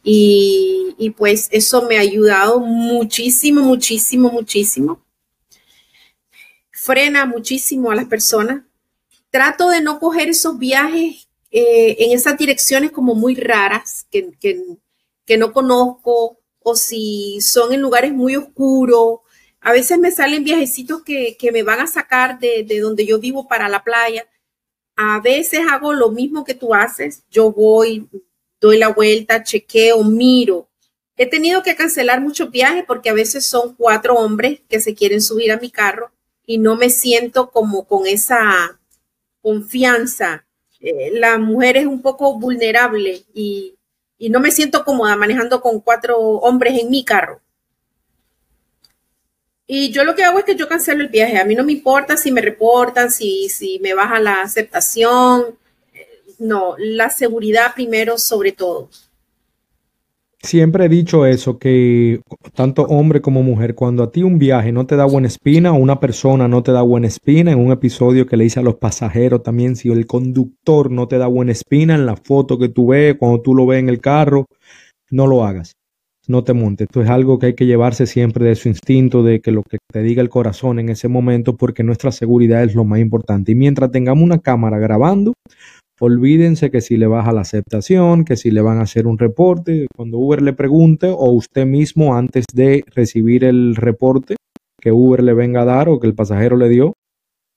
Y, 0.03 1.13
pues 1.17 1.47
eso 1.51 1.83
me 1.87 1.97
ha 1.97 2.01
ayudado 2.01 2.59
muchísimo, 2.59 3.61
muchísimo, 3.61 4.31
muchísimo. 4.31 5.05
Frena 6.71 7.25
muchísimo 7.25 7.91
a 7.91 7.95
las 7.95 8.05
personas. 8.05 8.63
Trato 9.31 9.69
de 9.69 9.81
no 9.81 9.99
coger 9.99 10.29
esos 10.29 10.57
viajes 10.57 11.27
eh, 11.51 11.95
en 11.99 12.11
esas 12.13 12.37
direcciones 12.37 12.91
como 12.91 13.15
muy 13.15 13.35
raras 13.35 14.07
que, 14.11 14.31
que, 14.39 14.61
que 15.25 15.37
no 15.37 15.53
conozco 15.53 16.39
o 16.59 16.75
si 16.75 17.39
son 17.41 17.73
en 17.73 17.81
lugares 17.81 18.13
muy 18.13 18.35
oscuros. 18.35 19.19
A 19.61 19.71
veces 19.73 19.99
me 19.99 20.11
salen 20.11 20.43
viajecitos 20.43 21.03
que, 21.03 21.37
que 21.37 21.51
me 21.51 21.63
van 21.63 21.81
a 21.81 21.87
sacar 21.87 22.39
de, 22.39 22.63
de, 22.63 22.79
donde 22.79 23.05
yo 23.05 23.19
vivo 23.19 23.47
para 23.47 23.69
la 23.69 23.83
playa. 23.83 24.27
A 25.01 25.21
veces 25.21 25.61
hago 25.71 25.93
lo 25.93 26.11
mismo 26.11 26.43
que 26.43 26.53
tú 26.53 26.75
haces. 26.75 27.23
Yo 27.31 27.53
voy, 27.53 28.09
doy 28.59 28.77
la 28.77 28.89
vuelta, 28.89 29.41
chequeo, 29.41 30.03
miro. 30.03 30.67
He 31.15 31.25
tenido 31.25 31.63
que 31.63 31.77
cancelar 31.77 32.19
muchos 32.19 32.51
viajes 32.51 32.83
porque 32.85 33.09
a 33.09 33.13
veces 33.13 33.45
son 33.45 33.75
cuatro 33.75 34.15
hombres 34.15 34.59
que 34.67 34.81
se 34.81 34.93
quieren 34.93 35.21
subir 35.21 35.53
a 35.53 35.57
mi 35.57 35.71
carro 35.71 36.11
y 36.45 36.57
no 36.57 36.75
me 36.75 36.89
siento 36.89 37.49
como 37.49 37.87
con 37.87 38.07
esa 38.07 38.77
confianza. 39.41 40.45
Eh, 40.81 41.11
la 41.13 41.37
mujer 41.37 41.77
es 41.77 41.85
un 41.85 42.01
poco 42.01 42.37
vulnerable 42.37 43.23
y, 43.33 43.77
y 44.17 44.29
no 44.29 44.41
me 44.41 44.51
siento 44.51 44.83
cómoda 44.83 45.15
manejando 45.15 45.61
con 45.61 45.79
cuatro 45.79 46.19
hombres 46.19 46.77
en 46.77 46.89
mi 46.89 47.05
carro. 47.05 47.39
Y 49.71 49.91
yo 49.91 50.03
lo 50.03 50.15
que 50.15 50.23
hago 50.23 50.39
es 50.39 50.45
que 50.45 50.55
yo 50.55 50.67
cancelo 50.67 51.03
el 51.03 51.09
viaje. 51.09 51.37
A 51.37 51.45
mí 51.45 51.53
no 51.53 51.63
me 51.63 51.73
importa 51.73 52.17
si 52.17 52.31
me 52.31 52.41
reportan, 52.41 53.11
si, 53.11 53.49
si 53.49 53.77
me 53.83 53.93
baja 53.93 54.19
la 54.19 54.41
aceptación. 54.41 55.45
No, 56.39 56.73
la 56.79 57.11
seguridad 57.11 57.75
primero 57.75 58.17
sobre 58.17 58.51
todo. 58.51 58.89
Siempre 60.41 60.85
he 60.85 60.89
dicho 60.89 61.23
eso, 61.27 61.59
que 61.59 62.19
tanto 62.55 62.81
hombre 62.83 63.21
como 63.21 63.43
mujer, 63.43 63.75
cuando 63.75 64.01
a 64.01 64.11
ti 64.11 64.23
un 64.23 64.39
viaje 64.39 64.71
no 64.71 64.87
te 64.87 64.95
da 64.95 65.05
buena 65.05 65.27
espina 65.27 65.71
o 65.71 65.75
una 65.75 65.99
persona 65.99 66.47
no 66.47 66.63
te 66.63 66.71
da 66.71 66.81
buena 66.81 67.05
espina, 67.05 67.51
en 67.51 67.59
un 67.59 67.71
episodio 67.71 68.25
que 68.25 68.37
le 68.37 68.45
hice 68.45 68.61
a 68.61 68.63
los 68.63 68.77
pasajeros 68.77 69.43
también, 69.43 69.75
si 69.75 69.91
el 69.91 70.07
conductor 70.07 70.89
no 70.89 71.07
te 71.07 71.19
da 71.19 71.27
buena 71.27 71.51
espina 71.51 71.93
en 71.93 72.07
la 72.07 72.15
foto 72.15 72.57
que 72.57 72.69
tú 72.69 72.87
ves, 72.87 73.17
cuando 73.19 73.41
tú 73.41 73.53
lo 73.53 73.67
ves 73.67 73.81
en 73.81 73.89
el 73.89 73.99
carro, 73.99 74.47
no 75.11 75.27
lo 75.27 75.43
hagas, 75.43 75.75
no 76.29 76.43
te 76.43 76.53
montes. 76.53 76.85
Esto 76.85 77.01
es 77.01 77.09
algo 77.09 77.39
que 77.39 77.47
hay 77.47 77.53
que 77.55 77.65
llevarse 77.65 78.05
siempre 78.05 78.45
de 78.45 78.55
su 78.55 78.69
instinto, 78.69 79.23
de 79.23 79.41
que 79.41 79.51
lo 79.51 79.63
que 79.63 79.77
te 79.91 80.01
diga 80.01 80.21
el 80.21 80.29
corazón 80.29 80.79
en 80.79 80.89
ese 80.89 81.07
momento, 81.07 81.57
porque 81.57 81.83
nuestra 81.83 82.11
seguridad 82.11 82.63
es 82.63 82.75
lo 82.75 82.85
más 82.85 82.99
importante. 82.99 83.51
Y 83.51 83.55
mientras 83.55 83.91
tengamos 83.91 84.23
una 84.23 84.39
cámara 84.39 84.77
grabando, 84.77 85.33
Olvídense 86.01 86.71
que 86.71 86.79
si 86.79 86.95
le 86.95 87.07
baja 87.07 87.33
la 87.33 87.41
aceptación, 87.41 88.23
que 88.23 88.37
si 88.37 88.51
le 88.51 88.61
van 88.61 88.77
a 88.77 88.83
hacer 88.83 89.05
un 89.05 89.17
reporte, 89.17 89.85
cuando 89.93 90.17
Uber 90.17 90.41
le 90.41 90.53
pregunte 90.53 91.07
o 91.09 91.31
usted 91.31 91.65
mismo 91.65 92.15
antes 92.15 92.45
de 92.53 92.85
recibir 92.95 93.43
el 93.43 93.75
reporte 93.75 94.37
que 94.79 94.93
Uber 94.93 95.21
le 95.21 95.33
venga 95.33 95.63
a 95.63 95.65
dar 95.65 95.89
o 95.89 95.99
que 95.99 96.07
el 96.07 96.15
pasajero 96.15 96.55
le 96.55 96.69
dio, 96.69 96.93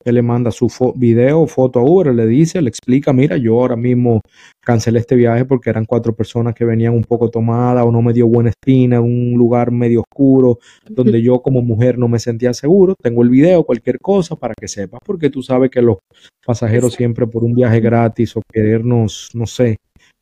él 0.05 0.15
le 0.15 0.23
manda 0.23 0.51
su 0.51 0.69
video 0.97 1.43
o 1.43 1.47
foto 1.47 1.81
a 1.81 1.83
Uber, 1.83 2.15
le 2.15 2.27
dice, 2.27 2.61
le 2.61 2.69
explica, 2.69 3.13
mira, 3.13 3.37
yo 3.37 3.61
ahora 3.61 3.77
mismo 3.77 4.21
cancelé 4.61 5.01
este 5.01 5.17
viaje 5.17 5.45
porque 5.45 5.71
eran 5.71 5.85
cuatro 5.85 6.15
personas 6.15 6.55
que 6.55 6.65
venían 6.65 6.95
un 6.95 7.05
poco 7.05 7.31
tomadas 7.31 7.85
o 7.85 7.93
no 7.93 8.03
me 8.03 8.13
dio 8.13 8.27
buena 8.27 8.51
espina, 8.51 9.01
un 9.01 9.35
lugar 9.37 9.71
medio 9.71 10.01
oscuro, 10.01 10.59
donde 10.89 11.23
yo 11.23 11.41
como 11.41 11.63
mujer 11.63 11.99
no 11.99 12.09
me 12.09 12.19
sentía 12.19 12.53
seguro. 12.55 12.95
Tengo 13.01 13.23
el 13.23 13.31
video, 13.31 13.65
cualquier 13.65 13.99
cosa 13.99 14.37
para 14.37 14.55
que 14.55 14.69
sepas, 14.69 15.01
porque 15.05 15.31
tú 15.31 15.43
sabes 15.43 15.71
que 15.71 15.83
los 15.83 15.99
pasajeros 16.45 16.95
siempre 16.95 17.27
por 17.27 17.45
un 17.45 17.55
viaje 17.55 17.81
gratis 17.81 18.37
o 18.37 18.43
querernos, 18.53 19.31
no 19.35 19.47
sé 19.47 19.77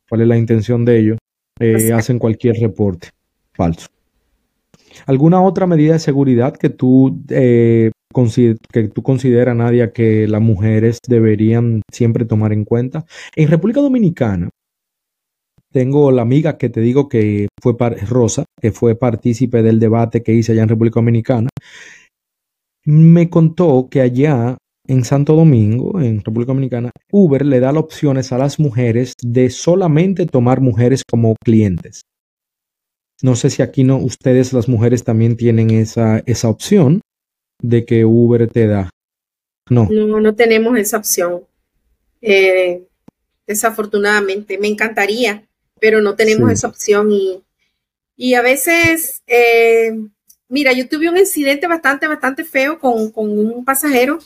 cuál 0.09 0.21
es 0.21 0.27
la 0.27 0.37
intención 0.37 0.85
de 0.85 0.99
ellos, 0.99 1.17
eh, 1.59 1.93
hacen 1.93 2.19
cualquier 2.19 2.57
reporte 2.57 3.09
falso. 3.53 3.87
¿Alguna 5.05 5.41
otra 5.41 5.67
medida 5.67 5.93
de 5.93 5.99
seguridad 5.99 6.55
que 6.55 6.69
tú 6.69 7.23
eh, 7.29 7.91
que 8.11 8.87
tú 8.89 9.03
consideras, 9.03 9.55
Nadia, 9.55 9.91
que 9.91 10.27
las 10.27 10.41
mujeres 10.41 10.99
deberían 11.07 11.81
siempre 11.91 12.25
tomar 12.25 12.53
en 12.53 12.65
cuenta. 12.65 13.05
En 13.35 13.47
República 13.47 13.81
Dominicana, 13.81 14.49
tengo 15.71 16.11
la 16.11 16.21
amiga 16.21 16.57
que 16.57 16.69
te 16.69 16.81
digo 16.81 17.07
que 17.07 17.47
fue 17.61 17.75
Rosa, 18.07 18.45
que 18.61 18.71
fue 18.71 18.95
partícipe 18.95 19.63
del 19.63 19.79
debate 19.79 20.21
que 20.21 20.33
hice 20.33 20.51
allá 20.51 20.63
en 20.63 20.69
República 20.69 20.99
Dominicana, 20.99 21.49
me 22.85 23.29
contó 23.29 23.87
que 23.89 24.01
allá 24.01 24.57
en 24.87 25.05
Santo 25.05 25.35
Domingo, 25.35 26.01
en 26.01 26.17
República 26.17 26.51
Dominicana, 26.51 26.91
Uber 27.11 27.45
le 27.45 27.59
da 27.59 27.71
las 27.71 27.83
opciones 27.83 28.31
a 28.31 28.37
las 28.37 28.59
mujeres 28.59 29.13
de 29.21 29.49
solamente 29.49 30.25
tomar 30.25 30.59
mujeres 30.59 31.03
como 31.09 31.35
clientes. 31.43 32.01
No 33.21 33.35
sé 33.35 33.51
si 33.51 33.61
aquí 33.61 33.83
no, 33.83 33.97
ustedes 33.97 34.51
las 34.51 34.67
mujeres 34.67 35.03
también 35.03 35.37
tienen 35.37 35.69
esa, 35.69 36.23
esa 36.25 36.49
opción 36.49 37.01
de 37.61 37.85
que 37.85 38.05
Uber 38.05 38.49
te 38.49 38.67
da. 38.67 38.89
No. 39.69 39.87
No, 39.89 40.19
no 40.19 40.35
tenemos 40.35 40.77
esa 40.77 40.97
opción. 40.97 41.43
Eh, 42.21 42.83
desafortunadamente, 43.47 44.57
me 44.57 44.67
encantaría, 44.67 45.47
pero 45.79 46.01
no 46.01 46.15
tenemos 46.15 46.51
esa 46.51 46.67
opción 46.67 47.11
y, 47.11 47.43
y 48.15 48.35
a 48.35 48.41
veces, 48.41 49.23
eh, 49.27 49.91
mira, 50.47 50.73
yo 50.73 50.87
tuve 50.87 51.09
un 51.09 51.17
incidente 51.17 51.67
bastante, 51.67 52.07
bastante 52.07 52.43
feo 52.43 52.79
con, 52.79 53.11
con 53.11 53.29
un 53.29 53.65
pasajero 53.65 54.19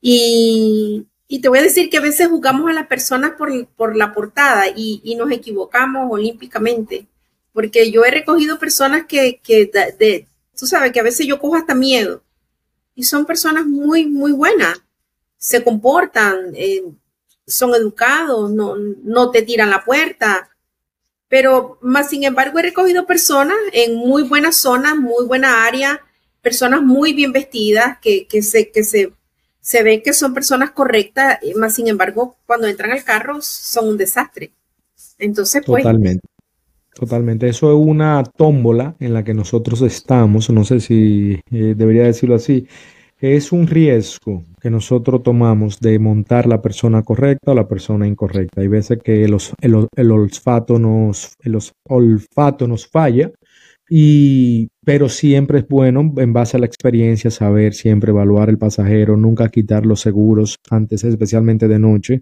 y, 0.00 1.06
y, 1.26 1.40
te 1.40 1.48
voy 1.48 1.58
a 1.58 1.62
decir 1.62 1.90
que 1.90 1.98
a 1.98 2.02
veces 2.02 2.28
jugamos 2.28 2.70
a 2.70 2.72
las 2.72 2.86
personas 2.86 3.32
por, 3.32 3.66
por 3.68 3.96
la 3.96 4.12
portada 4.12 4.68
y, 4.68 5.00
y, 5.04 5.16
nos 5.16 5.30
equivocamos 5.30 6.10
olímpicamente, 6.10 7.06
porque 7.52 7.90
yo 7.90 8.04
he 8.04 8.10
recogido 8.10 8.58
personas 8.58 9.06
que, 9.06 9.40
que 9.42 9.70
de, 9.98 10.26
tú 10.58 10.66
sabes 10.66 10.92
que 10.92 11.00
a 11.00 11.04
veces 11.04 11.26
yo 11.26 11.38
cojo 11.38 11.56
hasta 11.56 11.74
miedo 11.74 12.22
y 12.94 13.04
son 13.04 13.26
personas 13.26 13.66
muy, 13.66 14.06
muy 14.06 14.32
buenas. 14.32 14.80
Se 15.36 15.64
comportan, 15.64 16.52
eh, 16.54 16.82
son 17.46 17.74
educados, 17.74 18.50
no, 18.50 18.76
no 18.76 19.30
te 19.30 19.42
tiran 19.42 19.70
la 19.70 19.84
puerta. 19.84 20.50
Pero 21.28 21.78
más 21.80 22.10
sin 22.10 22.24
embargo 22.24 22.58
he 22.58 22.62
recogido 22.62 23.06
personas 23.06 23.56
en 23.72 23.94
muy 23.94 24.24
buenas 24.24 24.56
zonas, 24.56 24.96
muy 24.96 25.26
buena 25.26 25.64
área, 25.64 26.00
personas 26.42 26.82
muy 26.82 27.12
bien 27.12 27.32
vestidas, 27.32 27.98
que, 28.00 28.26
que, 28.26 28.42
se, 28.42 28.70
que 28.70 28.82
se, 28.82 29.12
se 29.60 29.82
ve 29.82 30.02
que 30.02 30.12
son 30.12 30.34
personas 30.34 30.72
correctas, 30.72 31.38
más 31.56 31.74
sin 31.74 31.88
embargo 31.88 32.36
cuando 32.46 32.66
entran 32.66 32.90
al 32.90 33.04
carro 33.04 33.40
son 33.42 33.88
un 33.90 33.96
desastre. 33.96 34.52
Entonces, 35.18 35.62
pues... 35.64 35.82
Totalmente. 35.82 36.26
Totalmente, 36.94 37.48
eso 37.48 37.70
es 37.70 37.86
una 37.86 38.22
tómbola 38.24 38.96
en 38.98 39.14
la 39.14 39.22
que 39.22 39.32
nosotros 39.32 39.80
estamos, 39.82 40.50
no 40.50 40.64
sé 40.64 40.80
si 40.80 41.40
eh, 41.50 41.74
debería 41.76 42.04
decirlo 42.04 42.34
así, 42.34 42.66
es 43.20 43.52
un 43.52 43.66
riesgo 43.66 44.44
que 44.60 44.70
nosotros 44.70 45.22
tomamos 45.22 45.78
de 45.78 45.98
montar 45.98 46.46
la 46.46 46.62
persona 46.62 47.02
correcta 47.02 47.52
o 47.52 47.54
la 47.54 47.68
persona 47.68 48.06
incorrecta. 48.06 48.62
Hay 48.62 48.68
veces 48.68 48.98
que 49.04 49.24
el, 49.24 49.36
el, 49.60 50.10
olfato, 50.10 50.78
nos, 50.78 51.34
el 51.42 51.58
olfato 51.88 52.66
nos 52.66 52.86
falla, 52.86 53.30
y, 53.92 54.68
pero 54.84 55.08
siempre 55.08 55.58
es 55.58 55.68
bueno, 55.68 56.12
en 56.16 56.32
base 56.32 56.56
a 56.56 56.60
la 56.60 56.66
experiencia, 56.66 57.30
saber 57.30 57.74
siempre 57.74 58.10
evaluar 58.10 58.48
el 58.48 58.56
pasajero, 58.56 59.16
nunca 59.16 59.48
quitar 59.48 59.84
los 59.84 60.00
seguros 60.00 60.56
antes, 60.70 61.04
especialmente 61.04 61.68
de 61.68 61.78
noche, 61.78 62.20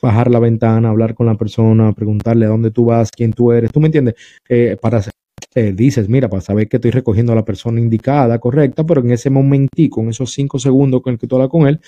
bajar 0.00 0.30
la 0.30 0.38
ventana, 0.38 0.88
hablar 0.90 1.14
con 1.14 1.26
la 1.26 1.36
persona, 1.36 1.92
preguntarle 1.92 2.46
a 2.46 2.48
dónde 2.48 2.70
tú 2.70 2.86
vas, 2.86 3.10
quién 3.10 3.32
tú 3.32 3.52
eres, 3.52 3.72
tú 3.72 3.80
me 3.80 3.86
entiendes, 3.86 4.14
eh, 4.48 4.76
para 4.80 5.02
eh, 5.54 5.72
dices, 5.72 6.08
mira, 6.08 6.28
para 6.28 6.40
saber 6.40 6.68
que 6.68 6.76
estoy 6.76 6.92
recogiendo 6.92 7.32
a 7.32 7.34
la 7.34 7.44
persona 7.44 7.80
indicada, 7.80 8.38
correcta, 8.38 8.84
pero 8.84 9.00
en 9.00 9.10
ese 9.10 9.30
momentico, 9.30 10.00
en 10.00 10.10
esos 10.10 10.32
cinco 10.32 10.60
segundos 10.60 11.02
con 11.02 11.14
el 11.14 11.18
que 11.18 11.26
tú 11.26 11.36
hablas 11.36 11.48
con 11.48 11.66
él, 11.66 11.80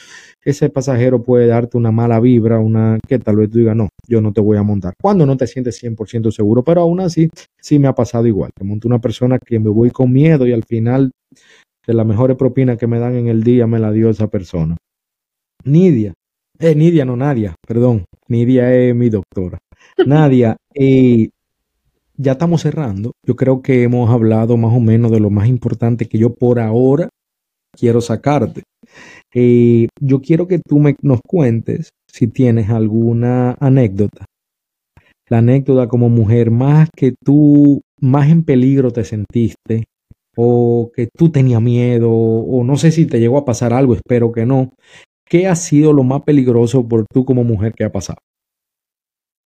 ese 0.44 0.68
pasajero 0.68 1.22
puede 1.22 1.46
darte 1.46 1.76
una 1.76 1.92
mala 1.92 2.18
vibra, 2.18 2.58
una 2.58 2.98
que 3.06 3.20
tal 3.20 3.36
vez 3.36 3.50
tú 3.50 3.58
digas, 3.58 3.76
no, 3.76 3.88
yo 4.08 4.20
no 4.20 4.32
te 4.32 4.40
voy 4.40 4.56
a 4.56 4.64
montar. 4.64 4.94
Cuando 5.00 5.26
no 5.26 5.36
te 5.36 5.46
sientes 5.46 5.76
100% 5.82 6.32
seguro, 6.32 6.64
pero 6.64 6.80
aún 6.80 7.00
así, 7.00 7.28
sí 7.60 7.78
me 7.78 7.86
ha 7.86 7.94
pasado 7.94 8.26
igual, 8.26 8.50
que 8.56 8.64
monto 8.64 8.88
una 8.88 9.00
persona 9.00 9.38
que 9.38 9.60
me 9.60 9.70
voy 9.70 9.90
con 9.90 10.12
miedo 10.12 10.44
y 10.44 10.52
al 10.52 10.64
final 10.64 11.12
de 11.86 11.94
la 11.94 12.04
mejor 12.04 12.36
propina 12.36 12.76
que 12.76 12.88
me 12.88 12.98
dan 12.98 13.14
en 13.14 13.28
el 13.28 13.44
día 13.44 13.68
me 13.68 13.78
la 13.78 13.92
dio 13.92 14.10
esa 14.10 14.26
persona. 14.26 14.76
Nidia, 15.64 16.14
eh, 16.62 16.74
Nidia, 16.74 17.04
no 17.04 17.16
Nadia, 17.16 17.54
perdón. 17.66 18.04
Nidia 18.28 18.72
es 18.74 18.94
mi 18.94 19.10
doctora. 19.10 19.58
Nadia, 20.06 20.56
eh, 20.74 21.28
ya 22.16 22.32
estamos 22.32 22.62
cerrando. 22.62 23.12
Yo 23.26 23.34
creo 23.36 23.62
que 23.62 23.82
hemos 23.82 24.10
hablado 24.10 24.56
más 24.56 24.72
o 24.72 24.80
menos 24.80 25.10
de 25.10 25.20
lo 25.20 25.30
más 25.30 25.48
importante 25.48 26.06
que 26.06 26.18
yo 26.18 26.34
por 26.34 26.60
ahora 26.60 27.08
quiero 27.76 28.00
sacarte. 28.00 28.62
Eh, 29.34 29.88
yo 30.00 30.20
quiero 30.20 30.46
que 30.46 30.60
tú 30.60 30.78
me, 30.78 30.94
nos 31.02 31.20
cuentes 31.26 31.90
si 32.06 32.28
tienes 32.28 32.70
alguna 32.70 33.56
anécdota. 33.58 34.24
La 35.28 35.38
anécdota 35.38 35.88
como 35.88 36.08
mujer 36.10 36.50
más 36.50 36.90
que 36.94 37.14
tú, 37.24 37.80
más 38.00 38.28
en 38.28 38.44
peligro 38.44 38.92
te 38.92 39.04
sentiste, 39.04 39.84
o 40.36 40.90
que 40.94 41.08
tú 41.16 41.30
tenías 41.30 41.62
miedo, 41.62 42.10
o 42.10 42.62
no 42.64 42.76
sé 42.76 42.90
si 42.90 43.06
te 43.06 43.18
llegó 43.18 43.38
a 43.38 43.44
pasar 43.44 43.72
algo, 43.72 43.94
espero 43.94 44.30
que 44.32 44.44
no, 44.44 44.72
¿qué 45.33 45.47
ha 45.47 45.57
sido 45.57 45.95
lo 45.95 46.03
más 46.03 46.20
peligroso 46.24 46.87
por 46.87 47.07
tú 47.11 47.24
como 47.24 47.43
mujer 47.43 47.72
que 47.72 47.85
ha 47.85 47.91
pasado? 47.91 48.18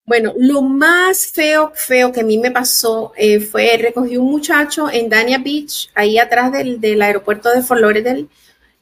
Bueno, 0.05 0.35
lo 0.37 0.61
más 0.61 1.29
feo, 1.29 1.71
feo 1.77 2.11
que 2.11 2.23
a 2.23 2.25
mí 2.25 2.39
me 2.39 2.51
pasó 2.51 3.13
eh, 3.17 3.39
fue, 3.39 3.77
recogí 3.77 4.17
un 4.17 4.29
muchacho 4.29 4.91
en 4.91 5.09
Dania 5.09 5.39
Beach, 5.39 5.89
ahí 5.95 6.19
atrás 6.19 6.51
del, 6.51 7.01
aeropuerto 7.01 7.53
de 7.53 7.63
Fort 7.63 7.81
Lauderdale. 7.81 8.27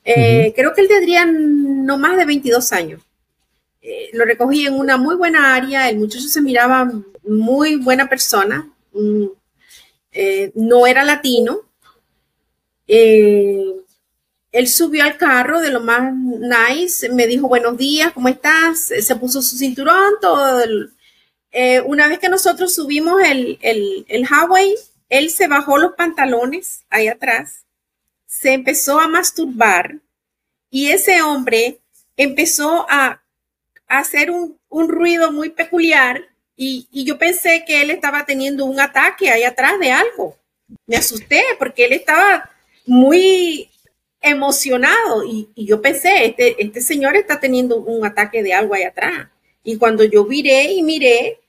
Eh, 0.03 0.55
creo 0.57 0.73
que 0.73 0.81
él 0.81 0.89
tendría 0.89 1.27
no 1.27 1.99
más 1.99 2.17
de 2.17 2.25
22 2.25 2.73
años. 2.73 3.03
Eh, 3.83 4.09
lo 4.15 4.25
recogí 4.25 4.65
en 4.65 4.73
una 4.73 4.97
muy 4.97 5.15
buena 5.15 5.55
área, 5.55 5.91
el 5.91 5.99
muchacho 5.99 6.27
se 6.27 6.41
miraba 6.41 6.91
muy 7.23 7.77
buena 7.77 8.09
persona, 8.09 8.67
mm, 8.95 9.27
no 10.55 10.87
era 10.87 11.05
latino. 11.05 11.61
Él 14.55 14.69
subió 14.69 15.03
al 15.03 15.17
carro 15.17 15.61
de 15.61 15.73
lo 15.73 15.81
más 15.81 16.15
nice, 16.15 17.09
me 17.09 17.27
dijo 17.27 17.49
buenos 17.49 17.77
días, 17.77 18.13
¿cómo 18.13 18.29
estás? 18.29 18.93
Se 19.01 19.17
puso 19.17 19.43
su 19.43 19.57
cinturón, 19.57 20.15
todo 20.21 20.63
eh, 21.51 21.81
una 21.81 22.07
vez 22.07 22.21
que 22.21 22.29
nosotros 22.29 22.73
subimos 22.73 23.21
el, 23.21 23.59
el, 23.63 24.07
el 24.09 24.23
highway, 24.23 24.77
él 25.09 25.31
se 25.31 25.49
bajó 25.49 25.77
los 25.79 25.95
pantalones 25.95 26.85
ahí 26.89 27.09
atrás, 27.09 27.65
se 28.27 28.53
empezó 28.53 29.01
a 29.01 29.09
masturbar 29.09 29.97
y 30.71 30.91
ese 30.91 31.21
hombre 31.21 31.81
empezó 32.17 32.87
a, 32.89 33.21
hacer 33.89 34.31
un, 34.31 34.57
ruido 34.71 35.33
muy 35.33 35.51
peculiar 35.51 36.23
y, 36.57 36.87
yo 36.93 37.19
pensé 37.19 37.65
que 37.67 37.83
él 37.83 37.91
estaba 37.91 38.25
teniendo 38.25 38.67
un 38.67 38.79
ataque 38.79 39.31
ahí 39.31 39.43
atrás 39.43 39.81
de 39.81 39.91
algo. 39.91 40.37
Me 40.87 40.97
asusté 40.97 41.43
porque 41.59 41.87
él 41.87 41.93
estaba 41.93 42.49
muy 42.87 43.69
emocionado 44.25 45.25
y, 45.25 45.51
y 45.55 45.67
yo 45.67 45.81
pensé, 45.81 46.27
este, 46.27 46.63
este 46.63 46.81
señor 46.81 47.17
está 47.17 47.41
teniendo 47.41 47.77
un 47.77 48.05
ataque 48.05 48.43
de 48.43 48.55
algo 48.55 48.75
ahí 48.75 48.83
atrás. 48.83 49.29
Y 49.63 49.77
cuando 49.79 50.05
yo 50.05 50.25
viré 50.25 50.73
y 50.73 50.83
miré, 50.83 51.41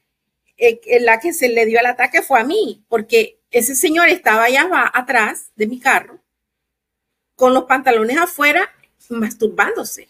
eh, 0.57 0.80
la 1.01 1.19
que 1.19 1.34
se 1.34 1.49
le 1.49 1.65
dio 1.65 1.80
el 1.80 1.86
ataque 1.86 2.21
fue 2.21 2.39
a 2.39 2.45
mí, 2.45 2.84
porque 2.88 3.39
ese 3.51 3.76
señor 3.76 4.07
estaba 4.07 4.45
allá 4.45 4.69
atrás 4.93 5.51
de 5.55 5.67
mi 5.67 5.80
carro, 5.80 6.19
con 7.36 7.53
los 7.53 7.65
pantalones 7.65 8.17
afuera, 8.17 8.69
masturbándose. 9.09 10.07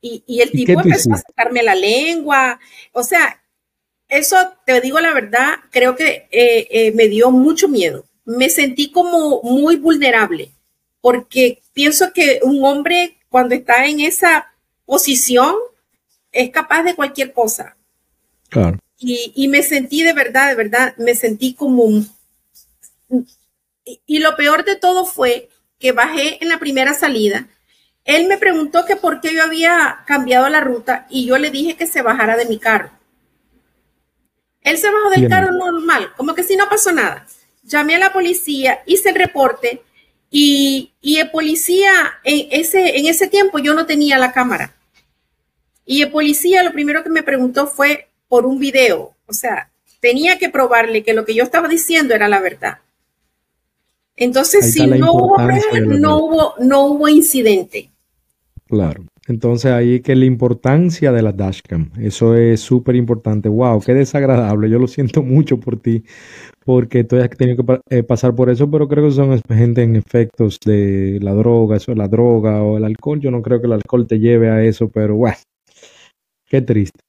Y, 0.00 0.40
el 0.40 0.50
tipo 0.52 0.80
empezó 0.80 1.12
a 1.12 1.18
sacarme 1.18 1.62
la 1.62 1.74
lengua. 1.74 2.60
O 2.92 3.02
sea, 3.02 3.42
eso, 4.08 4.36
te 4.64 4.80
digo 4.80 5.00
la 5.00 5.12
verdad, 5.12 5.56
creo 5.70 5.96
que 5.96 6.28
eh, 6.30 6.68
eh, 6.70 6.92
me 6.92 7.08
dio 7.08 7.30
mucho 7.30 7.68
miedo. 7.68 8.04
Me 8.24 8.48
sentí 8.48 8.92
como 8.92 9.42
muy 9.42 9.76
vulnerable, 9.76 10.52
porque 11.08 11.62
pienso 11.72 12.12
que 12.12 12.40
un 12.42 12.62
hombre 12.62 13.16
cuando 13.30 13.54
está 13.54 13.86
en 13.86 14.00
esa 14.00 14.52
posición 14.84 15.54
es 16.32 16.50
capaz 16.50 16.82
de 16.82 16.94
cualquier 16.94 17.32
cosa. 17.32 17.78
Claro. 18.50 18.78
Y, 18.98 19.48
me 19.48 19.62
sentí 19.62 20.02
de 20.02 20.12
verdad, 20.12 20.50
de 20.50 20.54
verdad, 20.54 20.94
me 20.98 21.14
sentí 21.14 21.54
como... 21.54 21.88
Y, 23.86 24.02
y 24.04 24.18
lo 24.18 24.36
peor 24.36 24.66
de 24.66 24.76
todo 24.76 25.06
fue 25.06 25.48
que 25.78 25.92
bajé 25.92 26.42
en 26.42 26.50
la 26.50 26.58
primera 26.58 26.92
salida. 26.92 27.48
Él 28.04 28.28
me 28.28 28.36
preguntó 28.36 28.84
que 28.84 28.96
por 28.96 29.22
qué 29.22 29.32
yo 29.32 29.42
había 29.42 30.00
cambiado 30.06 30.46
la 30.50 30.60
ruta 30.60 31.06
y 31.08 31.24
yo 31.24 31.38
le 31.38 31.50
dije 31.50 31.74
que 31.74 31.86
se 31.86 32.02
bajara 32.02 32.36
de 32.36 32.44
mi 32.44 32.58
carro. 32.58 32.90
Él 34.60 34.76
se 34.76 34.90
bajó 34.90 35.08
del 35.08 35.30
carro 35.30 35.52
normal, 35.52 36.12
como 36.18 36.34
que 36.34 36.42
si 36.42 36.54
no 36.54 36.68
pasó 36.68 36.92
nada. 36.92 37.26
Llamé 37.62 37.94
a 37.94 37.98
la 37.98 38.12
policía, 38.12 38.82
hice 38.84 39.08
el 39.08 39.14
reporte 39.14 39.82
y, 40.30 40.92
y 41.00 41.16
el 41.16 41.30
policía, 41.30 41.90
en 42.24 42.48
ese, 42.50 42.98
en 42.98 43.06
ese 43.06 43.28
tiempo 43.28 43.58
yo 43.58 43.74
no 43.74 43.86
tenía 43.86 44.18
la 44.18 44.32
cámara. 44.32 44.74
Y 45.84 46.02
el 46.02 46.10
policía 46.10 46.62
lo 46.62 46.72
primero 46.72 47.02
que 47.02 47.10
me 47.10 47.22
preguntó 47.22 47.66
fue, 47.66 48.08
por 48.28 48.46
un 48.46 48.58
video. 48.58 49.14
O 49.26 49.32
sea, 49.32 49.70
tenía 50.00 50.38
que 50.38 50.50
probarle 50.50 51.02
que 51.02 51.14
lo 51.14 51.24
que 51.24 51.34
yo 51.34 51.42
estaba 51.42 51.68
diciendo 51.68 52.14
era 52.14 52.28
la 52.28 52.40
verdad. 52.40 52.78
Entonces, 54.16 54.72
si 54.72 54.86
no 54.86 55.12
hubo 55.12 55.38
no 55.38 56.18
hubo, 56.18 56.54
no 56.58 56.86
hubo 56.86 57.08
incidente. 57.08 57.90
Claro. 58.66 59.04
Entonces 59.28 59.70
ahí 59.70 60.00
que 60.00 60.16
la 60.16 60.24
importancia 60.24 61.12
de 61.12 61.20
la 61.20 61.32
dashcam, 61.32 61.90
eso 62.00 62.34
es 62.34 62.60
súper 62.60 62.96
importante. 62.96 63.48
Wow, 63.48 63.82
qué 63.82 63.92
desagradable. 63.92 64.70
Yo 64.70 64.78
lo 64.78 64.88
siento 64.88 65.22
mucho 65.22 65.60
por 65.60 65.78
ti, 65.78 66.02
porque 66.68 67.02
tú 67.02 67.16
has 67.16 67.30
tenido 67.30 67.64
que 67.64 67.80
eh, 67.88 68.02
pasar 68.02 68.34
por 68.34 68.50
eso, 68.50 68.70
pero 68.70 68.86
creo 68.88 69.06
que 69.06 69.14
son 69.14 69.40
gente 69.48 69.82
en 69.82 69.96
efectos 69.96 70.58
de 70.62 71.18
la 71.22 71.32
droga, 71.32 71.78
eso 71.78 71.94
la 71.94 72.08
droga 72.08 72.62
o 72.62 72.76
el 72.76 72.84
alcohol. 72.84 73.18
Yo 73.20 73.30
no 73.30 73.40
creo 73.40 73.58
que 73.58 73.66
el 73.66 73.72
alcohol 73.72 74.06
te 74.06 74.18
lleve 74.18 74.50
a 74.50 74.62
eso, 74.62 74.90
pero 74.90 75.16
bueno, 75.16 75.38
qué 76.44 76.60
triste. 76.60 77.00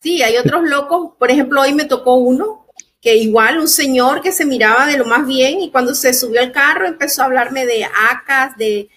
Sí, 0.00 0.22
hay 0.22 0.38
otros 0.38 0.66
locos. 0.66 1.10
Por 1.18 1.30
ejemplo, 1.30 1.60
hoy 1.60 1.74
me 1.74 1.84
tocó 1.84 2.14
uno 2.14 2.68
que 3.02 3.16
igual 3.18 3.58
un 3.58 3.68
señor 3.68 4.22
que 4.22 4.32
se 4.32 4.46
miraba 4.46 4.86
de 4.86 4.96
lo 4.96 5.04
más 5.04 5.26
bien 5.26 5.60
y 5.60 5.70
cuando 5.70 5.94
se 5.94 6.14
subió 6.14 6.40
al 6.40 6.50
carro 6.50 6.86
empezó 6.86 7.20
a 7.20 7.26
hablarme 7.26 7.66
de 7.66 7.84
ACAS, 7.84 8.56
de, 8.56 8.88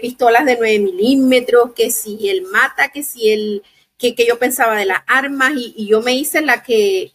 pistolas 0.00 0.46
de 0.46 0.54
9 0.56 0.78
milímetros, 0.78 1.72
que 1.74 1.90
si 1.90 2.28
él 2.28 2.46
mata, 2.52 2.90
que 2.90 3.02
si 3.02 3.32
él, 3.32 3.64
que, 3.98 4.14
yo 4.24 4.38
pensaba 4.38 4.76
de 4.76 4.86
las 4.86 5.00
armas 5.08 5.50
y, 5.56 5.88
yo 5.88 6.00
me 6.00 6.14
hice 6.14 6.42
la 6.42 6.62
que 6.62 7.12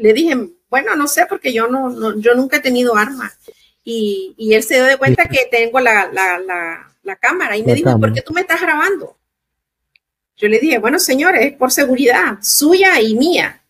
le 0.00 0.12
dije, 0.12 0.36
bueno, 0.68 0.96
no 0.96 1.06
sé, 1.06 1.26
porque 1.28 1.52
yo 1.52 1.68
no, 1.68 2.18
yo 2.18 2.34
nunca 2.34 2.56
he 2.56 2.60
tenido 2.60 2.96
armas. 2.96 3.36
Y, 3.84 4.34
él 4.52 4.62
se 4.62 4.74
dio 4.74 4.84
de 4.84 4.96
cuenta 4.96 5.26
que 5.26 5.48
tengo 5.50 5.80
la, 5.80 6.86
cámara 7.20 7.56
y 7.56 7.62
me 7.62 7.74
dijo, 7.74 7.98
¿por 7.98 8.12
qué 8.12 8.22
tú 8.22 8.32
me 8.32 8.40
estás 8.40 8.60
grabando? 8.60 9.16
Yo 10.36 10.48
le 10.48 10.58
dije, 10.58 10.78
bueno, 10.78 10.98
señores, 10.98 11.52
por 11.54 11.70
seguridad 11.70 12.38
suya 12.40 13.00
y 13.00 13.14
mía. 13.14 13.62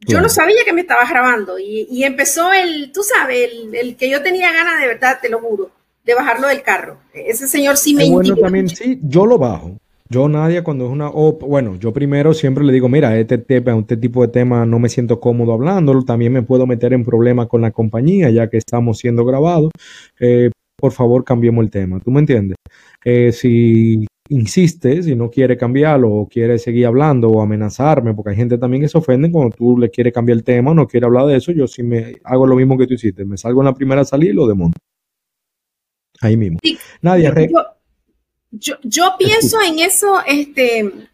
Yo 0.00 0.20
no 0.20 0.28
sabía 0.28 0.64
que 0.64 0.72
me 0.72 0.80
estaba 0.80 1.04
grabando 1.08 1.58
y, 1.58 2.02
empezó 2.04 2.52
el, 2.52 2.90
tú 2.92 3.02
sabes, 3.02 3.50
el, 3.72 3.96
que 3.96 4.08
yo 4.08 4.22
tenía 4.22 4.52
ganas 4.52 4.80
de 4.80 4.86
verdad, 4.86 5.18
te 5.20 5.28
lo 5.28 5.40
juro, 5.40 5.70
de 6.04 6.14
bajarlo 6.14 6.48
del 6.48 6.62
carro. 6.62 6.98
Ese 7.12 7.46
señor 7.46 7.76
sí 7.76 7.94
me 7.94 8.08
Bueno, 8.08 8.36
también 8.36 8.68
sí, 8.68 8.98
yo 9.02 9.26
lo 9.26 9.38
bajo. 9.38 9.78
Yo, 10.10 10.26
Nadia, 10.28 10.64
cuando 10.64 10.86
es 10.86 10.90
una... 10.90 11.10
bueno, 11.10 11.76
yo 11.76 11.92
primero 11.92 12.32
siempre 12.32 12.64
le 12.64 12.72
digo, 12.72 12.88
mira, 12.88 13.18
este, 13.18 13.36
tema, 13.36 13.78
este 13.78 13.98
tipo 13.98 14.22
de 14.22 14.28
tema 14.28 14.64
no 14.64 14.78
me 14.78 14.88
siento 14.88 15.20
cómodo 15.20 15.52
hablándolo, 15.52 16.02
también 16.02 16.32
me 16.32 16.42
puedo 16.42 16.66
meter 16.66 16.94
en 16.94 17.04
problemas 17.04 17.46
con 17.48 17.60
la 17.60 17.72
compañía 17.72 18.30
ya 18.30 18.48
que 18.48 18.56
estamos 18.56 18.98
siendo 18.98 19.26
grabados. 19.26 19.70
Eh, 20.18 20.50
por 20.76 20.92
favor, 20.92 21.24
cambiemos 21.24 21.62
el 21.64 21.70
tema, 21.70 22.00
¿tú 22.00 22.10
me 22.10 22.20
entiendes? 22.20 22.56
Eh, 23.04 23.32
si 23.32 24.06
insiste, 24.30 25.02
si 25.02 25.14
no 25.14 25.30
quiere 25.30 25.56
cambiarlo 25.56 26.10
o 26.10 26.28
quiere 26.28 26.58
seguir 26.58 26.86
hablando 26.86 27.28
o 27.28 27.42
amenazarme, 27.42 28.14
porque 28.14 28.30
hay 28.30 28.36
gente 28.36 28.56
también 28.56 28.82
que 28.82 28.88
se 28.88 28.96
ofende 28.96 29.30
cuando 29.30 29.56
tú 29.56 29.76
le 29.76 29.90
quieres 29.90 30.12
cambiar 30.12 30.38
el 30.38 30.44
tema 30.44 30.70
o 30.70 30.74
no 30.74 30.86
quiere 30.86 31.06
hablar 31.06 31.26
de 31.26 31.36
eso, 31.36 31.52
yo 31.52 31.66
sí 31.66 31.82
me 31.82 32.16
hago 32.24 32.46
lo 32.46 32.56
mismo 32.56 32.78
que 32.78 32.86
tú 32.86 32.94
hiciste, 32.94 33.24
me 33.24 33.36
salgo 33.36 33.60
en 33.60 33.66
la 33.66 33.74
primera 33.74 34.04
salida 34.04 34.30
y 34.30 34.34
lo 34.34 34.46
demonto. 34.46 34.78
Ahí 36.20 36.36
mismo. 36.36 36.58
Nadie. 37.02 37.24
Yo, 37.24 37.77
yo, 38.50 39.16
pienso 39.18 39.60
en 39.60 39.78
eso, 39.78 40.22
este, 40.26 41.08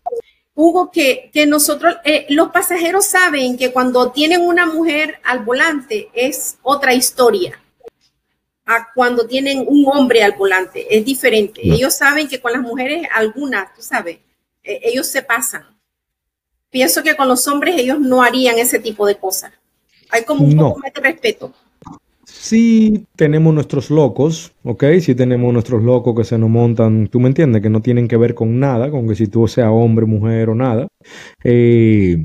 Hugo, 0.55 0.91
que, 0.91 1.31
que 1.33 1.47
nosotros, 1.47 1.97
eh, 2.05 2.27
los 2.31 2.51
pasajeros 2.51 3.07
saben 3.07 3.57
que 3.57 3.73
cuando 3.73 4.13
tienen 4.13 4.41
una 4.43 4.67
mujer 4.67 5.21
al 5.25 5.41
volante 5.41 6.11
es 6.15 6.59
otra 6.63 6.95
historia 6.95 7.61
a 8.67 8.89
cuando 8.95 9.27
tienen 9.27 9.65
un 9.67 9.87
hombre 9.87 10.23
al 10.23 10.33
volante. 10.33 10.87
Es 10.97 11.05
diferente. 11.05 11.61
Ellos 11.63 11.95
saben 11.95 12.29
que 12.29 12.41
con 12.41 12.53
las 12.53 12.63
mujeres, 12.63 13.07
algunas, 13.13 13.75
tú 13.75 13.83
sabes, 13.83 14.19
e, 14.63 14.81
ellos 14.85 15.07
se 15.07 15.23
pasan. 15.23 15.67
Pienso 16.71 17.03
que 17.03 17.17
con 17.17 17.29
los 17.29 17.47
hombres 17.47 17.77
ellos 17.79 18.01
no 18.01 18.23
harían 18.23 18.59
ese 18.59 18.79
tipo 18.79 19.07
de 19.07 19.17
cosas. 19.17 19.53
Hay 20.11 20.25
como 20.25 20.45
un 20.45 20.57
poco 20.57 20.79
más 20.79 20.93
de 20.93 21.01
respeto. 21.01 21.53
Sí 22.45 23.07
tenemos 23.17 23.55
nuestros 23.55 23.89
locos, 23.89 24.53
¿ok? 24.65 24.85
Sí 25.01 25.15
tenemos 25.15 25.51
nuestros 25.51 25.83
locos 25.83 26.15
que 26.15 26.25
se 26.25 26.37
nos 26.37 26.51
montan, 26.51 27.07
tú 27.07 27.19
me 27.19 27.29
entiendes, 27.29 27.63
que 27.63 27.71
no 27.71 27.81
tienen 27.81 28.07
que 28.07 28.19
ver 28.19 28.35
con 28.35 28.61
nada, 28.61 28.91
con 28.91 29.09
que 29.09 29.15
si 29.15 29.29
tú 29.29 29.49
seas 29.49 29.71
hombre, 29.73 30.05
mujer 30.05 30.51
o 30.51 30.55
nada. 30.55 30.87
Eh, 31.43 32.23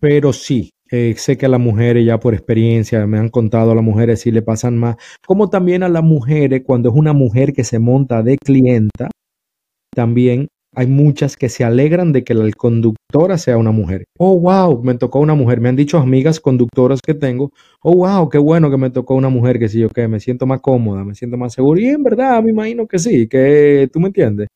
pero 0.00 0.32
sí, 0.32 0.70
eh, 0.90 1.14
sé 1.16 1.38
que 1.38 1.46
a 1.46 1.48
las 1.48 1.60
mujeres 1.60 2.04
ya 2.04 2.18
por 2.18 2.34
experiencia 2.34 3.06
me 3.06 3.16
han 3.16 3.28
contado 3.28 3.70
a 3.70 3.74
las 3.76 3.84
mujeres 3.84 4.22
si 4.22 4.32
le 4.32 4.42
pasan 4.42 4.76
más, 4.76 4.96
como 5.24 5.48
también 5.48 5.84
a 5.84 5.88
las 5.88 6.02
mujeres 6.02 6.62
cuando 6.66 6.88
es 6.88 6.96
una 6.96 7.12
mujer 7.12 7.52
que 7.52 7.62
se 7.62 7.78
monta 7.78 8.24
de 8.24 8.38
clienta, 8.38 9.08
también 9.94 10.48
hay 10.74 10.86
muchas 10.86 11.36
que 11.36 11.48
se 11.48 11.64
alegran 11.64 12.12
de 12.12 12.24
que 12.24 12.34
la 12.34 12.50
conductora 12.52 13.36
sea 13.36 13.58
una 13.58 13.72
mujer. 13.72 14.04
Oh, 14.18 14.38
wow, 14.38 14.82
me 14.82 14.94
tocó 14.94 15.20
una 15.20 15.34
mujer. 15.34 15.60
Me 15.60 15.68
han 15.68 15.76
dicho 15.76 15.98
amigas 15.98 16.40
conductoras 16.40 17.00
que 17.04 17.14
tengo, 17.14 17.52
oh, 17.82 17.96
wow, 17.96 18.28
qué 18.28 18.38
bueno 18.38 18.70
que 18.70 18.78
me 18.78 18.90
tocó 18.90 19.14
una 19.14 19.28
mujer, 19.28 19.58
que 19.58 19.68
si 19.68 19.80
yo 19.80 19.90
que 19.90 20.08
me 20.08 20.20
siento 20.20 20.46
más 20.46 20.60
cómoda, 20.60 21.04
me 21.04 21.14
siento 21.14 21.36
más 21.36 21.52
segura. 21.52 21.80
Y 21.80 21.88
en 21.88 22.02
verdad, 22.02 22.42
me 22.42 22.50
imagino 22.50 22.86
que 22.86 22.98
sí, 22.98 23.28
que 23.28 23.88
tú 23.92 24.00
me 24.00 24.08
entiendes. 24.08 24.48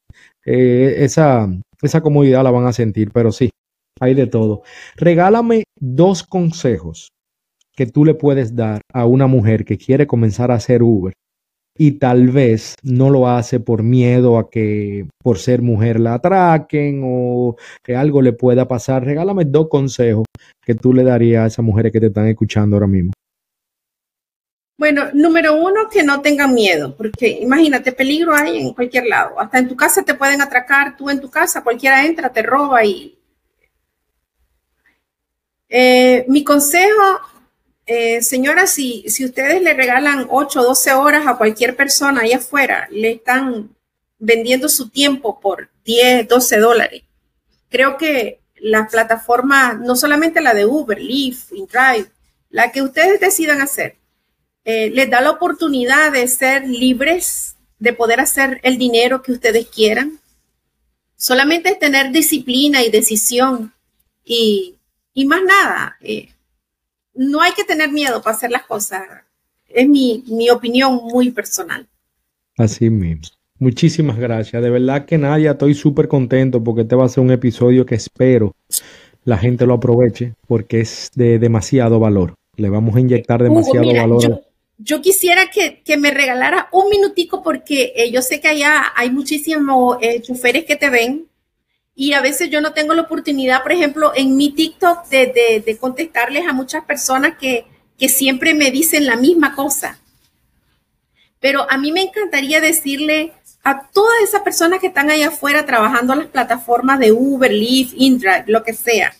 Eh, 0.44 0.96
esa, 0.98 1.48
esa 1.82 2.00
comodidad 2.00 2.42
la 2.42 2.50
van 2.50 2.66
a 2.66 2.72
sentir, 2.72 3.10
pero 3.12 3.30
sí, 3.30 3.50
hay 4.00 4.14
de 4.14 4.26
todo. 4.26 4.62
Regálame 4.96 5.64
dos 5.78 6.22
consejos 6.22 7.08
que 7.74 7.86
tú 7.86 8.06
le 8.06 8.14
puedes 8.14 8.56
dar 8.56 8.80
a 8.92 9.04
una 9.04 9.26
mujer 9.26 9.66
que 9.66 9.76
quiere 9.76 10.06
comenzar 10.06 10.50
a 10.50 10.54
hacer 10.54 10.82
Uber 10.82 11.12
y 11.78 11.92
tal 11.92 12.28
vez 12.28 12.74
no 12.82 13.10
lo 13.10 13.28
hace 13.28 13.60
por 13.60 13.82
miedo 13.82 14.38
a 14.38 14.50
que 14.50 15.06
por 15.22 15.38
ser 15.38 15.62
mujer 15.62 16.00
la 16.00 16.14
atraquen 16.14 17.02
o 17.04 17.56
que 17.82 17.96
algo 17.96 18.22
le 18.22 18.32
pueda 18.32 18.66
pasar. 18.66 19.04
Regálame 19.04 19.44
dos 19.44 19.68
consejos 19.68 20.24
que 20.64 20.74
tú 20.74 20.92
le 20.92 21.04
darías 21.04 21.44
a 21.44 21.46
esas 21.46 21.64
mujeres 21.64 21.92
que 21.92 22.00
te 22.00 22.06
están 22.06 22.28
escuchando 22.28 22.76
ahora 22.76 22.86
mismo. 22.86 23.12
Bueno, 24.78 25.04
número 25.14 25.54
uno, 25.56 25.88
que 25.90 26.02
no 26.02 26.20
tengan 26.20 26.52
miedo, 26.52 26.94
porque 26.94 27.28
imagínate, 27.40 27.92
peligro 27.92 28.34
hay 28.34 28.58
en 28.58 28.74
cualquier 28.74 29.06
lado. 29.06 29.40
Hasta 29.40 29.58
en 29.58 29.68
tu 29.68 29.76
casa 29.76 30.02
te 30.02 30.14
pueden 30.14 30.42
atracar, 30.42 30.96
tú 30.98 31.08
en 31.08 31.18
tu 31.18 31.30
casa, 31.30 31.64
cualquiera 31.64 32.04
entra, 32.04 32.30
te 32.30 32.42
roba 32.42 32.84
y... 32.84 33.18
Eh, 35.68 36.24
mi 36.28 36.44
consejo 36.44 37.20
eh, 37.86 38.20
señora, 38.20 38.66
si, 38.66 39.04
si 39.08 39.24
ustedes 39.24 39.62
le 39.62 39.72
regalan 39.72 40.26
8 40.28 40.60
o 40.60 40.64
12 40.64 40.92
horas 40.94 41.26
a 41.26 41.36
cualquier 41.36 41.76
persona 41.76 42.22
ahí 42.22 42.32
afuera, 42.32 42.88
le 42.90 43.12
están 43.12 43.76
vendiendo 44.18 44.68
su 44.68 44.88
tiempo 44.88 45.38
por 45.40 45.70
10, 45.84 46.26
12 46.26 46.58
dólares. 46.58 47.02
Creo 47.68 47.96
que 47.96 48.40
la 48.56 48.88
plataforma, 48.88 49.74
no 49.74 49.94
solamente 49.94 50.40
la 50.40 50.52
de 50.52 50.66
Uber, 50.66 51.00
Lyft, 51.00 51.52
InDrive, 51.52 52.10
la 52.50 52.72
que 52.72 52.82
ustedes 52.82 53.20
decidan 53.20 53.60
hacer, 53.60 53.96
eh, 54.64 54.90
les 54.90 55.08
da 55.08 55.20
la 55.20 55.30
oportunidad 55.30 56.10
de 56.10 56.26
ser 56.26 56.66
libres, 56.66 57.54
de 57.78 57.92
poder 57.92 58.18
hacer 58.18 58.58
el 58.64 58.78
dinero 58.78 59.22
que 59.22 59.30
ustedes 59.30 59.68
quieran. 59.68 60.18
Solamente 61.16 61.68
es 61.68 61.78
tener 61.78 62.10
disciplina 62.10 62.82
y 62.82 62.90
decisión 62.90 63.72
y, 64.24 64.74
y 65.14 65.24
más 65.26 65.42
nada. 65.44 65.96
Eh, 66.00 66.30
no 67.16 67.40
hay 67.40 67.52
que 67.52 67.64
tener 67.64 67.90
miedo 67.90 68.22
para 68.22 68.36
hacer 68.36 68.50
las 68.50 68.64
cosas. 68.64 69.02
Es 69.68 69.88
mi, 69.88 70.22
opinión 70.50 70.94
muy 70.94 71.30
personal. 71.30 71.86
Así 72.56 72.90
mismo. 72.90 73.22
Muchísimas 73.58 74.18
gracias. 74.18 74.62
De 74.62 74.70
verdad 74.70 75.06
que 75.06 75.18
Nadia, 75.18 75.52
estoy 75.52 75.74
súper 75.74 76.08
contento 76.08 76.62
porque 76.62 76.82
este 76.82 76.94
va 76.94 77.06
a 77.06 77.08
ser 77.08 77.24
un 77.24 77.30
episodio 77.30 77.86
que 77.86 77.94
espero 77.94 78.54
la 79.24 79.38
gente 79.38 79.66
lo 79.66 79.74
aproveche 79.74 80.34
porque 80.46 80.80
es 80.80 81.10
de 81.14 81.38
demasiado 81.38 81.98
valor. 81.98 82.34
Le 82.56 82.70
vamos 82.70 82.96
a 82.96 83.00
inyectar 83.00 83.42
demasiado 83.42 83.92
valor. 83.92 84.42
Yo, 84.78 85.00
quisiera 85.00 85.50
que, 85.50 85.96
me 85.96 86.10
regalara 86.10 86.68
un 86.70 86.88
minutico 86.90 87.42
porque 87.42 87.92
eh, 87.96 88.10
yo 88.10 88.22
sé 88.22 88.40
que 88.40 88.48
allá 88.48 88.92
hay 88.94 89.10
muchísimos 89.10 89.98
eh, 90.00 90.20
choferes 90.20 90.64
que 90.64 90.76
te 90.76 90.90
ven 90.90 91.26
y 91.98 92.12
a 92.12 92.20
veces 92.20 92.50
yo 92.50 92.60
no 92.60 92.74
tengo 92.74 92.92
la 92.92 93.02
oportunidad, 93.02 93.62
por 93.62 93.72
ejemplo, 93.72 94.12
en 94.14 94.36
mi 94.36 94.50
TikTok 94.50 95.08
de, 95.08 95.78
contestarles 95.80 96.46
a 96.46 96.52
muchas 96.52 96.84
personas 96.84 97.38
que, 97.38 97.66
siempre 98.08 98.52
me 98.52 98.70
dicen 98.70 99.06
la 99.06 99.16
misma 99.16 99.54
cosa. 99.54 99.98
Pero 101.40 101.66
a 101.70 101.78
mí 101.78 101.92
me 101.92 102.02
encantaría 102.02 102.60
decirle 102.60 103.32
a 103.64 103.88
todas 103.88 104.22
esas 104.22 104.42
personas 104.42 104.80
que 104.80 104.88
están 104.88 105.10
allá 105.10 105.28
afuera 105.28 105.64
trabajando 105.64 106.12
en 106.12 106.18
las 106.18 106.28
plataformas 106.28 106.98
de 107.00 107.12
Uber, 107.12 107.50
Lyft, 107.50 107.94
InDrive, 107.96 108.44
lo 108.46 108.62
que 108.62 108.74
sea. 108.74 109.16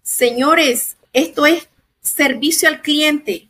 Señores, 0.00 0.96
esto 1.12 1.46
es 1.46 1.68
servicio 2.00 2.68
al 2.68 2.80
cliente. 2.80 3.48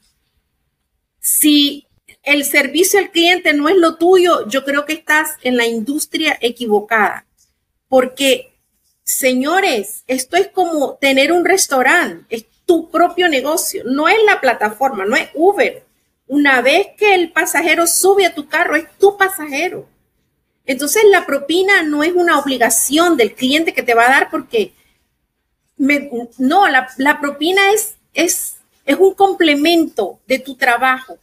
Si 1.20 1.86
el 2.22 2.46
servicio 2.46 2.98
al 2.98 3.10
cliente 3.10 3.52
no 3.52 3.68
es 3.68 3.76
lo 3.76 3.96
tuyo, 3.96 4.48
yo 4.48 4.64
creo 4.64 4.86
que 4.86 4.94
estás 4.94 5.36
en 5.42 5.58
la 5.58 5.66
industria 5.66 6.38
equivocada. 6.40 7.26
Porque 7.86 8.49
Señores, 9.10 10.04
esto 10.06 10.36
es 10.36 10.46
como 10.48 10.94
tener 10.94 11.32
un 11.32 11.44
restaurante, 11.44 12.24
es 12.28 12.46
tu 12.64 12.90
propio 12.90 13.28
negocio, 13.28 13.82
no 13.84 14.08
es 14.08 14.18
la 14.24 14.40
plataforma, 14.40 15.04
no 15.04 15.16
es 15.16 15.28
Uber. 15.34 15.84
Una 16.28 16.62
vez 16.62 16.86
que 16.96 17.16
el 17.16 17.32
pasajero 17.32 17.88
sube 17.88 18.24
a 18.24 18.34
tu 18.34 18.48
carro, 18.48 18.76
es 18.76 18.86
tu 18.98 19.16
pasajero. 19.16 19.88
Entonces 20.64 21.02
la 21.10 21.26
propina 21.26 21.82
no 21.82 22.04
es 22.04 22.12
una 22.14 22.38
obligación 22.38 23.16
del 23.16 23.34
cliente 23.34 23.74
que 23.74 23.82
te 23.82 23.94
va 23.94 24.06
a 24.06 24.10
dar 24.10 24.30
porque 24.30 24.74
no, 25.76 26.68
la, 26.68 27.20
propina 27.20 27.72
es, 27.72 27.96
es, 28.14 28.58
es 28.84 28.96
un 28.96 29.14
complemento 29.14 30.20
de 30.28 30.38
tu 30.38 30.54
trabajo. 30.54 31.18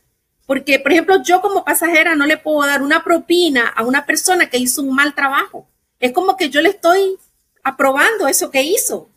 Porque, 0.46 0.78
por 0.80 0.92
ejemplo, 0.92 1.24
yo 1.24 1.40
como 1.40 1.64
pasajera 1.64 2.18
no 2.18 2.26
le 2.26 2.38
puedo 2.38 2.68
dar 2.68 2.82
una 2.82 3.06
propina 3.06 3.70
a 3.70 3.84
una 3.84 4.06
persona 4.06 4.50
que 4.50 4.58
hizo 4.58 4.82
un 4.82 4.94
mal 4.94 5.16
trabajo. 5.16 5.70
Es 6.02 6.12
como 6.12 6.36
que 6.36 6.50
yo 6.50 6.60
le 6.60 6.70
estoy 6.70 7.18
aprobando 7.68 8.28
eso 8.28 8.49
que 8.49 8.63
hizo. 8.63 9.09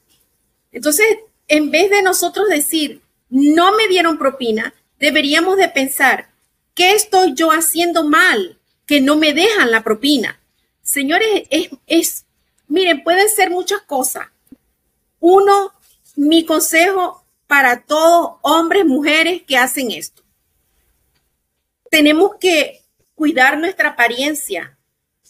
Entonces, 0.72 1.06
en 1.46 1.70
vez 1.70 1.90
de 1.90 2.02
nosotros 2.02 2.48
decir, 2.48 3.00
no 3.28 3.76
me 3.76 3.86
dieron 3.86 4.18
propina, 4.18 4.74
deberíamos 4.98 5.56
de 5.56 5.68
pensar, 5.68 6.30
¿qué 6.74 6.94
estoy 6.94 7.34
yo 7.34 7.50
haciendo 7.50 8.04
mal 8.04 8.58
que 8.86 9.00
no 9.00 9.16
me 9.16 9.32
dejan 9.32 9.70
la 9.70 9.84
propina? 9.84 10.40
Señores, 10.82 11.44
es, 11.50 11.70
es 11.86 12.24
miren, 12.66 13.04
pueden 13.04 13.28
ser 13.28 13.50
muchas 13.50 13.82
cosas. 13.82 14.26
Uno, 15.20 15.72
mi 16.16 16.44
consejo 16.44 17.24
para 17.46 17.82
todos 17.82 18.38
hombres, 18.42 18.84
mujeres 18.84 19.42
que 19.46 19.56
hacen 19.56 19.92
esto. 19.92 20.22
Tenemos 21.88 22.32
que 22.40 22.82
cuidar 23.14 23.58
nuestra 23.58 23.90
apariencia, 23.90 24.76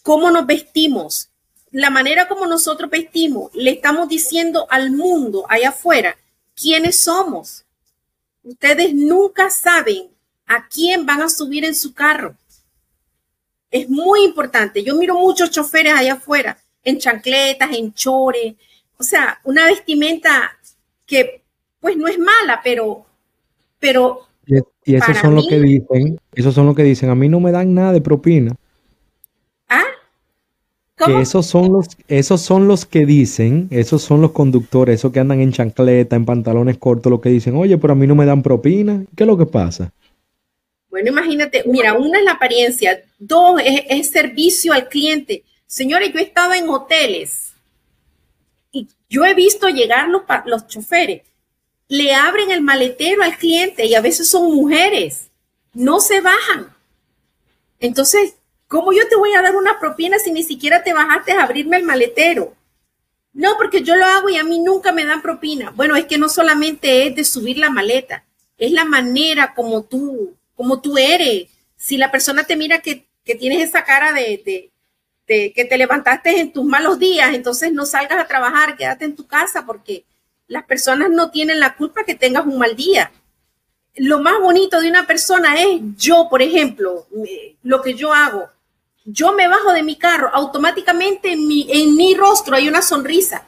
cómo 0.02 0.30
nos 0.30 0.46
vestimos, 0.46 1.29
la 1.70 1.90
manera 1.90 2.28
como 2.28 2.46
nosotros 2.46 2.90
vestimos, 2.90 3.50
le 3.54 3.70
estamos 3.70 4.08
diciendo 4.08 4.66
al 4.70 4.90
mundo 4.90 5.44
allá 5.48 5.70
afuera 5.70 6.16
quiénes 6.54 6.96
somos. 6.96 7.64
Ustedes 8.42 8.94
nunca 8.94 9.50
saben 9.50 10.08
a 10.46 10.66
quién 10.68 11.06
van 11.06 11.22
a 11.22 11.28
subir 11.28 11.64
en 11.64 11.74
su 11.74 11.94
carro. 11.94 12.34
Es 13.70 13.88
muy 13.88 14.24
importante. 14.24 14.82
Yo 14.82 14.96
miro 14.96 15.14
muchos 15.14 15.50
choferes 15.50 15.94
allá 15.94 16.14
afuera, 16.14 16.58
en 16.82 16.98
chancletas, 16.98 17.70
en 17.72 17.94
chores, 17.94 18.54
o 19.00 19.02
sea, 19.02 19.40
una 19.44 19.64
vestimenta 19.64 20.58
que 21.06 21.42
pues 21.80 21.96
no 21.96 22.06
es 22.06 22.18
mala, 22.18 22.60
pero, 22.62 23.06
pero. 23.78 24.26
Y, 24.46 24.94
eso 24.94 25.14
son 25.14 25.34
lo 25.36 25.42
que 25.48 25.58
dicen, 25.58 26.20
esos 26.34 26.54
son 26.54 26.66
lo 26.66 26.74
que 26.74 26.82
dicen. 26.82 27.08
A 27.10 27.14
mí 27.14 27.28
no 27.28 27.40
me 27.40 27.52
dan 27.52 27.72
nada 27.72 27.92
de 27.92 28.00
propina. 28.02 28.54
Que 31.06 31.20
esos 31.20 31.46
son 31.46 31.72
los, 31.72 31.86
esos 32.08 32.42
son 32.42 32.68
los 32.68 32.84
que 32.84 33.06
dicen, 33.06 33.68
esos 33.70 34.02
son 34.02 34.20
los 34.20 34.32
conductores, 34.32 34.96
esos 34.96 35.12
que 35.12 35.20
andan 35.20 35.40
en 35.40 35.52
chancleta, 35.52 36.16
en 36.16 36.26
pantalones 36.26 36.76
cortos, 36.78 37.10
los 37.10 37.20
que 37.20 37.30
dicen, 37.30 37.56
oye, 37.56 37.78
pero 37.78 37.94
a 37.94 37.96
mí 37.96 38.06
no 38.06 38.14
me 38.14 38.26
dan 38.26 38.42
propina. 38.42 39.04
¿Qué 39.16 39.24
es 39.24 39.26
lo 39.26 39.38
que 39.38 39.46
pasa? 39.46 39.92
Bueno, 40.90 41.08
imagínate, 41.10 41.62
mira, 41.66 41.94
una 41.94 42.18
es 42.18 42.24
la 42.24 42.32
apariencia, 42.32 43.02
dos 43.18 43.60
es, 43.64 44.10
servicio 44.10 44.72
al 44.72 44.88
cliente. 44.88 45.44
Señores, 45.66 46.12
yo 46.12 46.18
he 46.18 46.24
estado 46.24 46.52
en 46.52 46.68
hoteles 46.68 47.52
y 48.72 48.88
yo 49.08 49.24
he 49.24 49.34
visto 49.34 49.68
llegar 49.68 50.08
los, 50.08 50.22
los 50.46 50.66
choferes, 50.66 51.22
le 51.88 52.12
abren 52.14 52.50
el 52.50 52.60
maletero 52.60 53.22
al 53.22 53.38
cliente 53.38 53.86
y 53.86 53.94
a 53.94 54.00
veces 54.00 54.28
son 54.28 54.52
mujeres, 54.52 55.30
no 55.72 56.00
se 56.00 56.20
bajan. 56.20 56.74
Entonces, 57.78 58.34
¿Cómo 58.70 58.92
yo 58.92 59.08
te 59.08 59.16
voy 59.16 59.34
a 59.34 59.42
dar 59.42 59.56
una 59.56 59.80
propina 59.80 60.20
si 60.20 60.30
ni 60.30 60.44
siquiera 60.44 60.84
te 60.84 60.92
bajaste 60.92 61.32
a 61.32 61.42
abrirme 61.42 61.76
el 61.76 61.82
maletero? 61.82 62.54
No, 63.32 63.56
porque 63.58 63.82
yo 63.82 63.96
lo 63.96 64.04
hago 64.04 64.28
y 64.28 64.36
a 64.36 64.44
mí 64.44 64.60
nunca 64.60 64.92
me 64.92 65.04
dan 65.04 65.22
propina. 65.22 65.72
Bueno, 65.72 65.96
es 65.96 66.04
que 66.04 66.18
no 66.18 66.28
solamente 66.28 67.08
es 67.08 67.16
de 67.16 67.24
subir 67.24 67.58
la 67.58 67.70
maleta, 67.70 68.24
es 68.56 68.70
la 68.70 68.84
manera 68.84 69.54
como 69.54 69.82
tú, 69.82 70.36
como 70.54 70.80
tú 70.80 70.96
eres. 70.98 71.48
Si 71.76 71.96
la 71.96 72.12
persona 72.12 72.44
te 72.44 72.54
mira 72.54 72.78
que, 72.78 73.08
tienes 73.24 73.60
esa 73.60 73.82
cara 73.82 74.12
de, 74.12 74.70
de, 75.26 75.52
que 75.52 75.64
te 75.64 75.76
levantaste 75.76 76.38
en 76.38 76.52
tus 76.52 76.64
malos 76.64 77.00
días, 77.00 77.34
entonces 77.34 77.72
no 77.72 77.84
salgas 77.86 78.20
a 78.20 78.28
trabajar, 78.28 78.76
quédate 78.76 79.04
en 79.04 79.16
tu 79.16 79.26
casa 79.26 79.66
porque 79.66 80.04
las 80.46 80.62
personas 80.62 81.10
no 81.10 81.32
tienen 81.32 81.58
la 81.58 81.74
culpa 81.74 82.04
que 82.04 82.14
tengas 82.14 82.46
un 82.46 82.60
mal 82.60 82.76
día. 82.76 83.10
Lo 83.96 84.20
más 84.20 84.38
bonito 84.40 84.80
de 84.80 84.88
una 84.88 85.08
persona 85.08 85.60
es 85.60 85.80
yo, 85.96 86.28
por 86.30 86.40
ejemplo, 86.40 87.08
lo 87.64 87.82
que 87.82 87.94
yo 87.94 88.14
hago 88.14 88.48
yo 89.04 89.32
me 89.32 89.48
bajo 89.48 89.72
de 89.72 89.82
mi 89.82 89.96
carro, 89.96 90.30
automáticamente 90.32 91.32
en 91.32 91.46
mi, 91.46 91.66
en 91.70 91.96
mi 91.96 92.14
rostro 92.14 92.56
hay 92.56 92.68
una 92.68 92.82
sonrisa. 92.82 93.46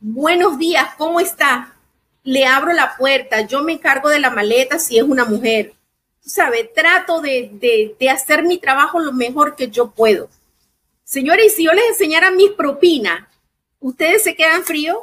Buenos 0.00 0.58
días, 0.58 0.94
¿cómo 0.96 1.20
está? 1.20 1.74
Le 2.22 2.46
abro 2.46 2.72
la 2.72 2.96
puerta, 2.96 3.42
yo 3.42 3.62
me 3.62 3.72
encargo 3.72 4.08
de 4.08 4.20
la 4.20 4.30
maleta 4.30 4.78
si 4.78 4.98
es 4.98 5.04
una 5.04 5.24
mujer. 5.24 5.74
¿Sabe? 6.20 6.64
Trato 6.64 7.20
de, 7.20 7.94
de, 7.98 8.10
hacer 8.10 8.42
mi 8.42 8.58
trabajo 8.58 9.00
lo 9.00 9.12
mejor 9.12 9.56
que 9.56 9.68
yo 9.68 9.90
puedo. 9.90 10.28
Señores, 11.02 11.54
si 11.54 11.64
yo 11.64 11.72
les 11.72 11.88
enseñara 11.88 12.30
mis 12.30 12.50
propinas, 12.50 13.26
¿ustedes 13.80 14.24
se 14.24 14.34
quedan 14.34 14.62
fríos? 14.62 14.98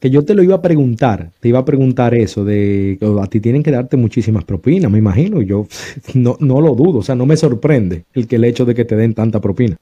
Que 0.00 0.10
yo 0.10 0.24
te 0.24 0.34
lo 0.34 0.42
iba 0.42 0.56
a 0.56 0.62
preguntar, 0.62 1.30
te 1.40 1.48
iba 1.48 1.58
a 1.58 1.64
preguntar 1.64 2.14
eso, 2.14 2.44
de 2.44 2.98
a 3.20 3.26
ti 3.26 3.40
tienen 3.40 3.62
que 3.62 3.70
darte 3.70 3.96
muchísimas 3.96 4.44
propinas, 4.44 4.90
me 4.90 4.98
imagino, 4.98 5.42
yo 5.42 5.66
no, 6.14 6.36
no 6.40 6.60
lo 6.60 6.74
dudo, 6.74 6.98
o 6.98 7.02
sea, 7.02 7.14
no 7.14 7.26
me 7.26 7.36
sorprende 7.36 8.04
el, 8.14 8.26
que 8.26 8.36
el 8.36 8.44
hecho 8.44 8.64
de 8.64 8.74
que 8.74 8.84
te 8.84 8.96
den 8.96 9.14
tanta 9.14 9.40
propina. 9.40 9.76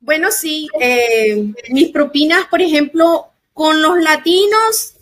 Bueno, 0.00 0.30
sí, 0.30 0.68
eh, 0.80 1.52
mis 1.70 1.88
propinas, 1.88 2.44
por 2.50 2.60
ejemplo, 2.60 3.28
con 3.54 3.80
los 3.80 3.98
latinos 4.02 4.96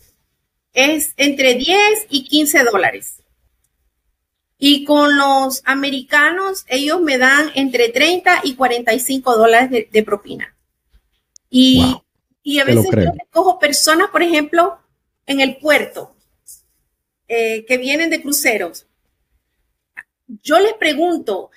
es 0.74 1.12
entre 1.16 1.54
10 1.54 2.06
y 2.08 2.24
15 2.24 2.64
dólares. 2.64 3.16
Y 4.58 4.84
con 4.84 5.16
los 5.16 5.62
americanos, 5.64 6.64
ellos 6.68 7.00
me 7.00 7.18
dan 7.18 7.50
entre 7.56 7.88
30 7.88 8.42
y 8.44 8.54
45 8.54 9.36
dólares 9.36 9.88
de, 9.90 10.02
propina. 10.04 10.54
Y, 11.50 11.96
y 12.42 12.58
a 12.58 12.64
veces 12.64 12.84
yo 12.90 13.12
cojo 13.30 13.58
personas, 13.58 14.08
por 14.10 14.22
ejemplo, 14.22 14.78
en 15.26 15.40
el 15.40 15.56
puerto, 15.56 16.14
eh, 17.28 17.64
que 17.66 17.78
vienen 17.78 18.10
de 18.10 18.20
cruceros. 18.20 18.86
Yo 20.42 20.58
les 20.58 20.74
pregunto, 20.74 21.50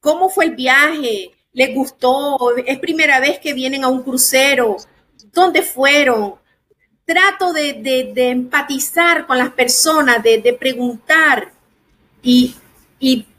¿cómo 0.00 0.28
fue 0.28 0.46
el 0.46 0.54
viaje? 0.54 1.32
¿Les 1.52 1.74
gustó? 1.74 2.56
¿Es 2.56 2.78
primera 2.78 3.20
vez 3.20 3.38
que 3.40 3.52
vienen 3.52 3.84
a 3.84 3.88
un 3.88 4.02
crucero? 4.02 4.76
¿Dónde 5.32 5.62
fueron? 5.62 6.36
Trato 7.04 7.52
de, 7.52 8.12
empatizar 8.16 9.26
con 9.26 9.38
las 9.38 9.50
personas, 9.50 10.22
de, 10.22 10.56
preguntar. 10.58 11.52
Y, 12.22 12.54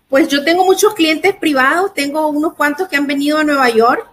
pues 0.10 0.28
yo 0.28 0.44
tengo 0.44 0.66
muchos 0.66 0.96
clientes 0.96 1.36
privados, 1.36 1.94
tengo 1.94 2.28
unos 2.28 2.56
cuantos 2.56 2.88
que 2.88 2.96
han 2.98 3.06
venido 3.06 3.38
a 3.38 3.44
Nueva 3.44 3.70
York 3.70 4.10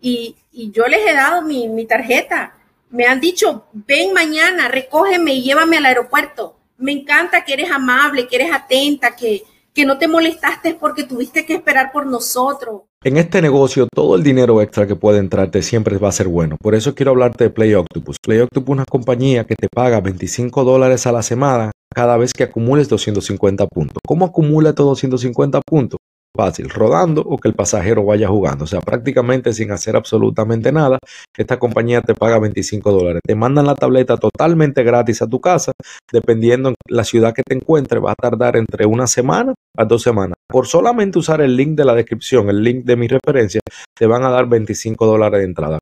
y, 0.00 0.36
yo 0.52 0.86
les 0.86 1.06
he 1.06 1.14
dado 1.14 1.42
mi, 1.42 1.86
tarjeta. 1.86 2.56
Me 2.90 3.06
han 3.06 3.20
dicho, 3.20 3.66
ven 3.72 4.12
mañana, 4.12 4.68
recógeme 4.68 5.34
y 5.34 5.42
llévame 5.42 5.76
al 5.76 5.86
aeropuerto. 5.86 6.56
Me 6.78 6.92
encanta 6.92 7.44
que 7.44 7.52
eres 7.52 7.70
amable, 7.70 8.26
que 8.26 8.36
eres 8.36 8.52
atenta, 8.52 9.14
que, 9.14 9.44
que 9.72 9.84
no 9.84 9.98
te 9.98 10.08
molestaste 10.08 10.74
porque 10.74 11.04
tuviste 11.04 11.46
que 11.46 11.54
esperar 11.54 11.92
por 11.92 12.06
nosotros. 12.06 12.82
En 13.02 13.16
este 13.16 13.40
negocio, 13.40 13.86
todo 13.94 14.16
el 14.16 14.22
dinero 14.22 14.60
extra 14.60 14.86
que 14.86 14.96
puede 14.96 15.18
entrarte 15.18 15.62
siempre 15.62 15.98
va 15.98 16.08
a 16.08 16.12
ser 16.12 16.28
bueno. 16.28 16.56
Por 16.60 16.74
eso 16.74 16.94
quiero 16.94 17.12
hablarte 17.12 17.44
de 17.44 17.50
Play 17.50 17.74
Octopus. 17.74 18.16
Play 18.22 18.40
Octopus 18.40 18.74
es 18.74 18.76
una 18.76 18.84
compañía 18.84 19.44
que 19.44 19.54
te 19.54 19.68
paga 19.68 20.00
25 20.00 20.64
dólares 20.64 21.06
a 21.06 21.12
la 21.12 21.22
semana 21.22 21.70
cada 21.94 22.16
vez 22.16 22.32
que 22.32 22.44
acumules 22.44 22.88
250 22.88 23.66
puntos. 23.66 23.98
¿Cómo 24.06 24.26
acumula 24.26 24.70
estos 24.70 24.86
250 24.86 25.60
puntos? 25.62 25.98
Fácil, 26.36 26.70
rodando 26.70 27.22
o 27.22 27.38
que 27.38 27.48
el 27.48 27.54
pasajero 27.54 28.04
vaya 28.04 28.28
jugando. 28.28 28.64
O 28.64 28.66
sea, 28.66 28.80
prácticamente 28.80 29.52
sin 29.52 29.72
hacer 29.72 29.96
absolutamente 29.96 30.72
nada, 30.72 30.98
esta 31.36 31.58
compañía 31.58 32.00
te 32.02 32.14
paga 32.14 32.38
25 32.38 32.92
dólares. 32.92 33.20
Te 33.26 33.34
mandan 33.34 33.66
la 33.66 33.74
tableta 33.74 34.16
totalmente 34.16 34.82
gratis 34.82 35.22
a 35.22 35.26
tu 35.26 35.40
casa, 35.40 35.72
dependiendo 36.12 36.74
la 36.88 37.04
ciudad 37.04 37.34
que 37.34 37.42
te 37.42 37.54
encuentres, 37.54 38.02
va 38.02 38.12
a 38.12 38.14
tardar 38.20 38.56
entre 38.56 38.86
una 38.86 39.06
semana 39.06 39.54
a 39.76 39.84
dos 39.84 40.02
semanas. 40.02 40.36
Por 40.48 40.66
solamente 40.66 41.18
usar 41.18 41.40
el 41.40 41.56
link 41.56 41.76
de 41.76 41.84
la 41.84 41.94
descripción, 41.94 42.48
el 42.48 42.62
link 42.62 42.84
de 42.84 42.96
mi 42.96 43.08
referencia, 43.08 43.60
te 43.96 44.06
van 44.06 44.24
a 44.24 44.30
dar 44.30 44.48
25 44.48 45.06
dólares 45.06 45.40
de 45.40 45.46
entrada 45.46 45.78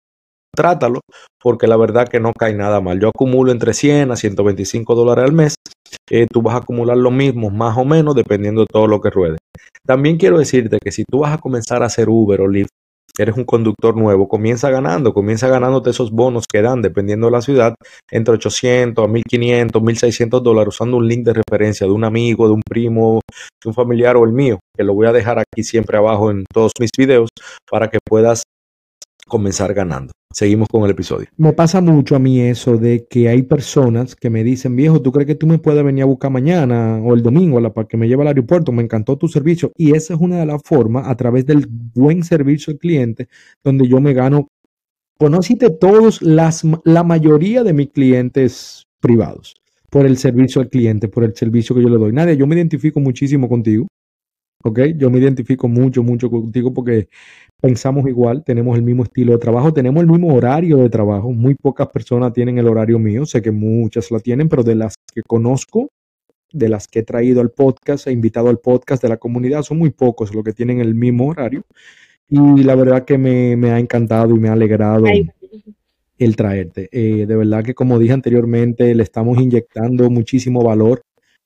trátalo, 0.59 1.01
porque 1.41 1.69
la 1.69 1.77
verdad 1.77 2.09
que 2.09 2.19
no 2.19 2.33
cae 2.33 2.53
nada 2.53 2.81
mal. 2.81 2.99
Yo 2.99 3.11
acumulo 3.11 3.53
entre 3.53 3.75
100 3.75 4.11
a 4.11 4.17
125 4.17 4.95
dólares 4.97 5.25
al 5.25 5.33
mes. 5.33 5.55
Eh, 6.11 6.27
tú 6.31 6.43
vas 6.43 6.55
a 6.55 6.59
acumular 6.59 6.97
lo 6.97 7.11
mismo, 7.11 7.51
más 7.51 7.77
o 7.77 7.85
menos, 7.85 8.15
dependiendo 8.15 8.63
de 8.63 8.67
todo 8.71 8.87
lo 8.87 9.01
que 9.01 9.11
ruede. 9.11 9.39
También 9.87 10.17
quiero 10.17 10.39
decirte 10.39 10.79
que 10.83 10.93
si 10.93 11.05
tú 11.05 11.21
vas 11.21 11.33
a 11.33 11.39
comenzar 11.39 11.83
a 11.83 11.87
hacer 11.87 12.09
Uber 12.09 12.41
o 12.41 12.49
Lyft, 12.49 12.71
eres 13.19 13.37
un 13.37 13.45
conductor 13.45 13.97
nuevo, 13.97 14.29
comienza 14.29 14.71
ganando, 14.71 15.13
comienza 15.13 15.49
ganándote 15.49 15.91
esos 15.91 16.11
bonos 16.11 16.45
que 16.51 16.63
dan, 16.63 16.83
dependiendo 16.83 17.27
de 17.27 17.33
la 17.33 17.43
ciudad, 17.43 17.75
entre 18.11 18.35
800 18.35 19.05
a 19.05 19.09
1500, 19.09 19.83
1600 19.83 20.43
dólares, 20.43 20.75
usando 20.75 20.99
un 20.99 21.09
link 21.09 21.25
de 21.25 21.35
referencia 21.35 21.87
de 21.87 21.93
un 21.93 22.05
amigo, 22.05 22.47
de 22.47 22.55
un 22.55 22.63
primo, 22.63 23.21
de 23.63 23.69
un 23.69 23.75
familiar 23.75 24.17
o 24.17 24.25
el 24.25 24.33
mío, 24.33 24.61
que 24.77 24.85
lo 24.85 24.95
voy 24.95 25.07
a 25.09 25.13
dejar 25.13 25.39
aquí 25.39 25.65
siempre 25.65 25.99
abajo 25.99 26.31
en 26.31 26.45
todos 26.53 26.73
mis 26.79 26.91
videos 26.97 27.29
para 27.69 27.89
que 27.89 27.99
puedas 28.05 28.45
comenzar 29.29 29.73
ganando. 29.75 30.13
Seguimos 30.31 30.69
con 30.69 30.85
el 30.85 30.91
episodio. 30.91 31.29
Me 31.37 31.53
pasa 31.53 31.81
mucho 31.81 32.15
a 32.15 32.19
mí 32.19 32.41
eso 32.41 32.77
de 32.77 33.07
que 33.09 33.29
hay 33.29 33.43
personas 33.43 34.15
que 34.15 34.29
me 34.29 34.45
dicen, 34.45 34.77
viejo, 34.77 35.01
¿tú 35.01 35.11
crees 35.11 35.27
que 35.27 35.35
tú 35.35 35.47
me 35.47 35.59
puedes 35.59 35.83
venir 35.83 36.03
a 36.03 36.07
buscar 36.07 36.31
mañana 36.31 37.01
o 37.03 37.15
el 37.15 37.23
domingo 37.23 37.61
la, 37.61 37.73
para 37.73 37.89
que 37.89 37.97
me 37.97 38.09
lleve 38.09 38.23
al 38.23 38.29
aeropuerto? 38.29 38.73
Me 38.73 38.83
encantó 38.83 39.17
tu 39.17 39.29
servicio. 39.29 39.73
Y 39.77 39.95
esa 39.95 40.15
es 40.15 40.21
una 40.21 40.39
de 40.41 40.47
las 40.47 40.61
formas, 40.63 41.09
a 41.09 41.17
través 41.17 41.47
del 41.47 41.67
buen 41.69 42.25
servicio 42.25 42.73
al 42.73 42.79
cliente, 42.79 43.29
donde 43.65 43.89
yo 43.89 44.01
me 44.01 44.13
gano, 44.13 44.49
conociste 45.19 45.71
todos, 45.71 46.21
las, 46.21 46.63
la 46.85 47.05
mayoría 47.05 47.63
de 47.65 47.73
mis 47.73 47.89
clientes 47.91 48.87
privados 49.01 49.55
por 49.91 50.05
el 50.05 50.19
servicio 50.19 50.61
al 50.61 50.69
cliente, 50.69 51.09
por 51.09 51.25
el 51.25 51.35
servicio 51.35 51.75
que 51.75 51.83
yo 51.83 51.89
le 51.89 51.97
doy. 51.97 52.13
Nadie, 52.13 52.37
yo 52.37 52.47
me 52.47 52.57
identifico 52.57 53.01
muchísimo 53.01 53.49
contigo. 53.49 53.87
¿Ok? 54.65 54.81
Yo 54.97 55.11
me 55.11 55.19
identifico 55.19 55.69
mucho, 55.69 56.03
mucho 56.03 56.31
contigo 56.31 56.73
porque 56.73 57.09
pensamos 57.61 58.07
igual, 58.09 58.45
tenemos 58.45 58.77
el 58.77 58.83
mismo 58.83 59.03
estilo 59.03 59.33
de 59.33 59.39
trabajo, 59.39 59.73
tenemos 59.73 60.03
el 60.03 60.09
mismo 60.09 60.35
horario 60.35 60.79
de 60.79 60.91
trabajo. 60.91 61.33
Muy 61.33 61.55
pocas 61.55 61.89
personas 61.89 62.33
tienen 62.33 62.59
el 62.59 62.69
horario 62.69 62.99
mío, 62.99 63.27
sé 63.27 63.43
que 63.43 63.51
muchas 63.51 64.11
la 64.11 64.21
tienen, 64.21 64.49
pero 64.49 64.63
de 64.63 64.75
las 64.75 64.95
que 65.13 65.23
conozco, 65.23 65.91
de 66.53 66.69
las 66.69 66.89
que 66.89 67.01
he 67.01 67.03
traído 67.03 67.41
al 67.41 67.51
podcast, 67.51 68.07
he 68.07 68.13
invitado 68.13 68.49
al 68.49 68.59
podcast 68.59 69.03
de 69.03 69.09
la 69.09 69.17
comunidad, 69.17 69.63
son 69.63 69.79
muy 69.79 69.91
pocos 69.91 70.35
los 70.35 70.45
que 70.45 70.53
tienen 70.53 70.81
el 70.81 70.95
mismo 70.95 71.29
horario. 71.29 71.65
Y 72.31 72.63
la 72.63 72.75
verdad 72.75 73.05
que 73.07 73.17
me, 73.17 73.71
ha 73.71 73.79
encantado 73.79 74.37
y 74.37 74.39
me 74.39 74.51
ha 74.51 74.53
alegrado 74.53 75.07
el 76.19 76.37
traerte. 76.37 76.89
Eh, 76.93 77.25
de 77.27 77.37
verdad 77.37 77.65
que 77.65 77.75
como 77.75 77.99
dije 77.99 78.13
anteriormente, 78.13 78.95
le 78.95 79.03
estamos 79.03 79.41
inyectando 79.41 80.11
muchísimo 80.11 80.63
valor 80.63 81.01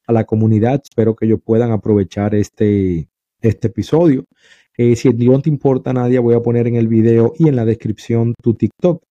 a 0.07 0.12
la 0.12 0.24
comunidad. 0.24 0.80
Espero 0.82 1.14
que 1.14 1.26
ellos 1.26 1.40
puedan 1.44 1.72
aprovechar 1.72 2.34
este, 2.34 3.09
este 3.40 3.68
episodio. 3.68 4.24
Eh, 4.76 4.96
si 4.96 5.11
no 5.11 5.40
te 5.40 5.50
importa, 5.50 5.92
Nadia, 5.92 6.20
voy 6.20 6.34
a 6.34 6.40
poner 6.40 6.66
en 6.66 6.76
el 6.76 6.88
video 6.88 7.34
y 7.38 7.48
en 7.48 7.57
la 7.57 7.64
descripción 7.64 8.34
tu 8.42 8.55
TikTok. 8.55 9.03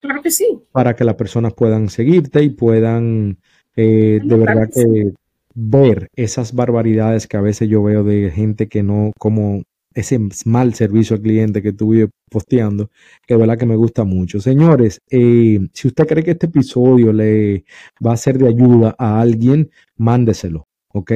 Claro 0.00 0.22
que 0.22 0.30
sí. 0.30 0.46
Para 0.72 0.96
que 0.96 1.04
las 1.04 1.16
personas 1.16 1.52
puedan 1.52 1.90
seguirte 1.90 2.42
y 2.42 2.50
puedan 2.50 3.38
eh, 3.76 4.20
de 4.22 4.36
verdad 4.36 4.68
que, 4.72 5.12
ver 5.54 6.08
esas 6.14 6.54
barbaridades 6.54 7.26
que 7.26 7.36
a 7.36 7.40
veces 7.40 7.68
yo 7.68 7.82
veo 7.82 8.04
de 8.04 8.30
gente 8.30 8.68
que 8.68 8.82
no, 8.82 9.12
como 9.18 9.62
ese 9.94 10.18
mal 10.44 10.74
servicio 10.74 11.16
al 11.16 11.22
cliente 11.22 11.62
que 11.62 11.70
estuve 11.70 12.08
posteando, 12.30 12.90
que 13.26 13.34
de 13.34 13.40
verdad 13.40 13.58
que 13.58 13.66
me 13.66 13.76
gusta 13.76 14.04
mucho. 14.04 14.40
Señores, 14.40 15.00
eh, 15.10 15.58
si 15.72 15.88
usted 15.88 16.06
cree 16.06 16.24
que 16.24 16.32
este 16.32 16.46
episodio 16.46 17.12
le 17.12 17.64
va 18.04 18.12
a 18.12 18.16
ser 18.16 18.38
de 18.38 18.48
ayuda 18.48 18.94
a 18.98 19.20
alguien, 19.20 19.70
mándeselo, 19.96 20.68
¿ok? 20.92 21.12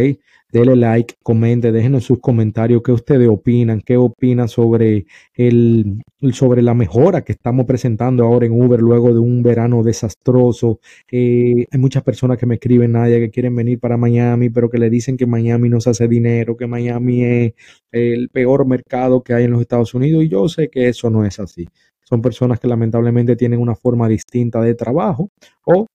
Dele 0.55 0.76
like, 0.76 1.16
comente, 1.24 1.72
déjenos 1.72 2.05
sus 2.05 2.20
comentarios, 2.20 2.80
qué 2.80 2.92
ustedes 2.92 3.28
opinan, 3.28 3.80
qué 3.80 3.96
opinan 3.96 4.46
sobre, 4.46 5.05
el, 5.34 6.00
sobre 6.30 6.62
la 6.62 6.74
mejora 6.74 7.24
que 7.24 7.32
estamos 7.32 7.66
presentando 7.66 8.24
ahora 8.24 8.46
en 8.46 8.52
Uber 8.52 8.80
luego 8.80 9.12
de 9.12 9.18
un 9.18 9.42
verano 9.42 9.82
desastroso. 9.82 10.78
Eh, 11.11 11.66
hay 11.68 11.80
muchas 11.80 12.05
personas 12.05 12.38
que 12.38 12.46
me 12.46 12.55
escriben, 12.55 12.92
Nadia, 12.92 13.18
que 13.18 13.30
quieren 13.30 13.57
venir 13.57 13.80
para 13.80 13.96
Miami, 13.96 14.48
pero 14.48 14.70
que 14.70 14.78
le 14.78 14.90
dicen 14.90 15.16
que 15.16 15.26
Miami 15.26 15.68
no 15.68 15.80
se 15.80 15.90
hace 15.90 16.07
dinero, 16.07 16.57
que 16.57 16.68
Miami 16.68 17.24
es 17.24 17.55
el 17.90 18.28
peor 18.28 18.64
mercado 18.64 19.24
que 19.24 19.34
hay 19.34 19.46
en 19.46 19.50
los 19.50 19.61
Estados 19.61 19.92
Unidos 19.92 20.22
y 20.22 20.28
yo 20.28 20.48
sé 20.48 20.68
que 20.68 20.86
eso 20.88 21.11
no 21.11 21.24
es 21.24 21.40
así. 21.40 21.66
Son 22.05 22.22
personas 22.22 22.61
que 22.61 22.68
lamentablemente 22.68 23.34
tienen 23.34 23.59
una 23.59 23.74
forma 23.74 24.07
distinta 24.07 24.61
de 24.62 24.76
trabajo 24.76 25.30
o 25.64 25.86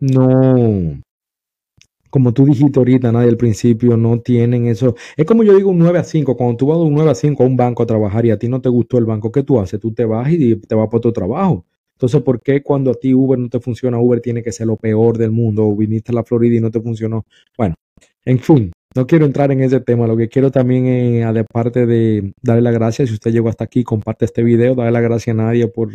no, 0.00 1.00
como 2.10 2.32
tú 2.32 2.44
dijiste 2.46 2.78
ahorita, 2.78 3.12
nadie 3.12 3.28
al 3.28 3.36
principio 3.36 3.96
no 3.96 4.20
tienen 4.20 4.66
eso. 4.66 4.94
Es 5.16 5.24
como 5.26 5.42
yo 5.42 5.56
digo 5.56 5.70
un 5.70 5.78
9 5.78 5.98
a 5.98 6.04
5. 6.04 6.36
Cuando 6.36 6.56
tú 6.56 6.66
vas 6.66 6.78
de 6.78 6.84
un 6.84 6.94
9 6.94 7.10
a 7.10 7.14
5 7.14 7.42
a 7.42 7.46
un 7.46 7.56
banco 7.56 7.82
a 7.82 7.86
trabajar 7.86 8.26
y 8.26 8.30
a 8.30 8.38
ti 8.38 8.48
no 8.48 8.60
te 8.60 8.68
gustó 8.68 8.98
el 8.98 9.04
banco, 9.04 9.32
¿qué 9.32 9.42
tú 9.42 9.60
haces? 9.60 9.80
Tú 9.80 9.92
te 9.92 10.04
vas 10.04 10.30
y 10.30 10.56
te 10.56 10.74
vas 10.74 10.88
por 10.88 11.00
tu 11.00 11.12
trabajo. 11.12 11.64
Entonces, 11.96 12.22
¿por 12.22 12.42
qué 12.42 12.62
cuando 12.62 12.90
a 12.90 12.94
ti 12.94 13.14
Uber 13.14 13.38
no 13.38 13.48
te 13.48 13.58
funciona, 13.58 13.98
Uber 13.98 14.20
tiene 14.20 14.42
que 14.42 14.52
ser 14.52 14.66
lo 14.66 14.76
peor 14.76 15.16
del 15.16 15.30
mundo? 15.30 15.66
O 15.66 15.74
viniste 15.74 16.12
a 16.12 16.14
la 16.14 16.24
Florida 16.24 16.56
y 16.56 16.60
no 16.60 16.70
te 16.70 16.80
funcionó. 16.80 17.24
Bueno, 17.56 17.74
en 18.24 18.38
fin, 18.38 18.72
no 18.94 19.06
quiero 19.06 19.24
entrar 19.24 19.50
en 19.52 19.62
ese 19.62 19.80
tema. 19.80 20.06
Lo 20.06 20.16
que 20.16 20.28
quiero 20.28 20.50
también, 20.50 20.86
es, 20.86 21.24
aparte 21.24 21.86
de 21.86 22.32
darle 22.42 22.62
las 22.62 22.74
gracias, 22.74 23.08
si 23.08 23.14
usted 23.14 23.32
llegó 23.32 23.48
hasta 23.48 23.64
aquí, 23.64 23.84
comparte 23.84 24.24
este 24.26 24.42
video, 24.42 24.74
darle 24.74 24.92
las 24.92 25.02
gracias 25.02 25.34
a 25.34 25.42
Nadia 25.42 25.68
por 25.68 25.90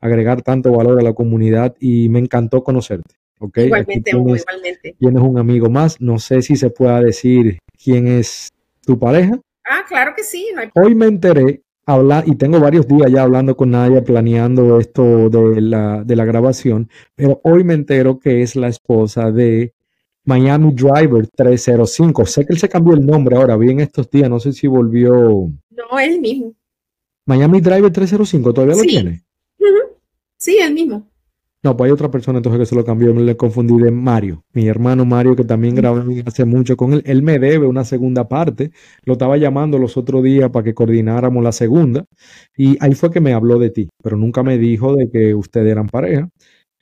agregar 0.00 0.42
tanto 0.42 0.72
valor 0.72 0.98
a 1.00 1.02
la 1.02 1.12
comunidad 1.12 1.74
y 1.80 2.08
me 2.08 2.18
encantó 2.20 2.62
conocerte. 2.62 3.21
Igualmente, 3.40 4.12
tienes, 4.12 4.42
igualmente. 4.42 4.96
Tienes 4.98 5.22
un 5.22 5.38
amigo 5.38 5.68
más. 5.68 6.00
No 6.00 6.18
sé 6.18 6.42
si 6.42 6.56
se 6.56 6.70
pueda 6.70 7.00
decir 7.00 7.58
quién 7.82 8.06
es 8.06 8.52
tu 8.84 8.98
pareja. 8.98 9.40
Ah, 9.64 9.84
claro 9.86 10.12
que 10.16 10.22
sí. 10.22 10.48
Hoy 10.74 10.94
me 10.94 11.06
enteré, 11.06 11.62
hablar, 11.86 12.24
y 12.26 12.34
tengo 12.36 12.60
varios 12.60 12.86
días 12.86 13.10
ya 13.10 13.22
hablando 13.22 13.56
con 13.56 13.70
Nadia, 13.70 14.02
planeando 14.02 14.78
esto 14.78 15.28
de 15.28 15.60
la, 15.60 16.04
de 16.04 16.16
la 16.16 16.24
grabación, 16.24 16.88
pero 17.14 17.40
hoy 17.44 17.64
me 17.64 17.74
entero 17.74 18.18
que 18.18 18.42
es 18.42 18.56
la 18.56 18.68
esposa 18.68 19.30
de 19.30 19.72
Miami 20.24 20.72
Driver 20.72 21.26
305. 21.28 22.26
Sé 22.26 22.46
que 22.46 22.52
él 22.52 22.58
se 22.58 22.68
cambió 22.68 22.94
el 22.94 23.04
nombre 23.04 23.36
ahora, 23.36 23.56
vi 23.56 23.70
en 23.70 23.80
estos 23.80 24.10
días, 24.10 24.28
no 24.28 24.38
sé 24.38 24.52
si 24.52 24.66
volvió. 24.66 25.50
No, 25.70 25.98
es 25.98 26.08
el 26.08 26.20
mismo. 26.20 26.54
Miami 27.26 27.60
Driver 27.60 27.92
305, 27.92 28.52
¿todavía 28.52 28.76
lo 28.76 28.82
tiene? 28.82 29.22
Sí, 30.36 30.58
el 30.58 30.74
mismo. 30.74 31.08
No, 31.62 31.76
pues 31.76 31.88
hay 31.88 31.92
otra 31.92 32.10
persona 32.10 32.38
entonces 32.38 32.58
que 32.58 32.66
se 32.66 32.74
lo 32.74 32.84
cambió, 32.84 33.14
me 33.14 33.22
le 33.22 33.36
confundí 33.36 33.76
de 33.80 33.92
Mario, 33.92 34.44
mi 34.52 34.66
hermano 34.66 35.04
Mario, 35.04 35.36
que 35.36 35.44
también 35.44 35.76
grabé 35.76 36.24
hace 36.26 36.44
mucho 36.44 36.76
con 36.76 36.94
él. 36.94 37.02
Él 37.06 37.22
me 37.22 37.38
debe 37.38 37.66
una 37.66 37.84
segunda 37.84 38.28
parte, 38.28 38.72
lo 39.04 39.12
estaba 39.12 39.36
llamando 39.36 39.78
los 39.78 39.96
otros 39.96 40.24
días 40.24 40.50
para 40.50 40.64
que 40.64 40.74
coordináramos 40.74 41.42
la 41.44 41.52
segunda, 41.52 42.04
y 42.56 42.76
ahí 42.80 42.94
fue 42.94 43.12
que 43.12 43.20
me 43.20 43.32
habló 43.32 43.60
de 43.60 43.70
ti, 43.70 43.88
pero 44.02 44.16
nunca 44.16 44.42
me 44.42 44.58
dijo 44.58 44.96
de 44.96 45.08
que 45.10 45.34
ustedes 45.34 45.70
eran 45.70 45.88
pareja. 45.88 46.28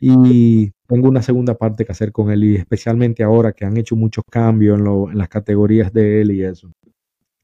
y 0.01 0.73
tengo 0.91 1.09
una 1.09 1.23
segunda 1.23 1.55
parte 1.55 1.85
que 1.85 1.93
hacer 1.93 2.11
con 2.11 2.33
él 2.33 2.43
y 2.43 2.57
especialmente 2.57 3.23
ahora 3.23 3.53
que 3.53 3.65
han 3.65 3.77
hecho 3.77 3.95
muchos 3.95 4.25
cambios 4.29 4.77
en, 4.77 5.17
las 5.17 5.29
categorías 5.29 5.93
de 5.93 6.21
él 6.21 6.33
y 6.33 6.43
eso. 6.43 6.73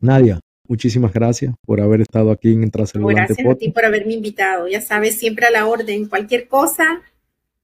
Nadia, 0.01 0.41
muchísimas 0.67 1.13
gracias 1.13 1.55
por 1.65 1.81
haber 1.81 2.01
estado 2.01 2.33
aquí 2.33 2.53
en 2.53 2.65
el 2.65 2.71
Gracias 2.73 3.47
a 3.47 3.55
ti 3.55 3.71
por 3.71 3.85
haberme 3.85 4.15
invitado. 4.15 4.67
Ya 4.67 4.81
sabes, 4.81 5.17
siempre 5.17 5.47
a 5.47 5.53
la 5.53 5.67
orden. 5.67 6.09
Cualquier 6.09 6.49
cosa, 6.49 7.03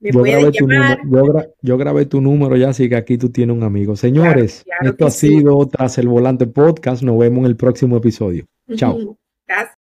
me 0.02 0.10
yo, 0.10 0.22
grabé 0.22 0.50
llamar. 0.50 1.00
yo, 1.62 1.78
grabé 1.78 2.06
tu 2.06 2.20
número 2.20 2.56
ya, 2.56 2.70
así 2.70 2.88
que 2.88 2.96
aquí 2.96 3.18
tú 3.18 3.30
tienes 3.30 3.56
un 3.56 3.62
amigo. 3.62 3.94
Señores, 3.94 4.64
esto 4.80 5.06
ha 5.06 5.10
sido 5.10 5.66
Tras 5.68 5.96
el 5.98 6.08
Volante 6.08 6.46
Podcast. 6.46 7.02
Nos 7.02 7.18
vemos 7.18 7.40
en 7.40 7.46
el 7.46 7.56
próximo 7.56 7.96
episodio. 7.96 8.46
Chao. 8.74 9.16
Gracias. 9.46 9.81